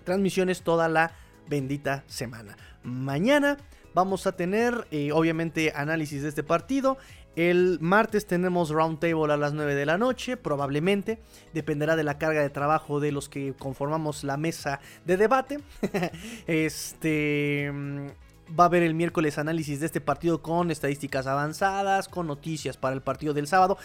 transmisiones 0.04 0.62
toda 0.62 0.88
la 0.88 1.12
bendita 1.48 2.02
semana. 2.06 2.56
Mañana 2.82 3.58
vamos 3.94 4.26
a 4.26 4.32
tener, 4.32 4.86
eh, 4.90 5.12
obviamente, 5.12 5.72
análisis 5.74 6.22
de 6.22 6.30
este 6.30 6.42
partido. 6.42 6.96
El 7.36 7.78
martes 7.80 8.26
tenemos 8.26 8.70
Roundtable 8.70 9.32
a 9.32 9.36
las 9.36 9.52
9 9.52 9.74
de 9.74 9.86
la 9.86 9.98
noche, 9.98 10.36
probablemente. 10.36 11.18
Dependerá 11.52 11.96
de 11.96 12.04
la 12.04 12.16
carga 12.16 12.40
de 12.40 12.50
trabajo 12.50 13.00
de 13.00 13.12
los 13.12 13.28
que 13.28 13.54
conformamos 13.58 14.24
la 14.24 14.36
mesa 14.36 14.80
de 15.04 15.16
debate. 15.16 15.58
este. 16.46 17.72
Va 18.58 18.64
a 18.64 18.66
haber 18.66 18.82
el 18.82 18.94
miércoles 18.94 19.38
análisis 19.38 19.80
de 19.80 19.86
este 19.86 20.00
partido 20.00 20.42
con 20.42 20.70
estadísticas 20.70 21.26
avanzadas, 21.26 22.08
con 22.08 22.26
noticias 22.26 22.76
para 22.76 22.94
el 22.94 23.02
partido 23.02 23.34
del 23.34 23.46
sábado. 23.46 23.78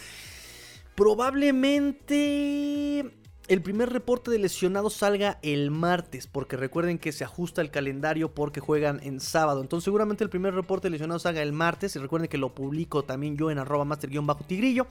Probablemente 0.94 3.10
el 3.50 3.62
primer 3.62 3.90
reporte 3.90 4.30
de 4.30 4.38
lesionados 4.38 4.94
salga 4.94 5.40
el 5.42 5.72
martes, 5.72 6.28
porque 6.28 6.56
recuerden 6.56 6.98
que 6.98 7.10
se 7.10 7.24
ajusta 7.24 7.62
el 7.62 7.72
calendario 7.72 8.32
porque 8.32 8.60
juegan 8.60 9.00
en 9.02 9.18
sábado. 9.18 9.60
Entonces 9.60 9.86
seguramente 9.86 10.22
el 10.22 10.30
primer 10.30 10.54
reporte 10.54 10.86
de 10.86 10.92
lesionados 10.92 11.22
salga 11.22 11.42
el 11.42 11.52
martes 11.52 11.96
y 11.96 11.98
recuerden 11.98 12.28
que 12.28 12.38
lo 12.38 12.54
publico 12.54 13.02
también 13.02 13.36
yo 13.36 13.50
en 13.50 13.58
arroba 13.58 13.84
master-tigrillo. 13.84 14.86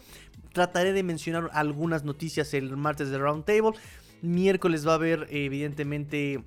Trataré 0.51 0.91
de 0.91 1.03
mencionar 1.03 1.49
algunas 1.53 2.03
noticias 2.03 2.53
el 2.53 2.75
martes 2.75 3.09
de 3.09 3.17
Roundtable. 3.17 3.79
Miércoles 4.21 4.85
va 4.85 4.91
a 4.91 4.95
haber 4.95 5.27
evidentemente... 5.29 6.43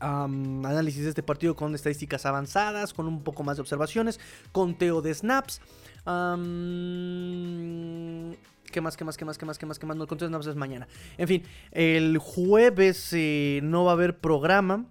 análisis 0.00 1.02
de 1.02 1.10
este 1.10 1.22
partido 1.22 1.54
con 1.54 1.74
estadísticas 1.74 2.26
avanzadas, 2.26 2.92
con 2.92 3.06
un 3.06 3.22
poco 3.22 3.42
más 3.42 3.56
de 3.56 3.62
observaciones, 3.62 4.18
conteo 4.52 5.02
de 5.02 5.14
snaps. 5.14 5.60
¿Qué 8.70 8.80
más, 8.80 8.96
qué 8.96 9.04
más, 9.04 9.16
qué 9.16 9.24
más, 9.24 9.36
qué 9.36 9.46
más, 9.46 9.58
qué 9.58 9.66
más, 9.66 9.78
qué 9.78 9.86
más? 9.86 9.96
No, 9.96 10.06
conté 10.06 10.28
nada 10.28 10.48
es 10.48 10.56
mañana. 10.56 10.86
En 11.18 11.28
fin, 11.28 11.42
el 11.72 12.18
jueves 12.18 13.12
eh, 13.12 13.60
no 13.62 13.84
va 13.84 13.92
a 13.92 13.94
haber 13.94 14.18
programa. 14.18 14.86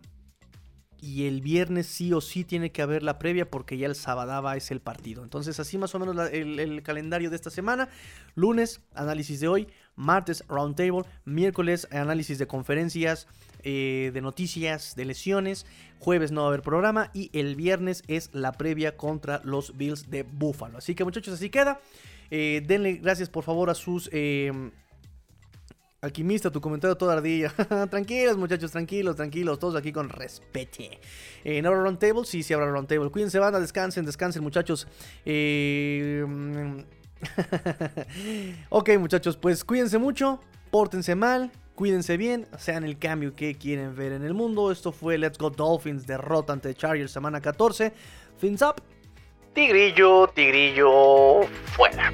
Y 1.02 1.28
el 1.28 1.40
viernes 1.40 1.88
sí 1.88 2.12
o 2.12 2.20
sí 2.20 2.44
tiene 2.44 2.74
que 2.74 2.82
haber 2.82 3.04
la 3.04 3.20
previa 3.20 3.50
porque 3.50 3.78
ya 3.78 3.88
el 3.88 3.96
sábado 3.96 4.52
es 4.52 4.70
el 4.70 4.82
partido. 4.82 5.24
Entonces 5.24 5.58
así 5.58 5.78
más 5.78 5.96
o 5.96 6.00
menos 6.00 6.30
el, 6.30 6.84
calendario 6.84 7.30
de 7.30 7.38
esta 7.38 7.50
semana. 7.50 7.88
Lunes, 8.36 8.82
análisis 8.94 9.40
de 9.40 9.48
hoy. 9.48 9.68
Martes, 10.00 10.44
roundtable. 10.48 11.04
Miércoles, 11.26 11.88
análisis 11.92 12.40
de 12.40 12.48
conferencias, 12.48 13.28
eh, 13.64 14.12
de 14.14 14.22
noticias, 14.22 14.96
de 14.96 15.04
lesiones. 15.06 15.66
Jueves 16.00 16.32
no 16.32 16.42
va 16.42 16.48
a 16.48 16.50
haber 16.50 16.62
programa. 16.62 17.12
Y 17.14 17.30
el 17.34 17.56
viernes 17.56 18.04
es 18.08 18.30
la 18.34 18.54
previa 18.54 18.96
contra 18.96 19.42
los 19.44 19.78
Bills 19.78 20.10
de 20.10 20.24
Buffalo. 20.24 20.78
Así 20.78 20.96
que 20.96 21.04
muchachos, 21.04 21.34
así 21.34 21.50
queda. 21.50 21.82
Eh, 22.32 22.64
denle 22.66 22.94
gracias 22.94 23.30
por 23.30 23.44
favor 23.44 23.70
a 23.70 23.76
sus... 23.76 24.10
Eh, 24.14 24.72
Alquimista, 26.02 26.50
tu 26.50 26.62
comentario 26.62 26.96
toda 26.96 27.14
ardilla. 27.14 27.50
tranquilos, 27.90 28.38
muchachos, 28.38 28.72
tranquilos, 28.72 29.18
tranquilos. 29.18 29.60
Todos 29.60 29.76
aquí 29.76 29.92
con 29.92 30.08
respeto. 30.08 30.84
Eh, 31.44 31.62
¿No 31.62 31.70
habrá 31.70 31.82
roundtable? 31.82 32.24
Sí, 32.24 32.42
sí 32.42 32.54
habrá 32.54 32.72
roundtable. 32.72 33.10
Cuídense, 33.10 33.38
banda, 33.38 33.60
descansen, 33.60 34.06
descansen, 34.06 34.42
muchachos. 34.42 34.88
Eh, 35.26 36.26
ok, 38.70 38.90
muchachos, 39.00 39.38
pues 39.38 39.64
cuídense 39.64 39.98
mucho. 39.98 40.40
Pórtense 40.72 41.16
mal. 41.16 41.52
Cuídense 41.76 42.18
bien. 42.18 42.48
Sean 42.58 42.84
el 42.84 42.98
cambio 42.98 43.36
que 43.36 43.56
quieren 43.56 43.96
ver 43.96 44.12
en 44.12 44.24
el 44.24 44.34
mundo. 44.34 44.72
Esto 44.72 44.92
fue 44.92 45.18
Let's 45.18 45.38
Go 45.38 45.50
Dolphins. 45.50 46.06
Derrota 46.06 46.54
ante 46.54 46.74
Chargers 46.76 47.12
semana 47.12 47.42
14. 47.42 47.94
Fins 48.38 48.62
up. 48.62 48.82
Tigrillo, 49.54 50.28
tigrillo, 50.28 51.42
fuera. 51.76 52.14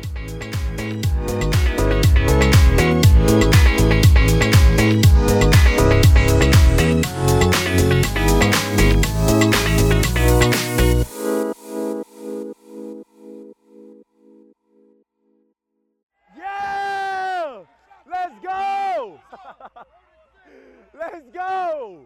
Let's 20.93 21.30
go! 21.34 22.06